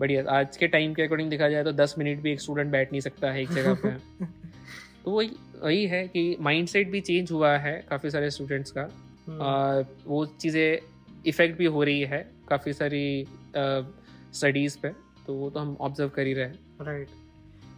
बढ़िया 0.00 0.24
आज 0.30 0.56
के 0.56 0.66
टाइम 0.68 0.94
के 0.94 1.02
अकॉर्डिंग 1.02 1.30
देखा 1.30 1.48
जाए 1.48 1.64
तो 1.64 1.72
दस 1.72 1.94
मिनट 1.98 2.20
भी 2.20 2.32
एक 2.32 2.40
स्टूडेंट 2.40 2.70
बैठ 2.72 2.92
नहीं 2.92 3.00
सकता 3.00 3.30
है 3.30 3.42
एक 3.42 3.50
जगह 3.50 3.74
पर 3.74 4.00
तो 5.04 5.10
वही 5.10 5.30
वही 5.62 5.86
है 5.86 6.06
कि 6.08 6.36
माइंडसेट 6.40 6.90
भी 6.90 7.00
चेंज 7.00 7.32
हुआ 7.32 7.56
है 7.58 7.86
काफ़ी 7.90 8.10
सारे 8.10 8.30
स्टूडेंट्स 8.30 8.70
का। 8.70 8.88
हम्म, 9.26 9.42
आ, 9.42 9.82
वो 10.06 10.24
चीज़ें 10.26 10.78
इफ़ेक्ट 11.26 11.58
भी 11.58 11.64
हो 11.64 11.82
रही 11.82 12.00
है 12.00 12.30
काफ़ी 12.48 12.72
सारी 12.72 13.26
स्टडीज़ 13.56 14.78
पे। 14.82 14.88
तो 15.26 15.34
वो 15.34 15.50
तो 15.50 15.60
हम 15.60 15.76
ऑब्ज़र्व 15.80 16.08
कर 16.08 16.26
ही 16.26 16.32
रहे 16.32 16.44
हैं। 16.44 16.58
Right. 16.78 17.19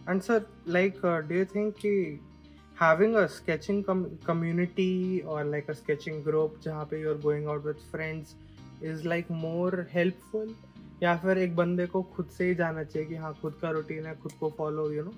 And 0.07 0.23
sir 0.23 0.39
like 0.67 1.03
uh, 1.03 1.21
do 1.21 1.35
you 1.35 1.45
think 1.45 1.75
कि 1.85 2.19
having 2.81 3.15
a 3.15 3.27
sketching 3.27 3.83
com- 3.89 4.09
community 4.25 5.21
or 5.23 5.43
like 5.45 5.69
a 5.69 5.75
sketching 5.75 6.21
group 6.23 6.59
जहाँ 6.63 6.85
पे 6.91 7.01
you're 7.03 7.21
going 7.25 7.47
out 7.53 7.63
with 7.69 7.83
friends 7.91 8.33
is 8.91 9.05
like 9.13 9.29
more 9.45 9.87
helpful? 9.95 10.53
या 11.03 11.15
फिर 11.17 11.37
एक 11.37 11.55
बंदे 11.55 11.85
को 11.87 12.01
खुद 12.15 12.25
से 12.37 12.45
ही 12.47 12.55
जाना 12.55 12.83
चाहिए 12.83 13.07
कि 13.07 13.15
हाँ 13.15 13.33
खुद 13.41 13.53
का 13.61 13.69
रूटीन 13.69 14.05
है 14.05 14.15
खुद 14.15 14.31
को 14.39 14.49
फॉलो 14.57 14.91
यू 14.91 15.03
नो 15.03 15.13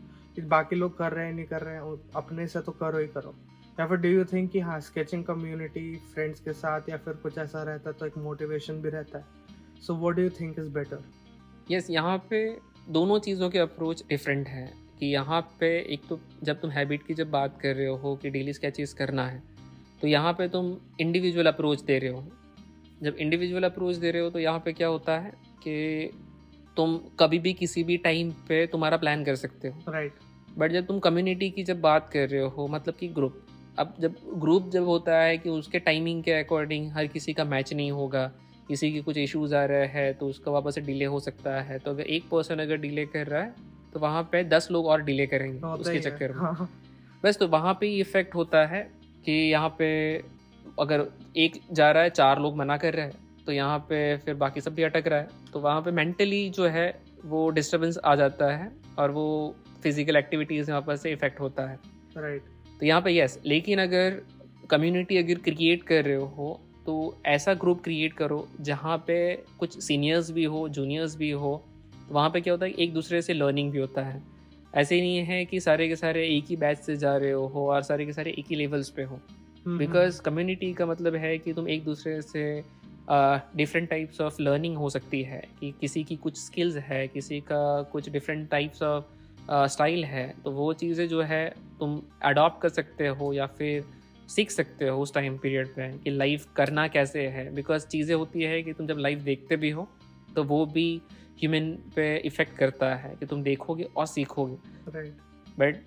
बाकी 0.49 0.75
लोग 0.75 0.97
कर 0.97 1.11
रहे 1.11 1.25
हैं 1.25 1.33
नहीं 1.33 1.45
कर 1.45 1.61
रहे 1.61 1.75
हैं 1.75 1.97
अपने 2.15 2.47
से 2.47 2.61
तो 2.61 2.71
करो 2.71 2.99
ही 2.99 3.07
करो। 3.07 3.33
या 3.79 3.87
फिर 3.87 3.97
डू 3.97 4.09
यू 4.09 4.23
थिंक 4.25 4.51
कि 4.51 4.59
हाँ 4.59 4.79
स्केचिंग 4.81 5.23
कम्युनिटी 5.23 5.95
फ्रेंड्स 6.13 6.39
के 6.39 6.53
साथ 6.53 6.89
या 6.89 6.97
फिर 6.97 7.13
कुछ 7.23 7.37
ऐसा 7.37 7.63
रहता 7.63 7.89
है 7.89 7.95
तो 7.99 8.05
एक 8.05 8.17
मोटिवेशन 8.17 8.81
भी 8.81 8.89
रहता 8.89 9.17
है। 9.17 9.25
So 9.87 9.95
what 9.95 10.15
do 10.15 10.21
you 10.21 10.29
think 10.39 10.59
is 10.59 10.69
better 10.69 11.03
yes 11.71 11.89
यहाँ 11.89 12.17
पे 12.29 12.41
दोनों 12.89 13.17
चीज़ों 13.19 13.49
के 13.49 13.59
अप्रोच 13.59 14.03
डिफरेंट 14.09 14.47
हैं 14.47 14.71
कि 14.99 15.05
यहाँ 15.05 15.41
पे 15.59 15.67
एक 15.93 16.01
तो 16.09 16.19
जब 16.43 16.59
तुम 16.61 16.71
हैबिट 16.71 17.03
की 17.03 17.13
जब 17.13 17.29
बात 17.31 17.57
कर 17.61 17.75
रहे 17.75 17.87
हो 17.87 18.15
कि 18.15 18.29
डेली 18.29 18.53
स्केचेस 18.53 18.93
करना 18.93 19.25
है 19.27 19.41
तो 20.01 20.07
यहाँ 20.07 20.33
पे 20.33 20.47
तुम 20.47 20.75
इंडिविजुअल 21.01 21.47
अप्रोच 21.47 21.81
दे 21.81 21.97
रहे 21.99 22.09
हो। 22.09 22.23
जब 23.03 23.15
इंडिविजुअल 23.15 23.63
अप्रोच 23.63 23.95
दे 23.95 24.11
रहे 24.11 24.21
हो 24.21 24.29
तो 24.29 24.39
यहाँ 24.39 24.59
पे 24.59 24.73
क्या 24.73 24.87
होता 24.87 25.17
है 25.19 25.31
कि 25.63 26.11
तुम 26.77 26.97
कभी 27.19 27.39
भी 27.39 27.53
किसी 27.53 27.83
भी 27.83 27.97
टाइम 27.97 28.31
पे 28.47 28.65
तुम्हारा 28.67 28.97
प्लान 28.97 29.23
कर 29.25 29.35
सकते 29.35 29.67
हो। 29.67 29.91
राइट 29.91 30.13
बट 30.57 30.71
जब 30.71 30.85
तुम 30.85 30.99
कम्युनिटी 30.99 31.49
की 31.49 31.63
जब 31.63 31.81
बात 31.81 32.09
कर 32.09 32.29
रहे 32.29 32.41
हो 32.41 32.67
मतलब 32.67 32.95
कि 32.95 33.07
ग्रुप 33.07 33.41
अब 33.79 33.95
जब 33.99 34.15
ग्रुप 34.35 34.69
जब 34.69 34.83
होता 34.83 35.19
है 35.19 35.37
कि 35.37 35.49
उसके 35.49 35.79
टाइमिंग 35.79 36.23
के 36.23 36.31
अकॉर्डिंग 36.31 36.91
हर 36.91 37.07
किसी 37.07 37.33
का 37.33 37.45
मैच 37.45 37.73
नहीं 37.73 37.91
होगा 37.91 38.31
किसी 38.67 38.91
की 38.91 39.01
कुछ 39.01 39.17
इश्यूज़ 39.17 39.55
आ 39.55 39.63
रहे 39.65 39.85
हैं 39.87 40.13
तो 40.13 40.27
उसका 40.27 40.51
वापस 40.51 40.75
से 40.75 40.81
डिले 40.81 41.05
हो 41.05 41.19
सकता 41.19 41.59
है। 41.61 41.79
तो 41.79 41.91
अगर 41.91 42.03
एक 42.03 42.29
पर्सन 42.29 42.59
अगर 42.59 42.77
डिले 42.77 43.05
कर 43.07 43.27
रहा 43.27 43.41
है 43.41 43.53
तो 43.93 43.99
वहाँ 43.99 44.23
पे 44.31 44.43
दस 44.45 44.67
लोग 44.71 44.85
और 44.85 45.01
डिले 45.03 45.25
करेंगे 45.27 45.59
उसके 45.59 45.99
चक्कर 45.99 46.31
में। 46.31 46.39
हाँ, 46.39 46.69
बस 47.23 47.37
तो 47.37 47.47
वहाँ 47.49 47.73
पे 47.73 47.87
इफ़ेक्ट 47.99 48.35
होता 48.35 48.65
है 48.65 48.81
कि 49.25 49.31
यहाँ 49.51 49.69
पे 49.79 49.89
अगर 50.79 51.05
एक 51.37 51.59
जा 51.71 51.91
रहा 51.91 52.03
है 52.03 52.09
चार 52.11 52.39
लोग 52.39 52.57
मना 52.57 52.77
कर 52.77 52.93
रहे 52.93 53.05
हैं 53.05 53.23
तो 53.45 53.51
यहाँ 53.51 53.77
पे 53.89 54.17
फिर 54.17 54.35
बाकी 54.35 54.61
सब 54.61 54.73
भी 54.75 54.83
अटक 54.83 55.07
रहा 55.07 55.19
है। 55.19 55.27
तो 55.53 55.59
वहाँ 55.59 55.81
पे 55.81 55.91
मेंटली 55.93 56.49
जो 56.49 56.67
है 56.67 56.87
वो 57.25 57.49
डिस्टरबेंस 57.51 57.97
आ 57.97 58.15
जाता 58.15 58.51
है 58.53 58.71
और 58.99 59.11
वो 59.11 59.55
फ़िज़िकल 59.83 60.15
एक्टिविटीज़ 60.15 60.69
यहाँ 60.69 60.81
पर 60.81 60.95
से 60.95 61.11
इफ़ेक्ट 61.11 61.39
होता 61.39 61.67
है। 61.69 61.79
राइट 62.17 62.43
तो 62.79 62.85
यहाँ 62.85 63.01
पे 63.01 63.11
यस 63.11 63.39
लेकिन 63.45 63.81
अगर 63.81 64.21
कम्युनिटी 64.69 65.17
अगर 65.17 65.39
क्रिएट 65.43 65.83
कर 65.83 66.03
रहे 66.05 66.15
हो 66.15 66.59
तो 66.85 67.17
ऐसा 67.25 67.53
ग्रुप 67.53 67.83
क्रिएट 67.83 68.13
करो 68.13 68.47
जहाँ 68.61 68.97
पे 69.07 69.43
कुछ 69.59 69.83
सीनियर्स 69.83 70.31
भी 70.31 70.43
हो 70.43 70.69
जूनियर्स 70.69 71.15
भी 71.15 71.31
हो 71.31 71.63
तो 72.07 72.13
वहाँ 72.13 72.29
पे 72.29 72.41
क्या 72.41 72.53
होता 72.53 72.65
है 72.65 72.71
एक 72.71 72.93
दूसरे 72.93 73.21
से 73.21 73.33
लर्निंग 73.33 73.71
भी 73.71 73.79
होता 73.79 74.01
है। 74.01 74.21
ऐसे 74.75 75.01
नहीं 75.01 75.17
है 75.17 75.45
कि 75.45 75.59
सारे 75.59 75.87
के 75.87 75.95
सारे 75.95 76.27
एक 76.27 76.45
ही 76.49 76.55
बैच 76.55 76.77
से 76.77 76.95
जा 76.97 77.15
रहे 77.17 77.31
हो 77.31 77.67
और 77.67 77.81
सारे 77.81 78.05
के 78.05 78.13
सारे 78.13 78.31
एक 78.31 78.45
ही 78.49 78.55
लेवल्स 78.55 78.89
पे 78.89 79.03
हो। 79.03 79.19
हम्म, 79.65 79.77
बिकॉज़ 79.77 80.21
कम्युनिटी 80.21 80.73
का 80.73 80.85
मतलब 80.85 81.15
है 81.15 81.37
कि 81.37 81.53
तुम 81.53 81.69
एक 81.69 81.83
दूसरे 81.85 82.21
से 82.21 82.63
डिफरेंट 83.09 83.89
टाइप्स 83.89 84.21
ऑफ़ 84.21 84.41
लर्निंग 84.41 84.77
हो 84.77 84.89
सकती 84.89 85.21
है 85.21 85.43
कि 85.59 85.73
किसी 85.81 86.03
की 86.03 86.15
कुछ 86.15 86.37
स्किल्स 86.37 86.75
है 86.75 87.07
किसी 87.07 87.39
का 87.39 87.81
कुछ 87.81 88.09
डिफरेंट 88.09 88.49
टाइप्स 88.49 88.83
ऑफ़ 88.83 89.05
स्टाइल 89.51 90.05
है 90.05 90.35
तो 90.43 90.51
वो 90.51 90.73
चीज़ें 90.73 91.07
जो 91.07 91.21
है 91.21 91.45
तुम 91.79 92.01
अडॉप्ट 92.23 92.61
कर 92.61 92.69
सकते 92.69 93.07
हो 93.07 93.33
या 93.33 93.45
फिर 93.45 93.85
सीख 94.29 94.51
सकते 94.51 94.87
हो 94.87 95.01
उस 95.01 95.13
टाइम 95.13 95.37
पीरियड 95.37 95.73
पे 95.75 95.91
कि 95.97 96.09
लाइफ 96.09 96.45
करना 96.55 96.87
कैसे 96.87 97.27
है? 97.27 97.53
बिकॉज़ 97.55 97.85
चीज़ें 97.87 98.15
होती 98.15 98.41
है 98.41 98.61
कि 98.63 98.73
तुम 98.73 98.87
जब 98.87 98.97
लाइफ 98.97 99.19
देखते 99.19 99.55
भी 99.55 99.69
हो 99.69 99.87
तो 100.35 100.43
वो 100.43 100.65
भी 100.65 101.01
ह्यूमन 101.39 101.71
पे 101.95 102.15
इफ़ेक्ट 102.17 102.57
करता 102.57 102.93
है 102.95 103.15
कि 103.15 103.25
तुम 103.25 103.43
देखोगे 103.43 103.83
और 103.97 104.05
सीखोगे। 104.07 104.57
राइट 104.91 105.17
बट 105.59 105.83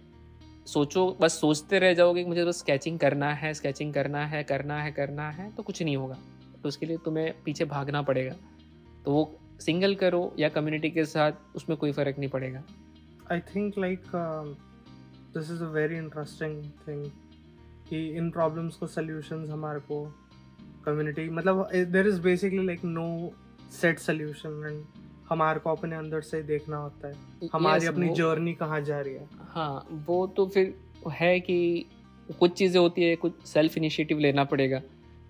सोचो 0.67 1.07
बस 1.21 1.41
सोचते 1.41 1.79
रह 1.79 1.95
जाओगे 1.95 2.23
कि 2.23 2.29
मुझे 2.29 2.45
बस 2.45 2.59
स्केचिंग 2.59 2.99
करना 2.99 3.33
है 3.35 3.53
स्केचिंग 3.55 3.93
करना 3.95 4.25
है 4.27 4.43
करना 4.45 4.83
है 4.83 4.93
करना 4.93 5.31
है 5.31 5.51
तो 5.53 5.63
कुछ 5.63 5.83
नहीं 5.83 5.97
होगा। 5.97 6.17
तो 6.63 6.69
उसके 6.69 6.87
लिए 6.87 6.97
तुम्हें 7.05 7.33
पीछे 7.45 7.65
भागना 7.65 8.03
पड़ेगा। 8.03 8.35
तो 9.05 9.13
वो 9.13 9.41
सिंगल 9.61 9.95
करो 9.95 10.21
या 10.39 10.49
कम्युनिटी 10.49 10.91
के 10.91 11.05
साथ 11.05 11.57
उसमें 11.57 11.79
कोई 11.79 11.93
फ़र्क 11.93 12.19
नहीं 12.19 12.31
पड़ेगा। 12.31 12.63
I 13.33 13.41
think 13.55 13.79
like 13.79 14.03
this 15.37 15.51
is 15.51 15.63
a 15.65 15.71
very 15.73 15.99
interesting 15.99 16.61
thing. 16.85 17.03
कि 17.91 18.07
इन 18.17 18.31
प्रॉब्लम्स 18.31 18.77
को 18.77 18.87
सोल्यूशन 18.87 19.49
हमारे 19.51 19.81
को 19.81 20.05
कम्युनिटी 20.87 21.29
मतलब 21.31 21.71
there 21.75 22.09
is 22.09 22.21
basically 22.21 22.67
like 22.67 22.85
no 22.85 23.09
set 23.81 23.99
solution 23.99 24.63
and 24.67 24.85
हमारे 25.29 25.61
को 25.61 25.71
अपने 25.71 25.97
अंदर 25.97 26.21
से 26.21 26.43
देखना 26.43 26.77
होता 26.77 27.09
है। 27.09 27.15
हमारी 27.53 27.81
Yes, 27.81 27.93
अपनी 27.93 28.09
जर्नी 28.09 28.55
कहाँ 28.55 28.81
जा 28.81 29.01
रही 29.01 29.15
है। 29.15 29.29
हाँ 29.49 29.87
वो 30.07 30.27
तो 30.27 30.47
फिर 30.47 30.75
है 31.13 31.41
कि 31.41 31.87
कुछ 32.41 32.53
चीज़ें 32.53 32.81
होती 32.81 33.03
है 33.03 33.17
कुछ 33.17 33.33
सेल्फ 33.47 33.77
इनिशिएटिव 33.77 34.19
लेना 34.19 34.45
पड़ेगा 34.45 34.81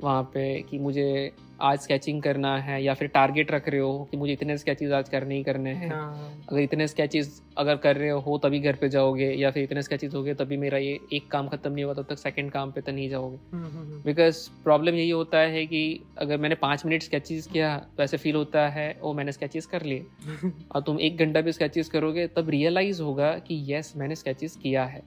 वहाँ 0.01 0.23
पे 0.23 0.63
कि 0.63 0.79
मुझे 0.79 1.33
आज 1.61 1.79
स्केचिंग 1.79 2.23
करना 2.23 2.57
है 2.59 2.83
या 2.85 2.95
फिर 2.95 3.09
टारगेट 3.09 3.51
रख 3.51 3.69
रहे 3.69 3.81
हो 3.81 4.09
कि 4.11 4.17
मुझे 4.17 4.33
इतने 4.33 4.59
स्केचेस 4.59 4.93
आज 4.93 5.09
करने 5.09 5.37
ही 5.37 5.43
करने 5.43 5.71
हैं। 5.71 5.89
हाँ, 5.91 6.45
अगर 6.49 6.61
इतने 6.61 6.87
स्केचेस 6.89 7.43
अगर 7.59 7.77
कर 7.77 7.97
रहे 7.97 8.09
हो 8.09 8.39
तभी 8.39 8.61
घर 8.61 8.77
पे 8.77 8.89
जाओगे 8.89 9.31
या 9.33 9.51
फिर 9.51 9.63
इतने 9.63 9.83
स्केचेस 9.83 10.15
हो 10.15 10.23
गए 10.23 10.35
तभी 10.35 10.57
मेरा 10.57 10.79
ये 10.79 10.99
एक 11.13 11.31
काम 11.31 11.49
खत्म 11.49 11.73
नहीं 11.73 11.85
हुआ 11.85 11.95
तब 11.95 12.07
तक 12.11 12.19
सेकंड 12.19 12.53
काम 12.53 12.73
पे 12.73 12.81
तो 12.81 12.93
नहीं 12.93 13.09
जाओगे। 13.09 13.39
हम्म, 13.53 13.65
हम्म, 13.67 13.79
हम्म, 13.79 14.03
बिकॉज़ 14.05 14.49
प्रॉब्लम 14.65 14.95
यही 14.95 15.11
होता 15.11 15.39
है 15.39 15.67
कि 15.67 16.05
अगर 16.19 16.37
मैंने 16.37 16.55
पाँच 16.55 16.87
मिनट 16.87 17.03
स्केचेस 17.03 17.47
किया 17.47 17.77
तो 17.97 18.03
ऐसे 18.03 18.17
फील 18.17 18.35
होता 18.35 18.69
है 18.69 18.99
ओ 19.03 19.13
मैंने 19.13 19.33
स्केचेस 19.33 19.67
कर 19.67 19.83
लिए। 19.83 20.07
और 20.73 20.83
तुम 20.83 21.01
एक 21.01 21.17
घंटा 21.17 21.41
भी 21.41 21.53
स्केचेस 21.53 21.89
करोगे 21.89 22.27
तब 22.27 22.51
रियलाइज़ 22.51 23.03
होगा 23.03 23.33
कि 23.39 23.65
यस 23.69 23.93
मैंने 23.97 24.15
स्केचेस 24.15 24.57
किया 24.57 24.85
है। 24.85 25.03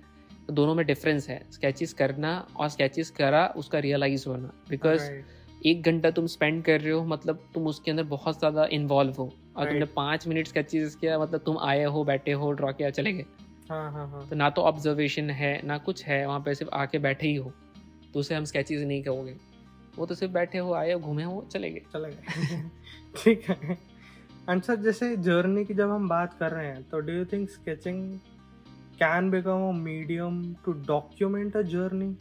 तो 0.48 0.54
दोनों 0.54 0.76
में 0.76 0.86
डिफरेंस 0.86 1.30
है। 1.30 1.46
स्केचेस 1.52 1.94
करना 1.94 2.48
और 2.58 2.70
स्केचेस 2.70 3.10
करा 3.10 3.54
उसका 3.58 3.80
रियलाइज़ 3.80 4.30
होना। 4.30 4.52
बिकॉज़. 4.70 5.02
एक 5.65 5.82
घंटा 5.84 6.12
तुम 6.12 6.26
स्पेंड 6.28 6.63
कर 6.63 6.82
रहे 6.82 6.93
हो 6.93 7.04
मतलब 7.06 7.39
तुम 7.54 7.67
उसके 7.67 7.91
अंदर 7.91 8.04
बहुत 8.04 8.39
ज़्यादा 8.39 8.65
इन्वॉल्व 8.65 9.13
हो। 9.13 9.34
और 9.58 9.65
तुमने. 9.65 9.86
पाँच 9.86 10.28
मिनट 10.28 10.47
स्केचेस 10.47 10.95
किया 10.95 11.19
मतलब 11.19 11.41
तुम 11.45 11.58
आए 11.60 11.84
हो 11.84 12.04
बैठे 12.04 12.32
हो 12.32 12.52
ड्रॉ 12.52 12.71
किया 12.74 12.89
चले 12.89 13.13
गए। 13.13 13.26
हाँ 13.69 13.91
हाँ 13.91 14.08
हाँ। 14.08 14.28
तो 14.30 14.36
ना 14.36 14.50
तो 14.50 14.62
ऑब्जर्वेशन 14.62 15.30
है 15.30 15.62
ना 15.67 15.78
कुछ 15.78 16.06
है 16.06 16.26
वहाँ 16.28 16.39
पे 16.39 16.56
सिर्फ़ 16.56 16.71
आके 16.74 17.00
बैठे 17.00 17.28
ही 17.28 17.36
हो। 17.36 17.52
तो 18.13 18.19
उसे 18.19 18.36
हम 18.36 18.45
स्केचेस 18.45 18.82
नहीं 18.82 19.04
कहोगे। 19.04 19.36
वो 19.97 20.06
तो 20.06 20.15
सिर्फ़ 20.15 20.34
बैठे 20.34 20.58
हो 20.58 20.74
आए 20.74 20.91
हो 20.93 21.00
घूमे 21.00 21.24
हो 21.24 21.47
चले 21.52 21.71
गए। 21.71 21.82
चले 21.93 22.10
गए। 22.10 22.62
ठीक 23.24 23.50
है। 23.50 23.78
एंड 24.50 24.82
जैसे 24.84 25.17
जर्नी 25.17 25.65
की 25.65 25.74
जब 25.74 25.89
हम 25.89 26.10
बात 26.10 26.34
कर 26.34 26.52
रहे 26.52 26.67
हैं 26.67 26.84
तो 26.84 27.00
do 27.00 27.13
you 27.13 27.26
think 27.26 27.50
sketching 27.50 28.19
can 29.00 29.30
become 29.32 29.67
a 29.69 29.71
medium 29.71 30.56
to 30.65 30.71
document 30.71 31.58
a 31.58 31.62
journey 31.62 32.15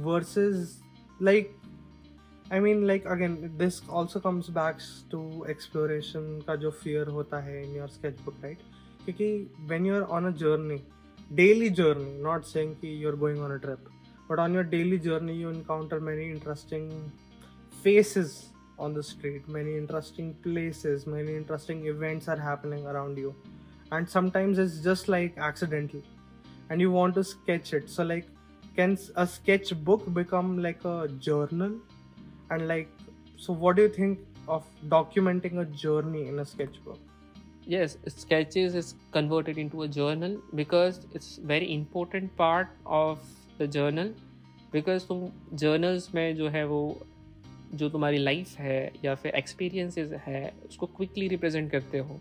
versus 0.00 0.82
like 1.22 1.56
I 2.53 2.59
mean 2.59 2.83
like 2.87 3.05
again 3.07 3.35
this 3.57 3.81
also 3.89 4.19
comes 4.19 4.49
back 4.57 4.77
to 5.11 5.21
exploration 5.49 6.39
का 6.47 6.55
जो 6.63 6.71
फियर 6.83 7.07
होता 7.17 7.39
है 7.43 7.63
in 7.63 7.75
your 7.75 7.87
sketch 7.89 8.19
book 8.25 8.35
right 8.43 8.59
क्योंकि 9.05 9.31
when 9.69 9.85
you 9.85 9.95
are 9.95 10.01
on 10.17 10.25
a 10.25 10.35
journey 10.43 10.81
daily 11.41 11.69
journey 11.81 12.21
not 12.23 12.43
saying 12.45 12.75
कि 12.81 12.93
you 13.03 13.09
are 13.09 13.15
going 13.25 13.39
on 13.43 13.51
a 13.51 13.57
trip 13.67 13.89
but 14.31 14.39
on 14.41 14.53
your 14.55 14.61
daily 14.73 14.97
journey 15.05 15.33
you 15.37 15.49
encounter 15.53 15.97
many 16.09 16.25
interesting 16.33 16.83
faces 17.83 18.29
on 18.79 18.93
the 18.93 19.03
street 19.03 19.47
many 19.55 19.75
interesting 19.77 20.33
places 20.45 21.05
many 21.07 21.35
interesting 21.39 21.85
events 21.87 22.27
are 22.27 22.37
happening 22.37 22.85
around 22.91 23.17
you 23.17 23.33
and 23.91 24.09
sometimes 24.09 24.61
it's 24.63 24.77
just 24.85 25.09
like 25.15 25.37
accidental 25.49 26.01
and 26.69 26.81
you 26.81 26.91
want 26.91 27.13
to 27.15 27.23
sketch 27.23 27.73
it 27.79 27.89
so 27.89 28.03
like 28.03 28.29
can 28.77 28.93
s- 28.93 29.11
a 29.15 29.27
sketchbook 29.27 30.07
become 30.19 30.53
like 30.67 30.85
a 30.85 30.97
journal 31.29 31.75
And 32.50 32.68
like 32.68 32.88
so 33.36 33.52
what 33.54 33.76
do 33.76 33.82
you 33.82 33.88
think 33.88 34.18
of 34.48 34.64
documenting 34.88 35.60
a 35.60 35.64
journey 35.64 36.28
in 36.28 36.38
a 36.38 36.44
sketchbook 36.44 36.98
yes 37.66 37.96
sketches 38.08 38.74
is 38.74 38.94
converted 39.10 39.58
into 39.58 39.82
a 39.82 39.88
journal 39.88 40.36
because 40.54 41.00
it's 41.12 41.36
very 41.38 41.72
important 41.74 42.36
part 42.36 42.68
of 42.86 43.18
the 43.60 43.66
journal 43.70 44.08
because 44.72 45.06
तुम 45.08 45.28
journals 45.58 46.14
में 46.14 46.36
जो 46.36 46.48
है 46.48 46.64
वो 46.66 46.80
जो 47.74 47.88
तुम्हारी 47.90 48.18
life 48.18 48.58
है 48.58 48.92
या 49.04 49.14
फिर 49.14 49.34
एक्सपीरियंसेस 49.36 50.12
है 50.26 50.42
उसको 50.68 50.86
क्विकली 50.86 51.28
रिप्रेजेंट 51.28 51.70
करते 51.70 51.98
हो 51.98 52.20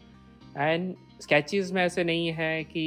एंड 0.58 0.96
स्केचेस 1.22 1.72
में 1.72 1.82
ऐसे 1.84 2.04
नहीं 2.04 2.32
है 2.34 2.64
कि 2.64 2.86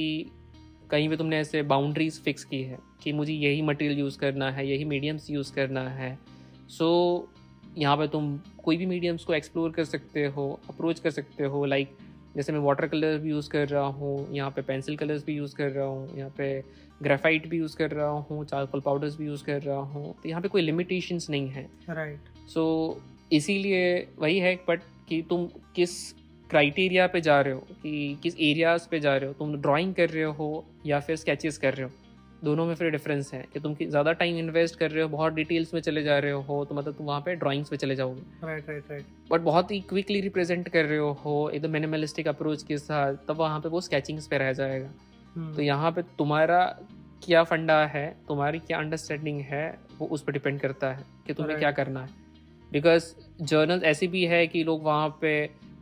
कहीं 0.91 1.09
पे 1.09 1.17
तुमने 1.17 1.39
ऐसे 1.39 1.63
बाउंड्रीज 1.75 2.21
फिक्स 2.23 2.45
की 2.45 2.63
है 2.63 2.79
कि 3.03 3.13
मुझे 3.13 3.33
यही 3.33 3.63
मटेरियल 3.63 3.99
यूज़ 3.99 4.19
करना 4.19 4.51
है 4.51 4.67
यही 4.69 4.85
मीडियम्स 4.85 5.31
यूज़ 5.31 5.53
करना 5.55 5.89
है 5.91 6.19
सो 6.69 7.29
so, 7.29 7.79
यहाँ 7.79 7.97
पे 7.97 8.09
तुम 8.09 8.39
कोई 8.65 8.77
भी 8.77 8.87
मीडियम्स 8.87 9.25
को 9.25 9.35
एक्सप्लोर 9.35 9.71
कर 9.71 9.85
सकते 9.85 10.25
हो 10.27 10.61
अप्रोच 10.69 11.01
कर 11.01 11.11
सकते 11.11 11.45
हो 11.45 11.65
लाइक 11.65 11.89
like, 11.89 12.37
जैसे 12.37 12.53
मैं 12.53 12.61
वाटर 12.61 12.87
कलर 12.87 13.19
भी 13.19 13.31
यूज़ 13.31 13.49
कर 13.51 13.69
रहा 13.69 13.83
हूँ 13.83 14.33
यहाँ 14.33 14.51
पे 14.51 14.63
पेंसिल 14.63 14.97
कलर्स 14.97 15.25
भी 15.25 15.35
यूज़ 15.35 15.55
कर 15.57 15.71
रहा 15.71 15.87
हूँ 15.87 16.19
यहाँ 16.19 16.31
पे 16.31 16.65
ग्रेफाइट 17.03 17.49
भी 17.49 17.59
यूज़ 17.59 17.77
कर 17.77 17.91
रहा 17.91 18.09
हूँ 18.09 18.45
चारकोल 18.45 18.81
पाउडर्स 18.81 19.17
भी 19.17 19.27
यूज़ 19.27 19.45
कर 19.45 19.63
रहा 19.63 19.77
हूँ 19.77 20.15
तो 20.23 20.29
यहाँ 20.29 20.43
पे 20.43 20.49
कोई 20.49 20.63
लिमिटेशंस 20.63 21.31
नहीं 21.31 21.49
है। 21.49 21.69
राइट 21.91 22.49
सो 22.49 22.97
so, 22.99 23.33
इसीलिए 23.33 24.09
वही 24.19 24.39
है 24.39 24.55
बट 24.69 24.81
कि 25.09 25.23
तुम 25.23 25.47
किस 25.77 26.13
क्राइटेरिया 26.51 27.07
पे 27.07 27.21
जा 27.21 27.41
रहे 27.41 27.55
हो 27.55 27.61
कि 27.61 28.19
किस 28.23 28.35
एरियाज़ 28.41 28.89
पे 28.91 29.01
जा 29.01 29.17
रहे 29.17 29.29
हो 29.29 29.35
तुम 29.35 29.57
ड्राइंग 29.57 29.95
कर 29.95 30.09
रहे 30.09 30.23
हो 30.23 30.65
या 30.87 31.01
फिर 31.01 31.17
स्केचेस 31.17 31.59
कर 31.59 31.75
रहे 31.75 31.87
हो? 31.87 31.91
दोनों 32.45 32.65
में 32.67 32.75
फिर 32.75 32.91
डिफरेंस 32.91 33.33
है 33.35 33.45
कि 33.53 33.61
तुम 33.61 33.75
ज़्यादा 33.81 34.13
टाइम 34.13 34.37
इन्वेस्ट 34.39 34.79
कर 34.79 34.91
रहे 34.91 35.03
हो 35.03 35.09
बहुत 35.09 35.33
डिटेल्स 35.33 35.73
में 35.75 35.81
चले 35.81 36.03
जा 36.03 36.19
रहे 36.19 36.33
हो 36.49 36.65
तो 36.65 36.75
मतलब 36.75 36.95
तुम 36.95 37.07
वहाँ 37.07 37.21
पे 37.21 37.35
ड्राइंग्स 37.37 37.69
पे 37.69 37.77
चले 37.77 37.95
जाओगे। 37.97 38.47
राइट 38.47 38.69
राइट 38.69 38.91
राइट 38.91 39.07
बट 39.31 39.41
बहुत 39.41 39.71
ही 39.71 39.81
क्विकली 39.89 40.21
रिप्रेजेंट 40.21 40.69
कर 40.69 40.85
रहे 40.85 40.99
हो 41.23 41.51
एकदम 41.55 41.71
मिनिमलिस्टिक 41.71 42.29
अप्रोच 42.29 42.63
के 42.63 42.79
साथ 42.79 43.15
तब 43.29 43.37
वहाँ 43.37 43.61
पे 43.61 43.69
वो 43.69 43.81
स्केचिंग्स 43.81 44.27
पे 44.27 44.39
रह 44.39 44.53
जाएगा। 44.53 44.91
हम्म, 45.37 45.55
तो 45.55 45.63
यहाँ 45.63 45.91
पे 45.93 46.03
तुम्हारा 46.19 46.65
क्या 47.25 47.43
फंडा 47.45 47.85
है 47.87 48.07
तुम्हारी 48.29 48.59
क्या 48.59 48.79
अंडरस्टैंडिंग 48.79 49.41
है 49.41 49.67
वो 49.99 50.07
उस 50.07 50.23
पर 50.23 50.33
डिपेंड 50.33 50.61
करता 50.61 50.93
है 50.93 51.05
कि 51.27 51.35
तुम्हें 51.35 51.49
Right. 51.49 51.61
क्या 51.61 51.71
करना 51.73 52.01
है। 52.01 52.27
बिकॉज़ 52.73 53.13
जर्नल 53.43 53.83
ऐसे 53.85 54.07
भी 54.07 54.25
है 54.27 54.47
कि 54.47 54.63
लोग 54.65 54.83
वहाँ 54.85 55.09
पे 55.21 55.33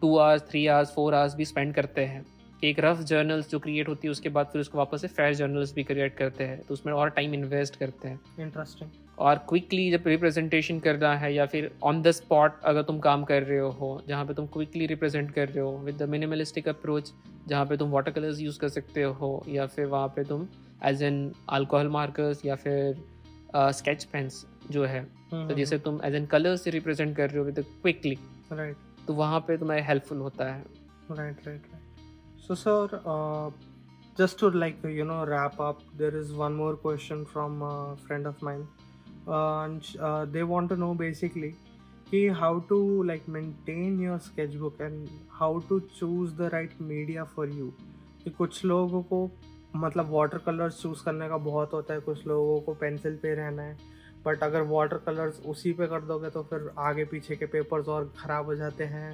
two 0.00 0.16
hours 0.16 0.42
three 0.50 0.66
hours 0.66 0.94
four 0.94 1.14
hours 1.14 1.34
भी 1.34 1.44
स्पेंड 1.44 1.74
करते 1.74 2.04
हैं। 2.04 2.24
एक 2.64 2.80
रफ 2.80 3.00
जर्नल्स 3.00 3.50
जो 3.50 3.58
क्रिएट 3.58 3.88
होती 3.88 4.08
है 4.08 4.10
उसके 4.10 4.28
बाद 4.28 4.46
फिर 4.46 4.60
उसको 4.60 4.78
वापस 4.78 5.00
से 5.00 5.08
फेयर 5.08 5.34
जर्नल्स 5.34 5.74
भी 5.74 5.82
क्रिएट 5.84 6.16
करते 6.16 6.44
हैं। 6.44 6.60
तो 6.60 6.74
उसमें 6.74 6.92
और 6.92 7.10
टाइम 7.10 7.34
इन्वेस्ट 7.34 7.76
करते 7.76 8.08
हैं। 8.08 8.20
इंटरेस्टिंग 8.40 8.90
और 9.18 9.38
क्विकली 9.48 9.90
जब 9.90 10.06
रिप्रेजेंटेशन 10.06 10.78
करना 10.78 11.14
है 11.16 11.32
या 11.34 11.46
फिर 11.46 11.70
ऑन 11.82 12.02
द 12.02 12.10
स्पॉट 12.10 12.60
अगर 12.64 12.82
तुम 12.82 12.98
काम 12.98 13.24
कर 13.24 13.42
रहे 13.42 13.58
हो 13.58 14.02
जहाँ 14.08 14.24
पे 14.26 14.34
तुम 14.34 14.46
क्विकली 14.46 14.86
रिप्रेजेंट 14.86 15.30
कर 15.30 15.48
रहे 15.48 15.64
हो 15.64 15.76
विद 15.78 15.96
द 15.96 16.08
मिनिमलिस्टिक 16.08 16.68
अप्रोच 16.68 17.12
जहाँ 17.48 17.66
पे 17.66 17.76
तुम 17.76 17.90
वाटर 17.90 18.10
कलर्स 18.10 18.40
यूज़ 18.40 18.58
कर 18.58 18.68
सकते 18.68 19.02
हो 19.02 19.44
या 19.48 19.66
फिर 19.66 19.86
वहाँ 19.86 20.08
पे 20.08 20.24
तुम 20.24 20.46
एज 20.84 21.02
एन 21.02 21.32
अल्कोहल 21.48 21.88
मार्कर्स 21.88 22.44
या 22.44 22.54
फिर 22.54 22.96
स्केच 23.56 24.00
uh, 24.00 24.10
पेन्स 24.12 24.44
जो 24.70 24.84
है। 24.84 25.00
हम्म, 25.32 25.48
तो 25.48 25.54
जैसे 25.54 25.78
तुम 25.78 26.00
एज 26.04 26.14
एन 26.14 26.26
कलर 26.26 26.56
से 26.56 26.70
रिप्रेजेंट 26.70 27.16
कर 27.16 27.30
रहे 27.30 27.38
हो 27.38 27.44
विद 27.44 27.60
क्विकली 27.82 28.18
राइट 28.52 28.76
तो 29.06 29.14
वहाँ 29.14 29.40
पे 29.40 29.56
तुम्हें 29.58 29.80
हेल्पफुल 29.82 30.18
होता 30.18 30.52
है। 30.52 30.64
Right, 31.10 31.44
right. 31.44 31.75
So, 32.48 32.54
sir, 32.54 33.00
uh, 33.04 33.50
just 34.16 34.38
to 34.38 34.50
like 34.50 34.76
you 34.84 35.04
know 35.04 35.26
wrap 35.26 35.58
up, 35.58 35.80
there 35.96 36.16
is 36.16 36.32
one 36.32 36.54
more 36.54 36.76
question 36.76 37.26
from 37.26 37.60
a 37.60 37.96
friend 38.06 38.24
of 38.24 38.40
mine, 38.40 38.68
uh, 39.26 39.62
and 39.62 39.84
uh, 40.00 40.26
they 40.26 40.44
want 40.44 40.68
to 40.68 40.76
know 40.76 40.94
basically 40.94 41.56
कि 42.10 42.20
how 42.36 42.60
to 42.68 42.78
like 43.02 43.26
maintain 43.26 43.98
your 43.98 44.20
sketchbook 44.20 44.78
and 44.78 45.10
how 45.40 45.58
to 45.68 45.80
choose 45.98 46.34
the 46.34 46.50
right 46.50 46.80
media 46.80 47.26
for 47.34 47.46
you. 47.48 47.72
कि 48.24 48.30
कुछ 48.38 48.64
लोगों 48.64 49.02
को 49.02 49.30
मतलब 49.76 50.10
water 50.10 50.38
colours 50.46 50.80
choose 50.82 51.04
करने 51.04 51.28
का 51.28 51.36
बहुत 51.50 51.72
होता 51.72 51.94
है 51.94 52.00
कुछ 52.00 52.26
लोगों 52.26 52.60
को 52.60 52.74
पेंसिल 52.80 53.16
पे 53.22 53.34
रहना 53.34 53.62
है 53.62 53.76
बट 54.26 54.42
अगर 54.42 54.62
वाटर 54.70 54.96
कलर्स 55.06 55.40
उसी 55.46 55.72
पे 55.80 55.86
कर 55.86 56.00
दोगे 56.04 56.30
तो 56.30 56.42
फिर 56.50 56.70
आगे 56.88 57.04
पीछे 57.10 57.36
के 57.36 57.46
पेपर्स 57.46 57.88
और 57.88 58.12
ख़राब 58.18 58.46
हो 58.46 58.54
जाते 58.56 58.84
हैं 58.94 59.10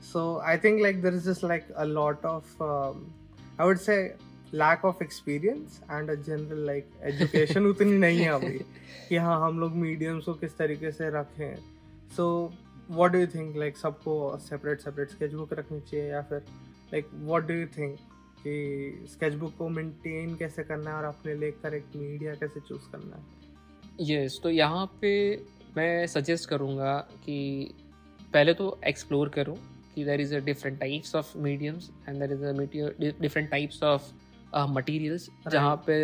so 0.00 0.20
i 0.40 0.56
think 0.56 0.80
like 0.80 1.02
there 1.02 1.14
is 1.14 1.24
just 1.24 1.42
like 1.42 1.64
a 1.76 1.84
lot 1.84 2.24
of 2.24 2.44
um, 2.60 2.98
i 3.58 3.64
would 3.64 3.80
say 3.80 4.12
lack 4.52 4.84
of 4.84 5.00
experience 5.00 5.80
and 5.90 6.10
a 6.10 6.16
general 6.16 6.58
like 6.58 6.86
education 7.12 7.66
उतनी 7.72 7.98
नहीं 7.98 8.18
है 8.18 8.28
अभी 8.28 8.58
कि 9.08 9.16
हाँ 9.16 9.46
हम 9.46 9.60
लोग 9.60 9.72
मीडियम्स 9.72 10.24
को 10.24 10.34
किस 10.34 10.56
तरीके 10.58 10.92
से 10.92 11.10
रखें। 11.10 11.56
So 12.16 12.52
what 12.90 13.10
do 13.10 13.18
you 13.18 13.26
think 13.26 13.56
like 13.56 13.76
सबको 13.76 14.38
सेपरेट 14.38 14.80
सेपरेट 14.80 15.10
स्केचबुक 15.10 15.52
रखनी 15.52 15.80
चाहिए 15.80 16.10
या 16.10 16.22
फिर 16.22 16.38
like 16.92 17.06
what 17.14 17.42
do 17.42 17.54
you 17.54 17.66
think 17.66 17.98
कि 18.44 19.06
स्केचबुक 19.12 19.56
को 19.58 19.68
मेंटेन 19.68 20.36
कैसे 20.36 20.62
करना 20.62 20.90
है 20.90 20.96
और 20.96 21.04
अपने 21.04 21.34
लिए 21.34 21.50
करेक्ट 21.50 21.96
मीडिया 21.96 22.34
कैसे 22.34 22.60
चूज़ 22.60 22.92
करना 22.92 23.16
है? 23.16 23.22
यस 24.00 24.40
तो 24.42 24.50
यहाँ 24.50 24.98
पे 25.00 25.42
मैं 25.76 26.06
सजेस्ट 26.06 26.48
करूँगा 26.48 26.98
कि 26.98 27.70
पहले 28.32 28.54
तो 28.54 28.80
एक्सप्लोर 28.86 29.28
करो। 29.28 29.58
कि 29.98 30.04
there 30.04 30.20
is 30.20 30.34
a 30.36 30.38
different 30.44 30.78
types 30.80 31.14
of 31.16 31.36
mediums 31.38 31.90
and 32.08 32.18
there 32.18 32.32
is 32.32 32.44
a 32.44 32.52
different 33.20 33.50
types 33.50 33.82
of 33.82 34.10
materials 34.70 35.28
जहाँ 35.50 35.74
पे 35.86 35.96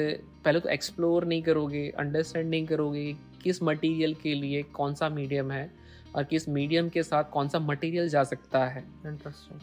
पहले 0.44 0.60
तो 0.60 0.68
एक्सप्लोर 0.68 1.24
नहीं 1.24 1.42
करोगे 1.42 1.88
अंडरस्टैंड 1.98 2.50
नहीं 2.50 2.66
करोगे 2.66 3.12
किस 3.42 3.62
मटेरियल 3.62 4.14
के 4.22 4.34
लिए 4.34 4.62
कौन 4.72 4.94
सा 4.94 5.08
मीडियम 5.08 5.50
है 5.52 5.70
और 6.14 6.24
किस 6.24 6.48
मीडियम 6.48 6.88
के 6.88 7.02
साथ 7.02 7.30
कौन 7.30 7.48
सा 7.48 7.58
मटेरियल 7.58 8.08
जा 8.08 8.24
सकता 8.24 8.64
है 8.66 8.84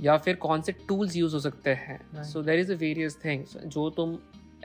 या 0.02 0.18
फिर 0.18 0.36
कौन 0.36 0.62
से 0.62 0.72
टूल्स 0.88 1.16
यूज़ 1.16 1.34
हो 1.34 1.40
सकते 1.40 1.74
हैं। 1.82 2.24
So 2.24 2.42
there 2.44 2.60
is 2.60 2.72
a 2.74 2.76
various 2.78 3.18
things 3.26 3.58
जो 3.68 3.90
तुम 3.90 4.18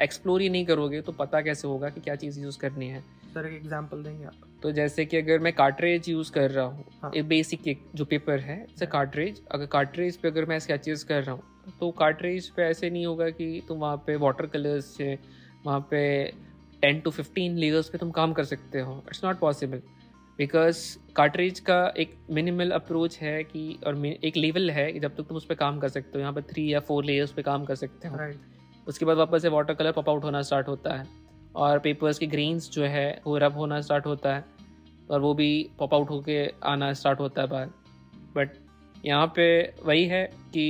एक्सप्लोर 0.03 0.43
ही 0.43 0.49
नहीं 0.49 0.65
करोगे 0.67 1.01
तो 1.01 1.13
पता 1.13 1.41
कैसे 1.43 1.69
होगा 1.69 1.89
कि 1.91 2.01
क्या 2.01 2.17
चीज़ 2.17 2.41
यूज़ 2.41 2.59
करनी 2.59 2.89
है। 2.89 3.03
सर 3.37 3.47
एक 3.47 3.55
एग्जांपल 3.55 4.03
देंगे 4.03 4.25
आप। 4.25 4.45
तो 4.63 4.71
जैसे 4.73 5.05
कि 5.05 5.17
अगर 5.17 5.39
मैं 5.39 5.53
कार्ट्रेज 5.53 6.09
यूज़ 6.09 6.31
कर 6.33 6.51
रहा 6.51 6.65
हूँ 6.65 6.85
हाँ। 7.03 7.11
एक 7.17 7.27
बेसिक 7.29 7.67
एक 7.69 7.83
जो 7.95 8.05
पेपर 8.05 8.39
है 8.41 8.57
जैसे 8.61 8.87
कार्ट्रेज 8.87 9.41
अगर 9.51 9.67
कार्ट्रेज 9.67 10.17
पे 10.17 10.29
अगर 10.29 10.45
मैं 10.45 10.59
स्केचेस 10.59 11.03
कर 11.05 11.23
रहा 11.23 11.35
हूँ 11.35 11.75
तो 11.81 11.91
कार्ट्रेज 11.99 12.49
पे 12.51 12.63
ऐसे 12.63 12.91
नहीं 12.91 13.05
होगा 13.07 13.29
कि 13.31 13.63
तुम 13.69 13.79
वहाँ 13.79 13.97
पे 14.07 14.17
वाटर 14.17 14.47
कलर्स 14.47 14.85
से 14.97 15.19
वहाँ 15.67 15.81
पे 15.91 16.01
टेन 16.83 17.01
टू 17.01 17.11
फिफ्टीन 17.11 17.57
लेयर्स 17.57 17.89
पे 17.89 17.99
तुम 17.99 18.11
काम 18.11 18.33
कर 18.33 18.45
सकते 18.45 18.81
हो। 18.81 18.97
It's 19.09 19.25
not 19.25 19.39
possible 19.39 19.83
because 20.39 20.81
cartridge 21.17 21.61
का 21.61 21.79
एक 21.99 22.17
मिनिमल 22.31 22.71
अप्रोच 22.71 23.19
है 23.19 23.43
कि 23.45 23.79
और 23.87 24.07
एक 24.07 24.37
लेवल 24.37 24.71
है 24.71 24.91
कि 24.93 25.01
जब 25.01 25.17
तक 25.17 25.29
तुम 25.29 25.37
उस 25.37 25.47
पर 25.47 25.55
काम 25.57 25.79
कर 25.81 25.89
सकते 25.89 26.11
हो। 26.15 26.21
यहाँ 26.21 26.33
पर 26.33 26.43
थ्री 26.51 26.73
या 26.73 26.81
फोर 26.81 27.05
लेयर्स 27.05 27.33
पे 27.33 27.43
काम 27.43 27.65
कर 27.65 27.75
सकते 27.75 28.09
हो। 28.09 28.17
राइट 28.17 28.89
उसके 28.89 29.05
बाद 29.05 29.17
वापस 29.17 29.43
से 29.43 29.49
वाटर 29.49 29.75
कलर 29.75 29.93
पॉप 29.93 30.09
आउट 30.09 30.25
होना 30.25 30.43
स्टार्ट 30.43 30.69
होता 30.69 30.95
है। 30.95 31.07
और 31.57 31.79
पेपर्स 31.79 32.19
के 32.19 32.27
ग्रेन्स 32.27 32.71
जो 32.71 32.85
है, 32.85 33.21
वो 33.27 33.39
रब 33.39 33.57
होना 33.57 33.81
स्टार्ट 33.81 34.07
होता 34.07 34.35
है 34.35 34.45
और 35.11 35.21
वो 35.21 35.33
भी 35.35 35.69
पॉप 35.79 35.95
आउट 35.95 36.11
होके 36.11 36.45
आना 36.65 36.93
स्टार्ट 36.93 37.21
होता 37.21 37.43
है 37.43 37.49
बाहर। 37.49 37.67
बट 38.37 38.57
यहाँ 39.05 39.27
पे 39.37 39.47
वही 39.85 40.05
है 40.05 40.25
कि 40.55 40.67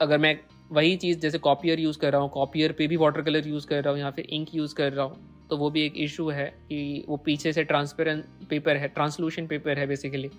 अगर 0.00 0.18
मैं 0.18 0.38
वही 0.70 0.96
चीज़ 0.96 1.18
जैसे 1.18 1.38
कॉपियर 1.40 1.80
यूज़ 1.80 1.98
कर 1.98 2.12
रहा 2.12 2.20
हूँ 2.20 2.30
कॉपियर 2.30 2.72
पे 2.72 2.86
भी 2.86 2.96
वाटर 2.96 3.22
कलर 3.22 3.48
यूज़ 3.48 3.66
कर 3.66 3.82
रहा 3.82 3.90
हूँ, 3.90 3.98
यहाँ 3.98 4.12
फिर 4.12 4.26
इंक 4.26 4.54
यूज़ 4.54 4.74
कर 4.74 4.92
रहा 4.92 5.04
हूँ 5.04 5.46
तो 5.50 5.56
वो 5.56 5.70
भी 5.70 5.84
एक 5.86 5.94
इशू 5.98 6.28
है 6.30 6.46
कि 6.68 7.04
वो 7.08 7.16
पीछे 7.16 7.52
से 7.52 7.64
ट्रांसपेरेंट 7.64 8.24
पेपर 8.50 8.76
है 8.76 8.88
ट्रांसलूशन 8.88 9.46
पेपर 9.46 9.78
है 9.78 9.86
बेसिकली 9.86 10.30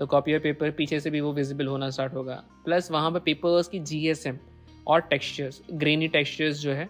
तो 0.00 0.06
कॉपियर 0.06 0.38
पेपर 0.40 0.70
पीछे 0.70 1.00
से 1.00 1.10
भी 1.10 1.20
वो 1.20 1.32
विजिबल 1.32 1.66
होना 1.66 1.88
स्टार्ट 1.90 2.14
होगा। 2.14 2.34
प्लस 2.64 2.90
वहाँ 2.90 3.10
पर 3.12 3.18
पेपर्स 3.20 3.68
की 3.68 3.78
जीएसएम 3.80 4.38
और 4.86 5.00
टेक्सचर्स 5.00 5.60
ग्रेनी 5.72 6.08
टेक्सचर्स 6.08 6.60
जो 6.60 6.72
है, 6.72 6.88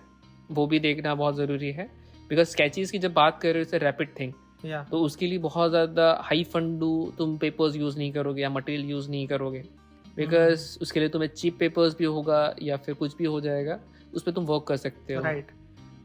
वो 0.51 0.67
भी 0.67 0.79
देखना 0.81 1.15
बहुत 1.15 1.37
ज़रूरी 1.37 1.71
है। 1.73 1.89
बिकॉज़ 2.33 2.49
स्केचेस 2.49 2.91
की 2.91 2.99
जब 2.99 3.13
बात 3.13 3.39
कर 3.41 3.55
रहे 3.55 3.63
हो 3.63 3.79
रैपिड 3.79 4.09
थिंग 4.21 4.33
तो 4.91 4.99
उसके 5.01 5.27
लिए 5.27 5.39
बहुत 5.39 5.71
ज़्यादा 5.71 6.05
हाई 6.25 6.45
फंडू 6.45 6.91
तुम 7.19 7.37
पेपर्स 7.39 7.77
यूज़ 7.77 7.99
नहीं 7.99 8.13
करोगे 8.13 8.43
या 8.43 8.51
मटेरियल 8.51 8.91
यूज़ 8.91 9.09
नहीं 9.11 9.27
करोगे. 9.27 9.63
बिकॉज़ 10.17 10.79
उसके 10.83 11.01
लिए 11.01 11.09
तुम्हें 11.09 11.29
चीप 11.31 11.59
पेपर्स 11.59 11.97
भी 11.99 12.05
होगा 12.05 12.55
या 12.63 12.77
फिर 12.77 12.95
कुछ 12.95 13.17
भी 13.17 13.25
हो 13.25 13.41
जाएगा 13.41 13.79
उस 14.15 14.23
पर 14.23 14.33
तुम 14.33 14.45
वर्क 14.45 14.65
कर 14.69 14.77
सकते 14.77 15.15
हो. 15.15 15.23
राइट 15.23 15.51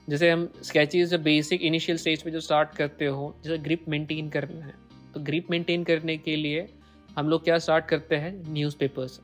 जैसे 0.09 0.29
हम 0.31 0.47
स्केचेस 0.63 1.09
जब 1.09 1.23
बेसिक 1.23 1.61
इनिशियल 1.61 1.97
स्टेज 1.97 2.23
पे 2.23 2.31
जो 2.31 2.39
स्टार्ट 2.39 2.75
करते 2.75 3.05
हो 3.05 3.35
जैसे 3.43 3.57
ग्रिप 3.57 3.85
मेंटेन 3.89 4.29
करना 4.29 4.65
है 4.65 4.73
तो 5.13 5.19
ग्रिप 5.21 5.51
मेंटेन 5.51 5.83
करने 5.83 6.17
के 6.17 6.35
लिए 6.35 6.67
हम 7.17 7.29
लोग 7.29 7.43
क्या 7.43 7.57
स्टार्ट 7.57 7.85
करते 7.85 8.15
हैं? 8.15 8.33
न्यूज़पेपर्स 8.53 9.19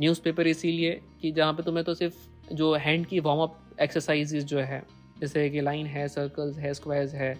न्यूज़पेपर 0.00 0.46
इसीलिए 0.46 1.00
कि 1.20 1.32
जहाँ 1.32 1.52
पे 1.52 1.62
तुम्हें 1.62 1.84
तो 1.84 1.94
सिर्फ़ 1.94 2.54
जो 2.54 2.74
हैंड 2.76 3.06
की 3.06 3.20
वार्म 3.20 3.40
अप 3.40 3.58
एक्सरसाइजेज 3.80 4.44
जो 4.44 4.58
है 4.60 4.82
जैसे 5.24 5.48
कि 5.50 5.60
लाइन 5.60 5.86
है 5.86 6.06
सर्कल्स 6.08 6.58
है 6.58 6.74
स्क्वायर्स 6.74 7.14
है 7.14 7.36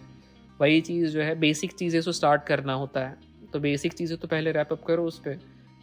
वही 0.61 0.81
चीज़ 0.81 1.13
जो 1.13 1.23
है 1.23 1.35
बेसिक 1.41 1.73
चीज़ें 1.73 2.01
से 2.01 2.13
स्टार्ट 2.13 2.45
करना 2.47 2.73
होता 2.75 3.07
है। 3.07 3.17
तो 3.53 3.61
बेसिक 3.61 3.93
चीज़ें 3.93 4.17
तो 4.19 4.29
पहले 4.29 4.53
रैप 4.53 4.73
अप 4.73 4.83
करो 4.83 5.05
उस 5.05 5.19
पर 5.19 5.39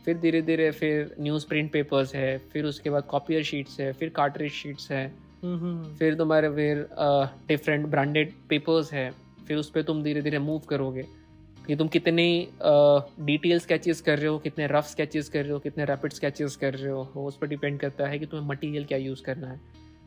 फिर 0.05 0.17
धीरे 0.17 0.41
धीरे 0.41 0.69
फिर 0.71 1.15
न्यूज़ 1.19 1.45
प्रिंट 1.47 1.71
पेपर्स 1.71 2.13
है 2.15 2.37
फिर 2.53 2.65
उसके 2.65 2.89
बाद 2.89 3.03
कॉपियर 3.03 3.43
शीट्स 3.43 3.79
है 3.79 3.91
फिर 3.93 4.09
कार्टरेज 4.09 4.51
शीट्स 4.51 4.91
है 4.91 5.05
हम्म 5.43 5.95
फिर 5.95 6.15
तुम्हारे 6.15 6.49
फिर 6.49 6.85
डिफरेंट 7.47 7.85
ब्रांडेड 7.87 8.31
पेपर्स 8.49 8.91
है 8.93 9.09
फिर 9.47 9.57
उस 9.57 9.69
पर 9.69 9.81
तुम 9.81 10.03
धीरे 10.03 10.21
धीरे 10.21 10.39
मूव 10.39 10.59
करोगे। 10.69 11.05
कि 11.67 11.75
तुम 11.75 11.87
कितने 11.87 12.25
डिटेल 13.21 13.59
स्केचेस 13.59 14.01
कर 14.01 14.17
रहे 14.19 14.27
हो 14.27 14.37
कितने 14.39 14.67
रफ 14.67 14.85
स्केचेस 14.87 15.29
कर 15.29 15.43
रहे 15.43 15.51
हो 15.51 15.59
कितने 15.59 15.85
रैपिड 15.85 16.13
स्केचेस 16.13 16.55
कर 16.55 16.73
रहे 16.73 16.91
हो 16.91 17.25
उस 17.25 17.37
पर 17.37 17.47
डिपेंड 17.47 17.79
करता 17.79 18.07
है 18.07 18.19
कि 18.19 18.25
तुम्हें 18.25 18.47
मटेरियल 18.47 18.85
क्या 18.85 18.97
यूज़ 18.97 19.21
करना 19.23 19.47
है। 19.47 19.59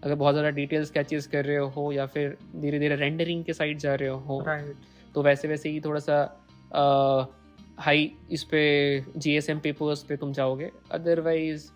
अगर 0.05 0.15
बहुत 0.15 0.35
ज़्यादा 0.35 0.51
डिटेल 0.57 0.85
स्केचेस 0.85 1.27
कर 1.27 1.45
रहे 1.45 1.57
हो 1.75 1.91
या 1.93 2.07
फिर 2.07 2.37
धीरे 2.57 2.79
धीरे 2.79 2.97
रेंडरिंग 2.97 3.45
के 3.45 3.53
साइड 3.53 3.79
जा 3.79 3.95
रहे 3.95 4.09
हो 4.09 4.43
राइट 4.47 4.77
तो 5.15 5.23
वैसे 5.23 5.49
वैसे 5.49 5.69
ही 5.69 5.81
थोड़ा 5.81 6.01
सा 6.01 6.19
हाई 7.81 8.11
इस 8.31 8.43
पे 8.45 8.61
जी 9.17 9.35
एस 9.37 9.49
एम 9.51 9.59
पेपर्स 9.59 10.03
पे 10.03 10.17
तुम 10.17 10.33
जाओगे। 10.33 10.71
अदरवाइज़ 10.93 11.69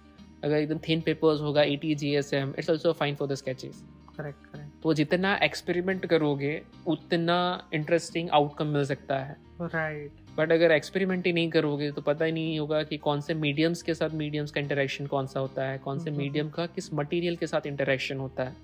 अगर 0.44 0.56
एकदम 0.56 0.78
थिन 0.78 1.00
पेपर्स 1.00 1.40
होगा 1.40 1.62
A 1.62 1.76
T 1.76 1.94
G 1.94 2.14
S 2.16 2.32
M 2.34 2.54
it's 2.58 2.70
also 2.70 2.92
fine 2.94 3.14
for 3.14 3.28
the 3.28 3.34
sketches 3.34 3.82
correct 4.18 4.46
correct 4.46 4.82
तो 4.82 4.94
जितना 4.94 5.34
एक्सपेरिमेंट 5.42 6.06
करोगे 6.06 6.60
उतना 6.86 7.38
इंटरेस्टिंग 7.74 8.30
आउटकम 8.30 8.66
मिल 8.66 8.84
सकता 8.84 9.18
है। 9.18 9.36
राइट 9.62 10.26
बट 10.38 10.52
अगर 10.52 10.70
एक्सपेरिमेंट 10.70 11.26
ही 11.26 11.32
नहीं 11.32 11.50
करोगे 11.50 11.90
तो 11.92 12.02
पता 12.02 12.24
ही 12.24 12.32
नहीं 12.32 12.58
होगा 12.58 12.82
कि 12.82 12.96
कौन 12.98 13.20
से 13.20 13.34
मीडियम्स 13.34 13.82
के 13.82 13.94
साथ 13.94 14.10
मीडियम्स 14.14 14.50
का 14.50 14.60
इंटरेक्शन 14.60 15.06
कौन 15.06 15.26
सा 15.26 15.40
होता 15.40 15.64
है 15.64 15.78
कौन 15.78 15.98
से 15.98 16.10
मीडियम 16.10 16.46
हम्म, 16.46 16.54
हम्म, 16.54 16.60
हम्म। 16.60 16.66
का 16.66 16.74
किस 16.74 16.92
मटेरियल 16.94 17.36
के 17.36 17.46
साथ 17.46 17.66
इंटरेक्शन 17.66 18.18
होता 18.18 18.44
है। 18.44 18.54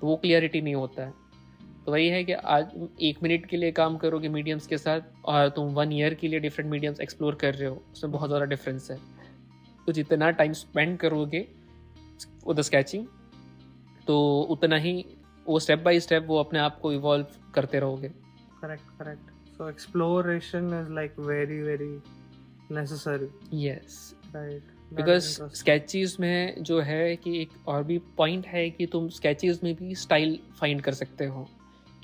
तो 0.00 0.06
वो 0.06 0.16
क्लियरिटी 0.16 0.60
नहीं 0.60 0.74
होता 0.74 1.04
है। 1.04 1.12
तो 1.86 1.92
वही 1.92 2.08
है 2.08 2.22
कि 2.24 2.32
आज 2.32 2.70
एक 3.02 3.22
मिनट 3.22 3.46
के 3.46 3.56
लिए 3.56 3.72
काम 3.72 3.96
करोगे 3.96 4.28
मीडियम्स 4.28 4.66
के 4.66 4.78
साथ 4.78 5.00
और 5.24 5.48
तुम 5.48 5.72
वन 5.74 5.92
ईयर 5.92 6.14
के 6.14 6.28
लिए 6.28 6.40
डिफरेंट 6.40 6.70
मीडियम्स 6.70 7.00
एक्सप्लोर 7.00 7.34
कर 7.34 7.54
रहे 7.54 7.68
हो 7.68 7.82
उसमें 7.92 8.12
बहुत 8.12 8.28
ज़्यादा 8.28 8.44
डिफरेंस 8.44 8.90
है। 8.90 8.98
तो 9.86 9.92
जितना 9.92 10.30
टाइम 10.32 10.52
स्पेंड 10.52 10.96
करोगे 10.98 11.46
द 12.48 12.60
स्केचिंग 12.60 13.06
तो 14.06 14.18
उतना 14.50 14.76
ही 14.76 15.04
वो 15.46 15.58
स्टेप 15.58 15.78
बाय 15.78 16.00
स्टेप 16.00 16.26
वो 16.26 16.38
अपने 16.38 16.58
आप 16.58 16.78
को 16.80 16.92
इवॉल्व 16.92 17.26
करते 17.54 17.78
रहोगे। 17.80 18.08
Correct 18.62 18.98
correct 18.98 19.30
so 19.60 19.68
exploration 19.68 20.84
is 20.84 20.92
like 20.92 21.18
very 21.18 21.62
very 21.62 22.02
necessary 22.74 23.66
yes 23.66 24.14
right 24.34 24.62
because 24.94 25.42
sketches 25.42 26.16
में 26.20 26.62
जो 26.62 26.80
है 26.80 27.16
कि 27.16 27.42
एक 27.42 27.68
और 27.68 27.84
भी 27.84 27.98
पॉइंट 27.98 28.46
है 28.46 28.70
कि 28.70 28.86
तुम 28.86 29.08
स्केचेस 29.08 29.60
में 29.64 29.74
भी 29.74 29.94
स्टाइल 29.94 30.38
फाइंड 30.60 30.80
कर 30.80 30.92
सकते 30.92 31.24
हो। 31.24 31.48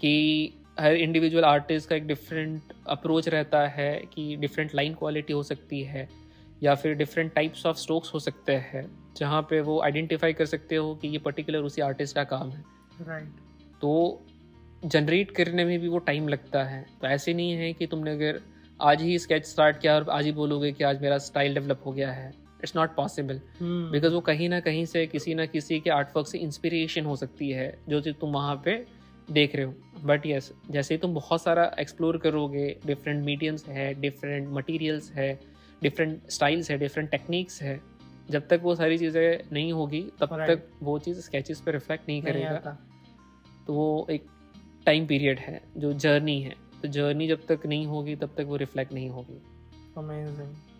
कि 0.01 0.53
हर 0.81 0.95
इंडिविजुअल 0.95 1.45
आर्टिस्ट 1.45 1.89
का 1.89 1.97
एक 1.97 2.07
डिफरेंट 2.07 2.63
अप्रोच 2.87 3.29
रहता 3.29 3.69
है 3.69 4.05
कि 4.15 4.37
डिफरेंट 4.37 4.75
लाइन 4.75 4.95
क्वालिटी 4.95 5.33
हो 5.33 5.43
सकती 5.43 5.83
है 5.83 6.09
या 6.63 6.75
फिर 6.75 6.95
डिफरेंट 6.95 7.35
टाइप्स 7.35 7.67
ऑफ़ 7.67 7.77
स्ट्रोक्स 7.77 8.15
हो 8.15 8.19
सकते 8.19 8.53
हैं 8.53 9.15
जहाँ 9.17 9.43
पे 9.43 9.61
वो 9.61 9.83
आइडेंटिफाई 9.83 10.33
कर 10.33 10.47
सकते 10.47 10.77
हो 10.77 10.95
कि 10.95 11.09
ये 11.09 11.19
पर्टिकुलर 11.19 11.59
उसी 11.59 11.83
आर्टिस्ट 11.83 12.15
का 12.15 12.25
काम 12.25 12.51
है। 12.51 12.65
Right 13.03 13.25
right. 13.25 13.41
तो 13.81 14.23
जनरेट 14.87 15.31
करने 15.31 15.65
में 15.65 15.79
भी 15.81 15.89
वो 15.89 15.99
टाइम 15.99 16.29
लगता 16.29 16.63
है। 16.65 16.85
तो 17.01 17.07
ऐसे 17.07 17.35
नहीं 17.35 17.53
है 17.53 17.73
कि 17.73 17.87
तुमने 17.87 18.11
अगर 18.11 18.41
आज 18.81 19.03
ही 19.03 19.19
स्केच 19.19 19.47
स्टार्ट 19.47 19.81
किया 19.81 19.95
और 19.95 20.09
आज 20.11 20.25
ही 20.25 20.33
बोलोगे 20.33 20.73
कि 20.73 20.85
आज 20.85 21.01
मेरा 21.03 21.19
स्टाइल 21.19 21.55
डेवलप 21.55 21.83
हो 21.87 21.93
गया 21.93 22.11
है। 22.13 22.29
इट्स 22.63 22.77
नॉट 22.77 22.95
पॉसिबल 22.97 23.41
बिकॉज़ 23.63 24.13
वो 24.15 24.21
कहीं 24.21 24.49
ना 24.49 24.61
कहीं 24.61 24.85
से 24.87 25.07
किसी 25.07 25.35
ना 25.35 25.47
किसी 25.47 25.81
के 25.81 25.91
आर्टवर्क 25.91 26.27
से 26.27 26.39
इंस्पिरेशन 26.39 27.05
हो 27.05 27.17
सकती 27.17 27.51
है 27.51 27.73
जो 27.89 28.01
चीज़ 28.01 28.15
तुम 28.15 28.33
वहाँ 28.33 28.63
पे 28.65 28.85
देख 29.29 29.57
रहे 29.57 29.65
हो। 29.65 29.75
बट 30.05 30.27
यस 30.27 30.53
जैसे 30.71 30.95
ही 30.95 30.99
तुम 30.99 31.15
बहुत 31.15 31.43
सारा 31.43 31.65
एक्सप्लोर 31.79 32.17
करोगे 32.19 32.69
डिफरेंट 32.87 33.25
मीडियम्स 33.25 33.67
है 33.69 33.93
डिफरेंट 34.01 34.49
मटीरियल्स 34.49 35.11
है 35.13 35.29
डिफरेंट 35.83 36.31
स्टाइल्स 36.31 36.71
है 36.71 36.79
डिफरेंट 36.79 37.11
टेक्निक्स 37.11 37.63
है 37.63 37.81
जब 38.31 38.47
तक 38.49 38.61
वो 38.63 38.75
सारी 38.75 38.99
चीज़ें 38.99 39.53
नहीं 39.53 39.73
होगी 39.73 40.01
तब 40.21 40.29
right. 40.29 40.49
तक 40.49 40.69
वो 40.83 40.99
चीज़ 40.99 41.21
स्केचेस 41.21 41.61
पे 41.61 41.73
रिफ्लेक्ट 41.73 42.09
नहीं, 42.09 42.23
नहीं 42.23 42.33
करेगा। 42.33 42.79
तो 43.67 43.75
वो 43.75 44.07
एक 44.11 44.27
टाइम 44.87 45.07
पीरियड 45.07 45.39
है 45.39 45.63
जो 45.77 45.93
जर्नी 45.93 46.43
है 46.43 46.55
तो 46.83 46.89
जर्नी 46.89 47.29
जब 47.29 47.47
तक 47.47 47.67
नहीं 47.67 47.87
होगी 47.87 48.17
तब 48.17 48.27
तक 48.27 48.45
वो 48.47 48.57
रिफ्लेक्ट 48.57 48.93
नहीं 48.93 49.09
होगी। 49.09 49.43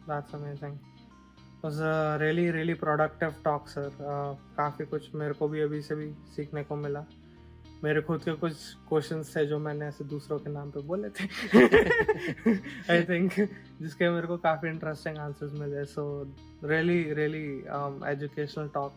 That's 0.09 0.35
amazing. 0.35 0.75
Was 1.65 1.75
a 1.75 2.19
really 2.23 2.53
really 2.55 2.81
productive 2.85 3.35
talk 3.47 3.65
sir. 3.75 3.89
Uh, 3.89 4.37
काफ़ी 4.57 4.85
कुछ 4.85 5.15
मेरे 5.15 5.35
को 5.35 5.49
भी 5.49 5.61
अभी 5.61 5.83
से 5.83 5.95
भी 5.95 6.11
सीखने 6.11 6.65
को 6.65 6.77
मिला। 6.77 7.05
मेरे 7.85 8.01
खुद 8.01 8.23
के 8.23 8.33
कुछ 8.33 8.53
क्वेश्चन 8.89 9.23
थे 9.23 9.47
जो 9.47 9.59
मैंने 9.59 9.87
ऐसे 9.87 10.05
दूसरों 10.05 10.39
के 10.39 10.51
नाम 10.51 10.71
पे 10.71 10.81
बोले 10.81 11.09
थे। 11.09 11.25
आई 12.93 13.05
थिंक 13.05 13.33
जिसके 13.83 14.11
मेरे 14.11 14.27
को 14.27 14.37
काफ़ी 14.37 14.69
इंटरेस्टिंग 14.69 15.19
आंसर्स 15.19 15.53
मिले। 15.53 15.85
So 15.85 16.35
really 16.65 17.15
really 17.15 17.65
educational 18.13 18.69
talk 18.69 18.93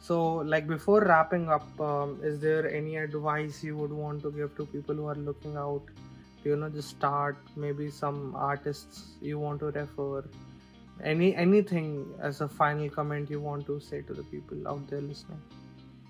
so 0.00 0.36
like 0.36 0.66
before 0.66 1.00
wrapping 1.00 1.48
up 1.48 1.80
um, 1.80 2.18
is 2.22 2.38
there 2.40 2.70
any 2.72 2.96
advice 2.96 3.62
you 3.62 3.76
would 3.76 3.92
want 3.92 4.22
to 4.22 4.30
give 4.30 4.56
to 4.56 4.66
people 4.66 4.94
who 4.94 5.06
are 5.06 5.14
looking 5.14 5.56
out? 5.56 5.82
You 6.44 6.56
know 6.56 6.68
just 6.68 6.90
start 6.90 7.36
maybe 7.56 7.90
some 7.90 8.34
artists 8.36 9.14
you 9.20 9.38
want 9.38 9.60
to 9.60 9.66
refer. 9.66 10.24
Any 11.02 11.34
anything 11.34 12.06
as 12.20 12.40
a 12.40 12.48
final 12.48 12.88
comment 12.88 13.28
you 13.30 13.40
want 13.40 13.66
to 13.66 13.80
say 13.80 14.02
to 14.02 14.14
the 14.14 14.22
people 14.24 14.66
out 14.68 14.88
there 14.88 15.00
listening? 15.00 15.40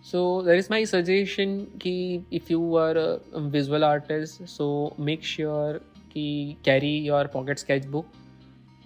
So 0.03 0.43
there 0.43 0.55
is 0.55 0.70
my 0.70 0.84
suggestion 0.84 1.70
ki 1.78 2.24
if 2.30 2.51
you 2.51 2.76
are 2.76 2.97
a 2.97 3.41
visual 3.41 3.84
artist 3.84 4.43
so 4.47 4.95
make 4.99 5.22
sure 5.22 5.80
ki 6.12 6.57
carry 6.62 6.93
your 7.09 7.26
pocket 7.26 7.59
sketchbook 7.59 8.07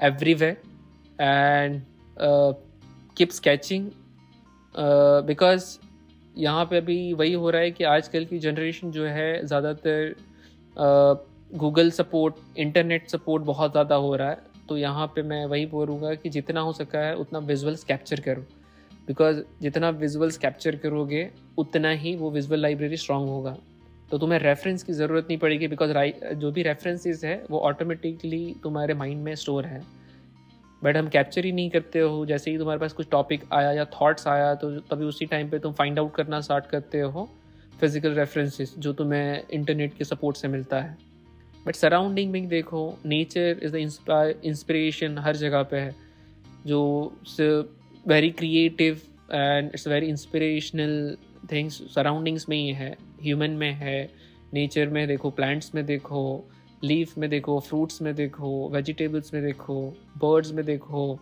everywhere 0.01 0.57
and 1.19 1.83
uh, 2.17 2.53
keep 3.15 3.33
sketching 3.33 3.95
because 4.75 5.77
यहाँ 6.37 6.65
पे 6.65 6.77
अभी 6.77 7.13
वही 7.13 7.33
हो 7.33 7.51
रहा 7.51 7.63
है 7.63 7.71
कि 7.71 7.85
आजकल 7.85 8.25
की 8.25 8.39
जनरेशन 8.39 8.91
जो 8.91 9.05
है, 9.05 9.47
ज़्यादातर 9.47 10.15
गूगल 11.55 11.91
सपोर्ट 11.91 12.35
इंटरनेट 12.59 13.09
सपोर्ट 13.09 13.43
बहुत 13.45 13.71
ज़्यादा 13.73 13.95
हो 13.97 14.15
रहा 14.17 14.31
है। 14.31 14.51
तो 14.69 14.77
यहाँ 14.79 15.07
पे 15.07 15.23
मैं 15.23 15.45
वही 15.47 15.67
बोलूँगा 15.67 16.15
कि 16.15 16.31
जितना 16.31 16.61
हो 16.61 16.73
सका 16.73 16.99
है, 16.99 17.15
उतना 17.17 17.39
विजुअल्स 17.41 17.85
कैप्चर 17.85 18.21
करो। 18.21 18.43
बिकॉज़ 19.09 19.43
जितना 19.63 19.91
विजुअल्स 19.91 20.39
कैप्चर 20.39 20.77
करोगे, 20.77 21.29
उतना 21.59 21.91
ही 21.91 22.15
वो 22.17 22.31
विजुअल 22.31 22.61
लाइब्रेरी 22.61 22.97
स्ट्रांग 22.97 23.29
होगा। 23.29 23.57
तो 24.11 24.19
तुम्हें 24.19 24.39
रेफरेंस 24.39 24.83
की 24.83 24.93
ज़रूरत 24.93 25.27
नहीं 25.29 25.39
पड़ेगी 25.39 25.69
बिकॉज़ 25.69 25.93
जो 26.35 26.51
भी 26.53 26.63
रेफरेंसेस 26.63 27.25
है, 27.25 27.43
वो 27.51 27.59
ऑटोमेटिकली 27.61 28.55
तुम्हारे 28.63 28.95
माइंड 28.95 29.23
में 29.25 29.35
स्टोर 29.35 29.65
है। 29.65 29.81
बट 30.85 30.97
हम 30.97 31.09
कैप्चर 31.09 31.45
ही 31.45 31.53
नहीं 31.53 31.71
करते 31.71 31.99
हो। 31.99 32.25
जैसे 32.27 32.51
ही 32.51 32.59
तुम्हारे 32.59 32.81
पास 32.81 32.93
कुछ 32.93 33.09
टॉपिक 33.11 33.45
आया 33.53 33.73
या 33.73 33.85
थॉट्स 33.93 34.27
आया 34.29 34.55
तो 34.55 34.71
तभी 34.81 35.05
उसी 35.05 35.27
टाइम 35.27 35.51
पे 35.51 35.59
तुम 35.59 35.73
फाइंड 35.73 35.99
आउट 35.99 36.15
करना 36.15 36.41
स्टार्ट 36.41 36.67
करते 36.67 37.01
हो 37.01 37.29
फ़िज़िकल 37.73 38.15
रेफरेंसेस 38.15 38.75
जो 38.79 38.93
तुम्हें 38.93 39.43
इंटरनेट 39.51 39.97
के 39.99 40.05
सपोर्ट 40.05 40.37
से 40.37 40.49
मिलता 40.49 40.81
है। 40.81 40.97
बट 41.67 41.75
सराउंडिंग 41.75 42.31
में 42.33 42.47
देखो 42.49 42.83
नेचर 43.07 43.61
इज़ 43.63 43.73
द 43.73 44.35
इंस्पिरेशन 44.45 45.19
हर 45.19 45.37
जगह 45.37 45.63
पे 45.63 45.77
है। 45.77 45.95
जो 46.67 47.13
very 48.05 48.31
creative 48.33 49.01
and 49.33 49.69
it's 49.69 49.87
very 49.89 50.07
inspirational 50.07 51.17
things 51.53 51.81
surroundings 51.95 52.49
में 52.49 52.57
ही 52.57 52.73
है। 52.73 52.91
ह्यूमन 53.23 53.51
में 53.51 53.73
है 53.75 54.11
नेचर 54.55 54.89
में 54.89 55.07
देखो 55.09 55.31
प्लांट्स 55.31 55.75
में 55.75 55.85
देखो। 55.87 56.23
लीफ 56.85 57.19
में 57.19 57.31
देखो, 57.31 57.61
फ्रूट्स 57.61 58.03
में 58.03 58.15
देखो, 58.15 58.69
वेजिटेबल्स 58.69 59.35
में 59.35 59.43
देखो, 59.43 59.91
बर्ड्स 60.19 60.53
में 60.53 60.65
देखो, 60.65 61.21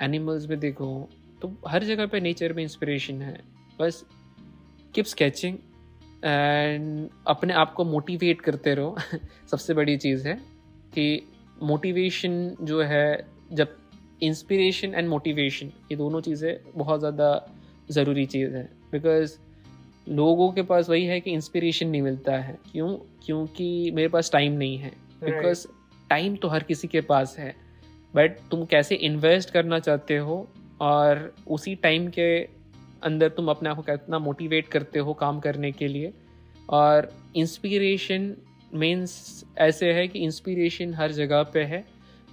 एनिमल्स 0.00 0.48
में 0.48 0.60
देखो 0.60 1.08
तो 1.42 1.56
हर 1.68 1.84
जगह 1.84 2.06
पे 2.06 2.20
नेचर 2.20 2.52
में 2.52 2.62
इंस्पिरेशन 2.62 3.22
है। 3.22 3.40
बस 3.80 4.04
किप 4.94 5.04
स्केचिंग 5.04 5.58
एंड 6.24 7.08
अपने 7.26 7.52
आप 7.52 7.72
को 7.72 7.84
मोटिवेट 7.84 8.40
करते 8.40 8.74
रहो। 8.74 8.96
सबसे 9.50 9.74
बड़ी 9.74 9.96
चीज़ 9.96 10.28
है 10.28 10.34
कि 10.94 11.28
मोटिवेशन 11.62 12.56
जो 12.62 12.82
है, 12.82 13.26
जब 13.52 13.76
इंस्पिरेशन 14.22 14.94
एंड 14.94 15.08
मोटिवेशन 15.08 15.66
ये 15.66 15.96
दोनों 15.96 16.20
चीज़ें 16.20 16.58
बहुत 16.76 16.98
ज़्यादा 16.98 17.52
ज़रूरी 17.90 18.26
चीज़ 18.26 18.54
है। 18.54 18.70
बिकॉज़ 18.92 19.38
लोगों 20.08 20.52
के 20.52 20.62
पास 20.62 20.88
वही 20.88 21.04
है 21.04 21.20
कि 21.20 21.30
इंस्पिरेशन 21.30 21.88
नहीं 21.88 22.02
मिलता 22.02 22.36
है। 22.36 22.58
क्यों? 22.72 22.96
क्योंकि 23.26 23.90
मेरे 23.90 24.08
पास 24.08 24.30
टाइम 24.32 24.52
नहीं 24.52 24.78
है। 24.78 25.01
बिकॉज़ 25.24 25.66
टाइम 26.10 26.36
तो 26.36 26.48
हर 26.48 26.62
किसी 26.62 26.88
के 26.88 27.00
पास 27.00 27.36
है 27.38 27.54
बट 28.14 28.38
तुम 28.50 28.64
कैसे 28.64 28.94
इन्वेस्ट 28.94 29.50
करना 29.50 29.78
चाहते 29.78 30.16
हो 30.16 30.48
और 30.80 31.34
उसी 31.48 31.74
टाइम 31.74 32.08
के 32.08 32.44
अंदर 33.02 33.28
तुम 33.28 33.48
अपने 33.48 33.68
आप 33.68 33.76
को 33.76 33.82
कितना 33.82 34.18
मोटिवेट 34.18 34.68
करते 34.68 34.98
हो 34.98 35.14
काम 35.14 35.40
करने 35.40 35.72
के 35.72 35.88
लिए। 35.88 36.12
और 36.68 37.12
इंस्पिरेशन 37.36 38.34
मीन्स 38.74 39.44
ऐसे 39.58 39.92
है 39.92 40.08
कि 40.08 40.18
इंस्पिरेशन 40.18 40.94
हर 40.94 41.12
जगह 41.12 41.42
पे 41.42 41.62
है 41.62 41.84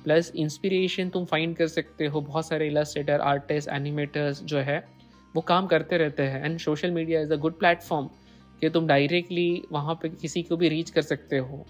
प्लस 0.04 0.32
इंस्पिरेशन 0.36 1.10
तुम 1.10 1.26
फाइंड 1.26 1.56
कर 1.56 1.68
सकते 1.68 2.06
हो 2.06 2.22
बहुत 2.22 2.48
सारे 2.48 2.68
इलास्ट्रेटर 2.68 3.22
आर्टिस्ट 3.22 3.70
एनिमेटर्स 3.70 4.44
जो 4.44 4.58
है, 4.58 4.88
वो 5.36 5.42
काम 5.42 5.68
करते 5.68 5.98
रहते 5.98 6.24
हैं। 6.24 6.46
And 6.46 6.60
social 6.60 6.92
media 6.92 7.22
is 7.22 7.34
a 7.34 7.36
good 7.36 7.60
platform 7.60 8.10
कि 8.62 8.70
तुम 8.70 8.88
डायरेक्टली 8.88 9.64
वहाँ 9.72 9.96
पे 9.96 10.10
किसी 10.10 10.44
को 10.44 10.58
भी 10.58 10.70
रीच 10.70 10.90
कर 10.90 11.02
सकते 11.02 11.38
हो। 11.38 11.66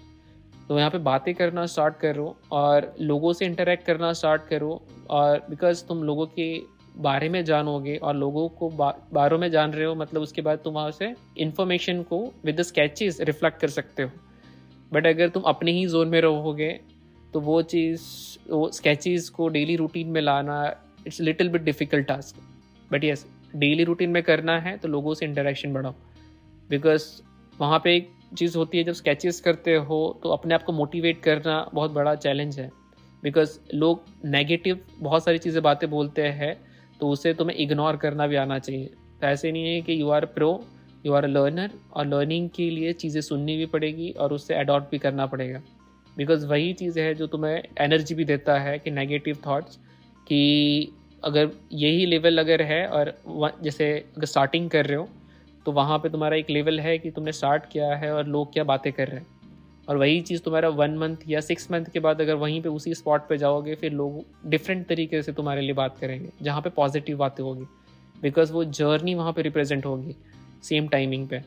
तो 0.68 0.78
यहाँ 0.78 0.90
पे 0.90 0.98
बातें 1.04 1.34
करना 1.34 1.64
स्टार्ट 1.66 1.96
करो 1.98 2.36
और 2.52 2.92
लोगों 3.00 3.32
से 3.32 3.46
इंटरेक्ट 3.46 3.84
करना 3.86 4.12
स्टार्ट 4.12 4.42
करो 4.48 4.80
और 5.10 5.46
बिकॉज़ 5.50 5.84
तुम 5.84 6.02
लोगों 6.04 6.26
के 6.28 6.80
बारे 6.98 7.28
में 7.28 7.44
जानोगे 7.44 7.96
और 7.96 8.14
लोगों 8.16 8.48
को 8.48 8.68
बा, 8.70 8.94
बारों 9.12 9.38
में 9.38 9.50
जान 9.50 9.72
रहे 9.72 9.84
हो 9.84 9.94
मतलब 9.94 10.22
उसके 10.22 10.42
बाद 10.42 10.58
तुम 10.64 10.74
वहाँ 10.74 10.90
से 10.90 11.14
इन्फॉर्मेशन 11.38 12.02
को 12.02 12.20
विद 12.44 12.60
द 12.60 12.62
स्केचेस 12.62 13.20
रिफ्लेक्ट 13.20 13.60
कर 13.60 13.68
सकते 13.70 14.02
हो। 14.02 14.10
बट 14.92 15.06
अगर 15.06 15.28
तुम 15.28 15.42
अपने 15.46 15.72
ही 15.72 15.86
जोन 15.86 16.08
में 16.08 16.20
रहोगे 16.20 16.70
तो 17.34 17.40
वो 17.40 17.60
चीज़ 17.64 18.02
वो 18.50 18.70
स्केचेस 18.72 19.28
को 19.30 19.48
डेली 19.48 19.76
रूटीन 19.76 20.08
में 20.08 20.20
लाना 20.20 20.64
it's 21.06 21.20
little 21.20 21.48
bit 21.48 21.62
difficult 21.62 22.06
task 22.06 22.40
but 22.92 23.04
yes 23.04 23.26
daily 23.56 23.84
routine 23.84 24.10
में 24.10 24.22
करना 24.22 24.58
है 24.60 24.76
तो 24.76 24.88
लोगों 24.88 25.14
से 25.14 25.26
इंटरेक्शन 25.26 25.72
बढ़ाओ। 25.72 25.94
बिकॉज़ 26.70 27.04
वहाँ 27.58 27.80
पे 27.84 27.94
एक 27.96 28.10
चीज़ 28.32 28.56
होती 28.58 28.78
है, 28.78 28.84
जब 28.84 28.92
स्केचेस 28.92 29.40
करते 29.40 29.74
हो 29.76 30.20
तो 30.22 30.30
अपने 30.30 30.54
आप 30.54 30.62
को 30.62 30.72
मोटिवेट 30.72 31.22
करना 31.22 31.68
बहुत 31.74 31.90
बड़ा 31.90 32.14
चैलेंज 32.16 32.58
है। 32.60 32.70
बिकॉज़ 33.22 33.58
लोग 33.74 34.04
नेगेटिव 34.26 34.80
बहुत 34.98 35.24
सारी 35.24 35.38
चीज़ें, 35.38 35.62
बातें 35.62 35.88
बोलते 35.90 36.22
हैं 36.22 36.56
तो 37.00 37.08
उसे 37.08 37.32
तुम्हें 37.34 37.56
इग्नोर 37.56 37.96
करना 37.96 38.26
भी 38.26 38.36
आना 38.36 38.58
चाहिए। 38.58 38.86
तो 39.20 39.26
ऐसे 39.26 39.52
नहीं 39.52 39.74
है 39.74 39.80
कि 39.82 40.00
you 40.00 40.08
are 40.10 40.24
pro 40.28 40.48
you 41.04 41.12
are 41.12 41.26
learner 41.28 41.70
और 41.92 42.06
लर्निंग 42.06 42.48
के 42.50 42.68
लिए 42.70 42.92
चीज़ें 42.94 43.20
सुननी 43.20 43.56
भी 43.56 43.66
पड़ेगी, 43.66 44.10
और 44.10 44.32
उससे 44.32 44.54
अडॉप्ट 44.54 44.90
भी 44.90 44.98
करना 44.98 45.26
पड़ेगा। 45.26 45.60
बिकॉज़ 46.16 46.46
वही 46.46 46.72
चीज़ 46.72 46.98
है 47.00 47.14
जो 47.14 47.26
तुम्हें 47.26 47.62
एनर्जी 47.80 48.14
भी 48.14 48.24
देता 48.24 48.58
है, 48.58 48.78
कि 48.78 48.90
नेगेटिव 48.90 49.36
थाट्स 49.46 49.76
कि 50.26 50.92
अगर 51.22 51.50
यही 51.72 52.04
लेवल 52.06 52.38
अगर 52.38 52.62
है, 52.62 52.86
और 52.86 53.14
जैसे 53.62 53.92
अगर 54.16 54.26
स्टार्टिंग 54.26 54.68
कर 54.70 54.86
रहे 54.86 54.96
हो 54.96 55.08
तो 55.66 55.72
वहाँ 55.72 55.98
पे 55.98 56.08
तुम्हारा 56.08 56.36
एक 56.36 56.50
लेवल 56.50 56.80
है 56.80 56.98
कि 56.98 57.10
तुमने 57.10 57.32
स्टार्ट 57.32 57.70
किया 57.72 57.94
है 57.96 58.12
और 58.14 58.26
लोग 58.26 58.52
क्या 58.52 58.64
बातें 58.64 58.92
कर 58.92 59.08
रहे 59.08 59.16
हैं। 59.16 59.26
और 59.88 59.96
वही 59.96 60.20
चीज़ 60.20 60.40
तुम्हारा 60.42 60.68
वन 60.68 60.96
मंथ 60.98 61.16
या 61.28 61.40
सिक्स 61.40 61.70
मंथ 61.70 61.84
के 61.84 62.00
बाद 62.00 62.20
अगर 62.20 62.34
वहीं 62.34 62.62
पे 62.62 62.68
उसी 62.68 62.94
स्पॉट 62.94 63.28
पे 63.28 63.38
जाओगे, 63.38 63.74
फिर 63.74 63.92
लोग 63.92 64.24
डिफरेंट 64.46 64.86
तरीके 64.86 65.22
से 65.22 65.32
तुम्हारे 65.32 65.60
लिए 65.60 65.72
बात 65.72 65.98
करेंगे, 65.98 66.30
जहाँ 66.42 66.62
पे 66.62 66.70
पॉजिटिव 66.70 67.18
बातें 67.18 67.44
होगी। 67.44 67.64
बिकॉज़ 68.22 68.52
वो 68.52 68.64
जर्नी 68.64 69.14
वहाँ 69.14 69.32
पे 69.32 69.42
रिप्रेजेंट 69.42 69.86
होगी 69.86 70.16
सेम 70.62 70.88
टाइमिंग 70.88 71.28
पे। 71.28 71.42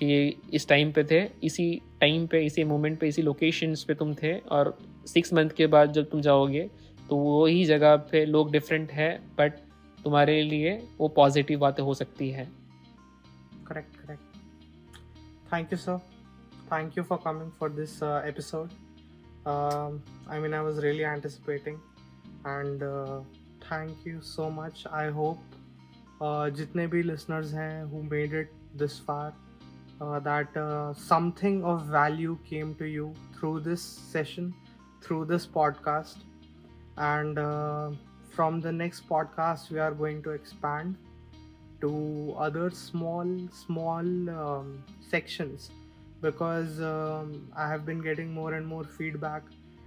कि 0.00 0.40
इस 0.54 0.68
टाइम 0.68 0.92
पे 0.92 1.04
थे, 1.04 1.20
इसी 1.44 1.80
टाइम 2.00 2.26
पे, 2.26 2.44
इसी 2.46 2.64
मोमेंट 2.64 2.98
पे, 2.98 3.08
इसी 3.08 3.22
लोकेशंस 3.22 3.84
पे 3.84 3.94
तुम 3.94 4.14
थे, 4.14 4.38
और 4.38 4.78
सिक्स 5.06 5.32
मंथ 5.32 5.50
के 5.50 5.66
बाद 5.66 5.92
जब 5.92 6.10
तुम 6.10 6.20
जाओगे 6.20 6.70
तो 7.10 7.16
वही 7.16 7.64
जगह 7.64 7.96
पे 7.96 8.24
लोग 8.24 8.52
डिफरेंट 8.52 8.90
है 8.92 9.20
बट 9.38 9.52
तुम्हारे 10.04 10.42
लिए 10.42 10.82
वो 10.98 11.08
पॉजिटिव 11.08 11.58
बातें 11.58 11.82
हो 11.82 11.94
सकती 11.94 12.30
है। 12.30 12.61
correct 13.64 13.96
correct. 14.04 14.22
Thank 15.50 15.70
you 15.70 15.76
sir. 15.76 16.00
Thank 16.68 16.96
you 16.96 17.02
for 17.02 17.18
coming 17.18 17.52
for 17.58 17.68
this 17.68 18.00
uh, 18.02 18.22
episode. 18.24 18.70
Um, 19.44 20.04
i 20.28 20.38
mean 20.38 20.54
i 20.54 20.60
was 20.62 20.76
really 20.84 21.04
anticipating 21.04 21.80
and 22.44 22.82
uh, 22.82 23.20
thank 23.68 24.04
you 24.04 24.20
so 24.22 24.50
much. 24.50 24.86
I 24.86 25.10
hope 25.10 25.38
uh, 26.20 26.50
jitne 26.58 26.88
bhi 26.92 27.04
listeners 27.04 27.52
hain 27.52 27.88
who 27.92 28.02
made 28.04 28.34
it 28.40 28.52
this 28.82 28.98
far 28.98 29.32
uh, 30.00 30.18
that 30.20 30.56
uh, 30.56 30.94
something 30.94 31.64
of 31.64 31.84
value 31.86 32.38
came 32.48 32.74
to 32.76 32.84
you 32.84 33.12
through 33.38 33.60
this 33.60 33.82
session 33.82 34.54
through 35.02 35.24
this 35.26 35.46
podcast. 35.46 36.18
And 36.96 37.38
uh, 37.38 37.90
from 38.30 38.60
the 38.60 38.72
next 38.72 39.08
podcast 39.08 39.70
we 39.70 39.78
are 39.78 39.92
going 39.92 40.22
to 40.24 40.30
expand 40.30 40.96
to 41.82 42.34
other 42.38 42.70
small 42.70 43.26
small 43.52 44.30
um, 44.40 44.82
sections 45.10 45.70
because 46.22 46.80
um, 46.80 47.48
I 47.56 47.68
have 47.68 47.84
been 47.84 48.00
getting 48.00 48.32
more 48.32 48.54
and 48.54 48.66
more 48.66 48.84
feedback, 48.84 49.42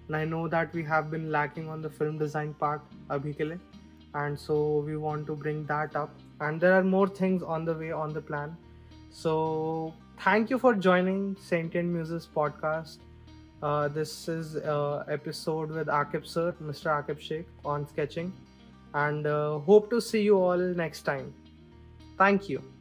and 0.07 0.15
I 0.15 0.25
know 0.25 0.47
that 0.49 0.73
we 0.73 0.83
have 0.83 1.09
been 1.09 1.31
lacking 1.31 1.69
on 1.69 1.81
the 1.81 1.89
film 1.89 2.17
design 2.17 2.53
part, 2.53 2.81
abhi 3.09 3.59
and 4.13 4.39
so 4.39 4.83
we 4.87 4.97
want 4.97 5.27
to 5.27 5.35
bring 5.35 5.65
that 5.65 5.95
up. 5.95 6.09
And 6.39 6.59
there 6.59 6.73
are 6.73 6.83
more 6.83 7.07
things 7.07 7.43
on 7.43 7.65
the 7.65 7.73
way 7.73 7.91
on 7.91 8.13
the 8.13 8.21
plan. 8.21 8.55
So 9.09 9.93
thank 10.19 10.49
you 10.49 10.59
for 10.59 10.73
joining 10.73 11.37
Sentient 11.39 11.89
Muses 11.89 12.27
podcast. 12.35 12.97
Uh, 13.63 13.87
this 13.87 14.27
is 14.27 14.57
uh, 14.57 15.03
episode 15.07 15.71
with 15.71 15.87
Akib 15.87 16.27
sir, 16.27 16.53
Mr. 16.61 16.91
Akib 16.97 17.19
Sheikh 17.19 17.47
on 17.63 17.87
sketching, 17.87 18.33
and 18.93 19.25
uh, 19.25 19.59
hope 19.59 19.89
to 19.89 20.01
see 20.01 20.21
you 20.21 20.37
all 20.37 20.57
next 20.57 21.03
time. 21.03 21.33
Thank 22.17 22.49
you. 22.49 22.74